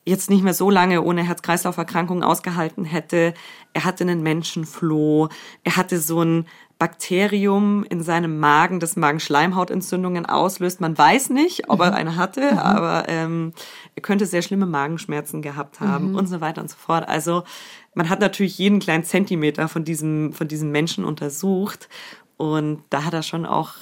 jetzt 0.06 0.30
nicht 0.30 0.44
mehr 0.44 0.54
so 0.54 0.70
lange 0.70 1.02
ohne 1.04 1.24
Herz-Kreislauf-Erkrankungen 1.24 2.24
ausgehalten 2.24 2.86
hätte. 2.86 3.34
Er 3.74 3.84
hatte 3.84 4.04
einen 4.04 4.24
Menschenfloh. 4.24 5.30
Er 5.64 5.76
hatte 5.76 6.00
so 6.00 6.22
ein 6.24 6.46
Bakterium 6.80 7.84
in 7.84 8.02
seinem 8.02 8.40
Magen, 8.40 8.80
das 8.80 8.96
Magenschleimhautentzündungen 8.96 10.26
auslöst. 10.26 10.82
Man 10.82 10.98
weiß 10.98 11.30
nicht, 11.30 11.70
ob 11.70 11.80
er 11.82 11.92
mhm. 11.92 11.96
eine 11.96 12.16
hatte, 12.16 12.54
mhm. 12.54 12.58
aber 12.58 13.08
ähm, 13.08 13.54
er 13.94 14.02
könnte 14.02 14.26
sehr 14.26 14.42
schlimme 14.42 14.66
Magenschmerzen 14.66 15.44
gehabt 15.44 15.80
haben 15.80 16.10
mhm. 16.10 16.16
und 16.16 16.26
so 16.26 16.42
weiter 16.42 16.60
und 16.62 16.72
so 16.72 16.78
fort. 16.78 17.08
Also 17.08 17.44
man 17.94 18.10
hat 18.10 18.20
natürlich 18.20 18.58
jeden 18.58 18.80
kleinen 18.80 19.04
Zentimeter 19.04 19.68
von 19.68 19.84
diesem, 19.84 20.34
von 20.34 20.48
diesem 20.48 20.72
Menschen 20.72 21.06
untersucht 21.06 21.88
und 22.38 22.82
da 22.90 23.04
hat 23.04 23.14
er 23.14 23.22
schon 23.22 23.46
auch, 23.46 23.76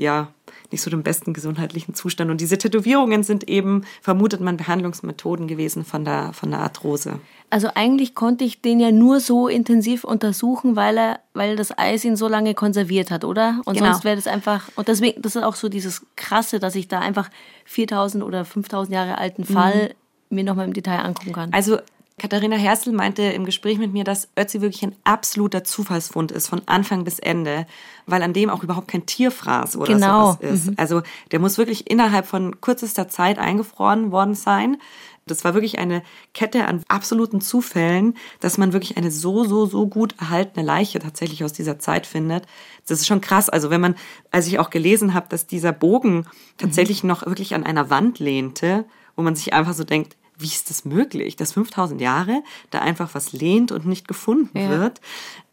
ja, 0.00 0.28
nicht 0.70 0.82
so 0.82 0.90
den 0.90 1.02
besten 1.02 1.32
gesundheitlichen 1.32 1.94
Zustand. 1.94 2.30
Und 2.30 2.40
diese 2.40 2.58
Tätowierungen 2.58 3.22
sind 3.22 3.48
eben, 3.48 3.84
vermutet 4.00 4.40
man, 4.40 4.56
Behandlungsmethoden 4.56 5.46
gewesen 5.48 5.84
von 5.84 6.04
der, 6.04 6.32
von 6.32 6.50
der 6.50 6.60
Arthrose. 6.60 7.20
Also 7.50 7.68
eigentlich 7.74 8.14
konnte 8.14 8.44
ich 8.44 8.62
den 8.62 8.78
ja 8.78 8.92
nur 8.92 9.20
so 9.20 9.48
intensiv 9.48 10.04
untersuchen, 10.04 10.76
weil 10.76 10.96
er, 10.96 11.20
weil 11.34 11.56
das 11.56 11.76
Eis 11.76 12.04
ihn 12.04 12.16
so 12.16 12.28
lange 12.28 12.54
konserviert 12.54 13.10
hat, 13.10 13.24
oder? 13.24 13.60
Und 13.64 13.74
genau. 13.74 13.90
sonst 13.90 14.04
wäre 14.04 14.16
das 14.16 14.28
einfach, 14.28 14.68
und 14.76 14.88
deswegen, 14.88 15.20
das 15.20 15.34
ist 15.34 15.42
auch 15.42 15.56
so 15.56 15.68
dieses 15.68 16.06
Krasse, 16.16 16.60
dass 16.60 16.76
ich 16.76 16.86
da 16.86 17.00
einfach 17.00 17.28
4000 17.64 18.22
oder 18.22 18.44
5000 18.44 18.94
Jahre 18.94 19.18
alten 19.18 19.44
Fall 19.44 19.94
mhm. 20.28 20.36
mir 20.36 20.44
nochmal 20.44 20.66
im 20.66 20.72
Detail 20.72 21.00
angucken 21.00 21.32
kann. 21.32 21.52
Also 21.52 21.78
Katharina 22.20 22.56
Hersel 22.56 22.92
meinte 22.92 23.22
im 23.22 23.46
Gespräch 23.46 23.78
mit 23.78 23.94
mir, 23.94 24.04
dass 24.04 24.28
Ötzi 24.38 24.60
wirklich 24.60 24.82
ein 24.82 24.94
absoluter 25.04 25.64
Zufallsfund 25.64 26.30
ist, 26.32 26.48
von 26.48 26.60
Anfang 26.66 27.02
bis 27.02 27.18
Ende, 27.18 27.66
weil 28.04 28.22
an 28.22 28.34
dem 28.34 28.50
auch 28.50 28.62
überhaupt 28.62 28.88
kein 28.88 29.06
Tierfraß 29.06 29.78
oder 29.78 29.94
genau. 29.94 30.32
sowas 30.32 30.52
ist. 30.52 30.66
Mhm. 30.66 30.74
Also 30.76 31.00
der 31.32 31.38
muss 31.38 31.56
wirklich 31.56 31.90
innerhalb 31.90 32.26
von 32.26 32.60
kürzester 32.60 33.08
Zeit 33.08 33.38
eingefroren 33.38 34.12
worden 34.12 34.34
sein. 34.34 34.76
Das 35.24 35.44
war 35.44 35.54
wirklich 35.54 35.78
eine 35.78 36.02
Kette 36.34 36.66
an 36.66 36.82
absoluten 36.88 37.40
Zufällen, 37.40 38.14
dass 38.40 38.58
man 38.58 38.74
wirklich 38.74 38.98
eine 38.98 39.10
so, 39.10 39.44
so, 39.44 39.64
so 39.64 39.86
gut 39.86 40.14
erhaltene 40.20 40.66
Leiche 40.66 40.98
tatsächlich 40.98 41.42
aus 41.42 41.54
dieser 41.54 41.78
Zeit 41.78 42.06
findet. 42.06 42.44
Das 42.86 43.00
ist 43.00 43.06
schon 43.06 43.22
krass. 43.22 43.48
Also 43.48 43.70
wenn 43.70 43.80
man, 43.80 43.94
als 44.30 44.46
ich 44.46 44.58
auch 44.58 44.68
gelesen 44.68 45.14
habe, 45.14 45.26
dass 45.30 45.46
dieser 45.46 45.72
Bogen 45.72 46.26
tatsächlich 46.58 47.02
mhm. 47.02 47.08
noch 47.08 47.24
wirklich 47.24 47.54
an 47.54 47.64
einer 47.64 47.88
Wand 47.88 48.18
lehnte, 48.18 48.84
wo 49.16 49.22
man 49.22 49.36
sich 49.36 49.54
einfach 49.54 49.72
so 49.72 49.84
denkt, 49.84 50.16
wie 50.40 50.46
ist 50.46 50.70
das 50.70 50.84
möglich, 50.84 51.36
dass 51.36 51.52
5000 51.52 52.00
Jahre 52.00 52.42
da 52.70 52.80
einfach 52.80 53.14
was 53.14 53.32
lehnt 53.32 53.72
und 53.72 53.86
nicht 53.86 54.08
gefunden 54.08 54.58
ja. 54.58 54.70
wird? 54.70 55.00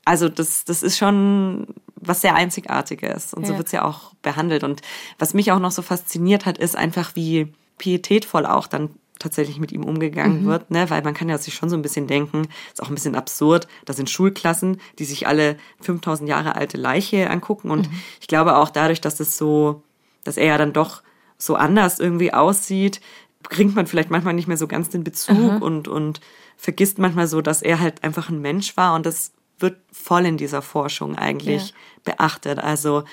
Also 0.05 0.29
das, 0.29 0.63
das 0.63 0.83
ist 0.83 0.97
schon 0.97 1.67
was 1.95 2.21
sehr 2.21 2.35
Einzigartiges 2.35 3.33
und 3.33 3.43
ja. 3.43 3.49
so 3.49 3.57
wird 3.57 3.67
es 3.67 3.73
ja 3.73 3.83
auch 3.83 4.13
behandelt. 4.21 4.63
Und 4.63 4.81
was 5.19 5.33
mich 5.33 5.51
auch 5.51 5.59
noch 5.59 5.71
so 5.71 5.81
fasziniert 5.81 6.45
hat, 6.45 6.57
ist 6.57 6.75
einfach, 6.75 7.15
wie 7.15 7.53
pietätvoll 7.77 8.45
auch 8.45 8.67
dann 8.67 8.91
tatsächlich 9.19 9.59
mit 9.59 9.71
ihm 9.71 9.83
umgegangen 9.83 10.43
mhm. 10.43 10.47
wird, 10.47 10.71
ne? 10.71 10.89
weil 10.89 11.01
man 11.01 11.13
kann 11.13 11.29
ja 11.29 11.37
sich 11.37 11.55
schon 11.55 11.69
so 11.69 11.75
ein 11.75 11.81
bisschen 11.81 12.07
denken, 12.07 12.47
ist 12.71 12.81
auch 12.81 12.89
ein 12.89 12.95
bisschen 12.95 13.15
absurd, 13.15 13.67
da 13.85 13.93
sind 13.93 14.09
Schulklassen, 14.09 14.79
die 14.99 15.05
sich 15.05 15.27
alle 15.27 15.57
5000 15.81 16.29
Jahre 16.29 16.55
alte 16.55 16.77
Leiche 16.77 17.29
angucken 17.29 17.71
und 17.71 17.89
mhm. 17.89 18.01
ich 18.21 18.27
glaube 18.27 18.55
auch 18.57 18.69
dadurch, 18.69 19.01
dass 19.01 19.19
es 19.19 19.37
so, 19.37 19.81
dass 20.23 20.37
er 20.37 20.45
ja 20.45 20.57
dann 20.57 20.73
doch 20.73 21.01
so 21.37 21.55
anders 21.55 21.99
irgendwie 21.99 22.33
aussieht, 22.33 23.01
kriegt 23.49 23.75
man 23.75 23.87
vielleicht 23.87 24.11
manchmal 24.11 24.33
nicht 24.33 24.47
mehr 24.47 24.57
so 24.57 24.67
ganz 24.67 24.89
den 24.89 25.03
Bezug 25.03 25.61
und, 25.61 25.87
und 25.87 26.19
vergisst 26.57 26.99
manchmal 26.99 27.27
so, 27.27 27.41
dass 27.41 27.61
er 27.61 27.79
halt 27.79 28.03
einfach 28.03 28.29
ein 28.29 28.41
Mensch 28.41 28.75
war 28.77 28.95
und 28.95 29.05
das 29.05 29.31
wird 29.59 29.77
voll 29.91 30.25
in 30.25 30.37
dieser 30.37 30.61
Forschung 30.61 31.15
eigentlich 31.15 31.69
ja. 31.69 31.75
beachtet. 32.03 32.59
Also 32.59 33.03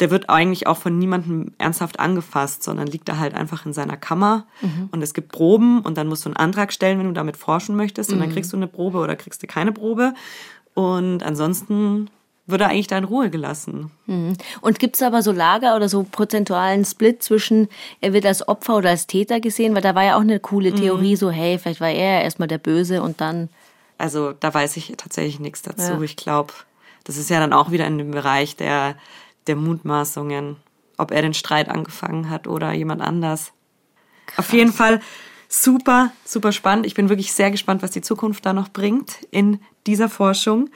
der 0.00 0.10
wird 0.10 0.28
eigentlich 0.28 0.66
auch 0.66 0.76
von 0.76 0.98
niemandem 0.98 1.54
ernsthaft 1.58 2.00
angefasst, 2.00 2.62
sondern 2.62 2.86
liegt 2.86 3.08
da 3.08 3.18
halt 3.18 3.34
einfach 3.34 3.64
in 3.64 3.72
seiner 3.72 3.96
Kammer 3.96 4.46
mhm. 4.60 4.88
und 4.92 5.02
es 5.02 5.14
gibt 5.14 5.32
Proben 5.32 5.80
und 5.80 5.96
dann 5.96 6.06
musst 6.06 6.24
du 6.24 6.28
einen 6.28 6.36
Antrag 6.36 6.72
stellen, 6.72 6.98
wenn 6.98 7.06
du 7.06 7.12
damit 7.12 7.36
forschen 7.36 7.76
möchtest 7.76 8.10
und 8.10 8.16
mhm. 8.16 8.22
dann 8.22 8.32
kriegst 8.32 8.52
du 8.52 8.56
eine 8.56 8.66
Probe 8.66 8.98
oder 8.98 9.16
kriegst 9.16 9.42
du 9.42 9.46
keine 9.46 9.72
Probe 9.72 10.14
und 10.74 11.22
ansonsten 11.22 12.10
wird 12.46 12.60
er 12.60 12.68
eigentlich 12.68 12.86
da 12.86 12.98
in 12.98 13.04
Ruhe 13.04 13.30
gelassen. 13.30 13.90
Mhm. 14.06 14.36
Und 14.60 14.78
gibt 14.78 14.96
es 14.96 15.02
aber 15.02 15.22
so 15.22 15.32
Lager 15.32 15.74
oder 15.76 15.88
so 15.88 16.04
prozentualen 16.04 16.84
Split 16.84 17.22
zwischen, 17.22 17.68
er 18.00 18.12
wird 18.12 18.24
als 18.24 18.46
Opfer 18.46 18.76
oder 18.76 18.90
als 18.90 19.06
Täter 19.06 19.40
gesehen? 19.40 19.74
Weil 19.74 19.82
da 19.82 19.94
war 19.94 20.04
ja 20.04 20.16
auch 20.16 20.20
eine 20.20 20.38
coole 20.38 20.70
mhm. 20.70 20.76
Theorie, 20.76 21.12
mhm. 21.12 21.16
so 21.16 21.30
hey, 21.30 21.58
vielleicht 21.58 21.80
war 21.80 21.90
er 21.90 22.22
erstmal 22.22 22.48
der 22.48 22.58
Böse 22.58 23.02
und 23.02 23.20
dann. 23.20 23.48
Also 23.98 24.32
da 24.32 24.52
weiß 24.52 24.76
ich 24.76 24.94
tatsächlich 24.96 25.40
nichts 25.40 25.62
dazu. 25.62 25.92
Ja. 25.92 26.00
Ich 26.02 26.16
glaube, 26.16 26.52
das 27.04 27.16
ist 27.16 27.30
ja 27.30 27.40
dann 27.40 27.52
auch 27.52 27.70
wieder 27.70 27.86
in 27.86 27.98
dem 27.98 28.12
Bereich 28.12 28.56
der, 28.56 28.96
der 29.46 29.56
Mutmaßungen, 29.56 30.56
ob 30.98 31.10
er 31.10 31.22
den 31.22 31.34
Streit 31.34 31.68
angefangen 31.68 32.30
hat 32.30 32.46
oder 32.46 32.72
jemand 32.72 33.02
anders. 33.02 33.52
Krass. 34.26 34.38
Auf 34.46 34.52
jeden 34.52 34.72
Fall 34.72 35.00
super, 35.48 36.12
super 36.24 36.52
spannend. 36.52 36.86
Ich 36.86 36.94
bin 36.94 37.08
wirklich 37.08 37.32
sehr 37.32 37.50
gespannt, 37.50 37.82
was 37.82 37.90
die 37.90 38.00
Zukunft 38.02 38.44
da 38.46 38.52
noch 38.52 38.68
bringt 38.68 39.18
in 39.30 39.60
dieser 39.86 40.08
Forschung. 40.08 40.70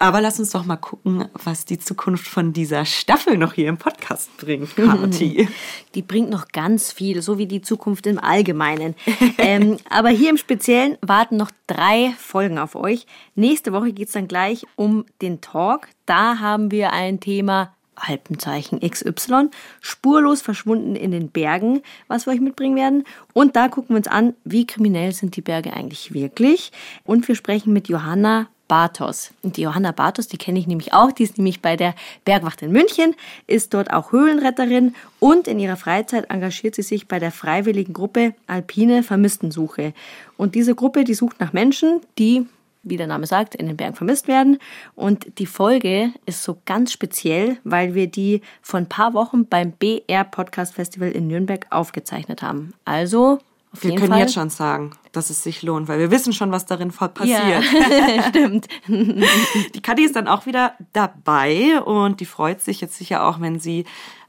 Aber 0.00 0.20
lass 0.20 0.38
uns 0.38 0.50
doch 0.50 0.64
mal 0.64 0.76
gucken, 0.76 1.28
was 1.32 1.64
die 1.64 1.78
Zukunft 1.78 2.28
von 2.28 2.52
dieser 2.52 2.84
Staffel 2.84 3.36
noch 3.36 3.54
hier 3.54 3.68
im 3.68 3.78
Podcast 3.78 4.36
bringt, 4.36 4.76
Party. 4.76 5.48
Die 5.94 6.02
bringt 6.02 6.30
noch 6.30 6.48
ganz 6.48 6.92
viel, 6.92 7.20
so 7.20 7.38
wie 7.38 7.46
die 7.46 7.62
Zukunft 7.62 8.06
im 8.06 8.18
Allgemeinen. 8.18 8.94
ähm, 9.38 9.78
aber 9.90 10.10
hier 10.10 10.30
im 10.30 10.36
Speziellen 10.36 10.96
warten 11.00 11.36
noch 11.36 11.50
drei 11.66 12.14
Folgen 12.18 12.58
auf 12.58 12.76
euch. 12.76 13.06
Nächste 13.34 13.72
Woche 13.72 13.92
geht 13.92 14.08
es 14.08 14.12
dann 14.12 14.28
gleich 14.28 14.66
um 14.76 15.04
den 15.20 15.40
Talk. 15.40 15.88
Da 16.06 16.38
haben 16.38 16.70
wir 16.70 16.92
ein 16.92 17.18
Thema 17.18 17.74
Alpenzeichen 17.96 18.78
XY, 18.80 19.48
spurlos 19.80 20.42
verschwunden 20.42 20.94
in 20.94 21.10
den 21.10 21.30
Bergen, 21.30 21.82
was 22.06 22.26
wir 22.26 22.32
euch 22.32 22.40
mitbringen 22.40 22.76
werden. 22.76 23.04
Und 23.32 23.56
da 23.56 23.68
gucken 23.68 23.90
wir 23.90 23.96
uns 23.96 24.06
an, 24.06 24.34
wie 24.44 24.66
kriminell 24.66 25.12
sind 25.12 25.34
die 25.34 25.42
Berge 25.42 25.72
eigentlich 25.72 26.12
wirklich. 26.14 26.70
Und 27.04 27.26
wir 27.26 27.34
sprechen 27.34 27.72
mit 27.72 27.88
Johanna 27.88 28.48
Bartos. 28.68 29.32
Und 29.42 29.56
die 29.56 29.62
Johanna 29.62 29.92
Bartos, 29.92 30.28
die 30.28 30.36
kenne 30.38 30.58
ich 30.58 30.66
nämlich 30.66 30.92
auch, 30.92 31.10
die 31.10 31.24
ist 31.24 31.38
nämlich 31.38 31.62
bei 31.62 31.76
der 31.76 31.94
Bergwacht 32.24 32.62
in 32.62 32.70
München, 32.70 33.14
ist 33.46 33.74
dort 33.74 33.92
auch 33.92 34.12
Höhlenretterin 34.12 34.94
und 35.18 35.48
in 35.48 35.58
ihrer 35.58 35.76
Freizeit 35.76 36.30
engagiert 36.30 36.74
sie 36.74 36.82
sich 36.82 37.08
bei 37.08 37.18
der 37.18 37.32
freiwilligen 37.32 37.94
Gruppe 37.94 38.34
Alpine 38.46 39.02
Vermisstensuche. 39.02 39.94
Und 40.36 40.54
diese 40.54 40.74
Gruppe, 40.74 41.04
die 41.04 41.14
sucht 41.14 41.40
nach 41.40 41.52
Menschen, 41.52 42.00
die 42.18 42.46
wie 42.82 42.96
der 42.96 43.06
Name 43.06 43.26
sagt, 43.26 43.54
in 43.54 43.66
den 43.66 43.76
Bergen 43.76 43.96
vermisst 43.96 44.28
werden. 44.28 44.58
Und 44.94 45.38
die 45.38 45.46
Folge 45.46 46.12
ist 46.26 46.42
so 46.42 46.58
ganz 46.64 46.92
speziell, 46.92 47.58
weil 47.64 47.94
wir 47.94 48.06
die 48.06 48.40
vor 48.62 48.78
ein 48.78 48.88
paar 48.88 49.14
Wochen 49.14 49.46
beim 49.46 49.72
BR 49.72 50.24
Podcast 50.24 50.74
Festival 50.74 51.10
in 51.10 51.26
Nürnberg 51.26 51.66
aufgezeichnet 51.70 52.42
haben. 52.42 52.72
Also 52.84 53.40
auf 53.72 53.82
wir 53.82 53.94
können 53.96 54.12
Fall. 54.12 54.20
jetzt 54.20 54.34
schon 54.34 54.50
sagen, 54.50 54.92
dass 55.12 55.30
es 55.30 55.42
sich 55.42 55.62
lohnt, 55.62 55.88
weil 55.88 55.98
wir 55.98 56.10
wissen 56.10 56.32
schon, 56.32 56.50
was 56.52 56.66
darin 56.66 56.90
passiert. 56.90 57.28
Ja, 57.28 58.22
stimmt. 58.28 58.68
Die 58.88 59.82
Kathi 59.82 60.04
ist 60.04 60.16
dann 60.16 60.28
auch 60.28 60.46
wieder 60.46 60.74
dabei 60.92 61.80
und 61.82 62.20
die 62.20 62.26
freut 62.26 62.62
sich 62.62 62.80
jetzt 62.80 62.96
sicher 62.96 63.24
auch, 63.24 63.40
wenn 63.40 63.60
sie 63.60 63.84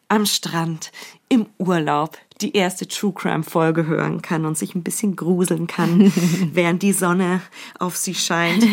am 0.10 0.26
Strand 0.26 0.92
im 1.30 1.46
Urlaub 1.58 2.18
die 2.42 2.56
erste 2.56 2.88
True 2.88 3.14
Crime 3.14 3.44
Folge 3.44 3.86
hören 3.86 4.22
kann 4.22 4.46
und 4.46 4.58
sich 4.58 4.76
ein 4.76 4.84
bisschen 4.84 5.16
gruseln 5.16 5.68
kann, 5.68 6.12
während 6.54 6.82
die 6.82 6.94
Sonne 6.94 7.42
auf 7.78 7.98
sie 7.98 8.16
scheint. 8.16 8.66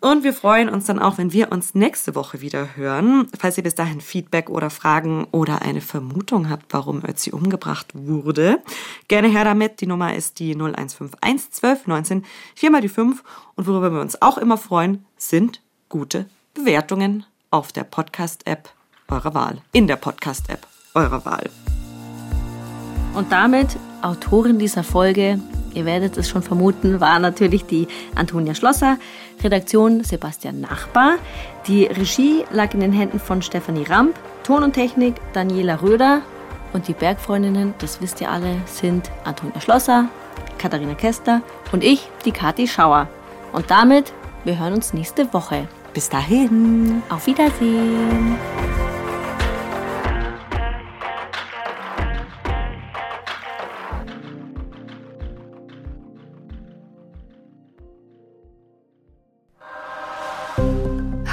Und 0.00 0.24
wir 0.24 0.32
freuen 0.32 0.68
uns 0.68 0.86
dann 0.86 0.98
auch, 0.98 1.18
wenn 1.18 1.32
wir 1.32 1.52
uns 1.52 1.74
nächste 1.74 2.14
Woche 2.14 2.40
wieder 2.40 2.76
hören. 2.76 3.28
Falls 3.38 3.56
ihr 3.56 3.62
bis 3.62 3.74
dahin 3.74 4.00
Feedback 4.00 4.50
oder 4.50 4.70
Fragen 4.70 5.26
oder 5.30 5.62
eine 5.62 5.80
Vermutung 5.80 6.50
habt, 6.50 6.66
warum 6.70 7.02
Ötzi 7.04 7.32
umgebracht 7.32 7.88
wurde, 7.94 8.62
gerne 9.08 9.28
her 9.28 9.44
damit. 9.44 9.80
Die 9.80 9.86
Nummer 9.86 10.14
ist 10.14 10.38
die 10.38 10.54
0151 10.54 11.52
12 11.52 11.86
19 11.86 12.24
4 12.54 12.70
mal 12.70 12.80
die 12.80 12.88
5. 12.88 13.22
Und 13.54 13.66
worüber 13.66 13.92
wir 13.92 14.00
uns 14.00 14.20
auch 14.20 14.38
immer 14.38 14.58
freuen, 14.58 15.04
sind 15.16 15.62
gute 15.88 16.26
Bewertungen 16.54 17.24
auf 17.50 17.72
der 17.72 17.84
Podcast-App 17.84 18.70
eurer 19.08 19.34
Wahl. 19.34 19.62
In 19.72 19.86
der 19.86 19.96
Podcast-App 19.96 20.66
eurer 20.94 21.24
Wahl. 21.24 21.50
Und 23.16 23.32
damit 23.32 23.78
Autorin 24.02 24.58
dieser 24.58 24.84
Folge, 24.84 25.40
ihr 25.72 25.86
werdet 25.86 26.18
es 26.18 26.28
schon 26.28 26.42
vermuten, 26.42 27.00
war 27.00 27.18
natürlich 27.18 27.64
die 27.64 27.88
Antonia 28.14 28.54
Schlosser, 28.54 28.98
Redaktion 29.42 30.04
Sebastian 30.04 30.60
Nachbar. 30.60 31.14
Die 31.66 31.86
Regie 31.86 32.44
lag 32.50 32.74
in 32.74 32.80
den 32.80 32.92
Händen 32.92 33.18
von 33.18 33.40
Stefanie 33.40 33.86
Ramp, 33.88 34.14
Ton 34.44 34.62
und 34.62 34.74
Technik 34.74 35.14
Daniela 35.32 35.80
Röder 35.80 36.20
und 36.74 36.88
die 36.88 36.92
Bergfreundinnen, 36.92 37.72
das 37.78 38.02
wisst 38.02 38.20
ihr 38.20 38.30
alle, 38.30 38.58
sind 38.66 39.10
Antonia 39.24 39.62
Schlosser, 39.62 40.10
Katharina 40.58 40.92
Kester 40.92 41.40
und 41.72 41.82
ich, 41.82 42.10
die 42.26 42.32
Kathi 42.32 42.68
Schauer. 42.68 43.08
Und 43.54 43.70
damit, 43.70 44.12
wir 44.44 44.58
hören 44.58 44.74
uns 44.74 44.92
nächste 44.92 45.32
Woche. 45.32 45.66
Bis 45.94 46.10
dahin. 46.10 47.02
Auf 47.08 47.26
Wiedersehen. 47.26 48.36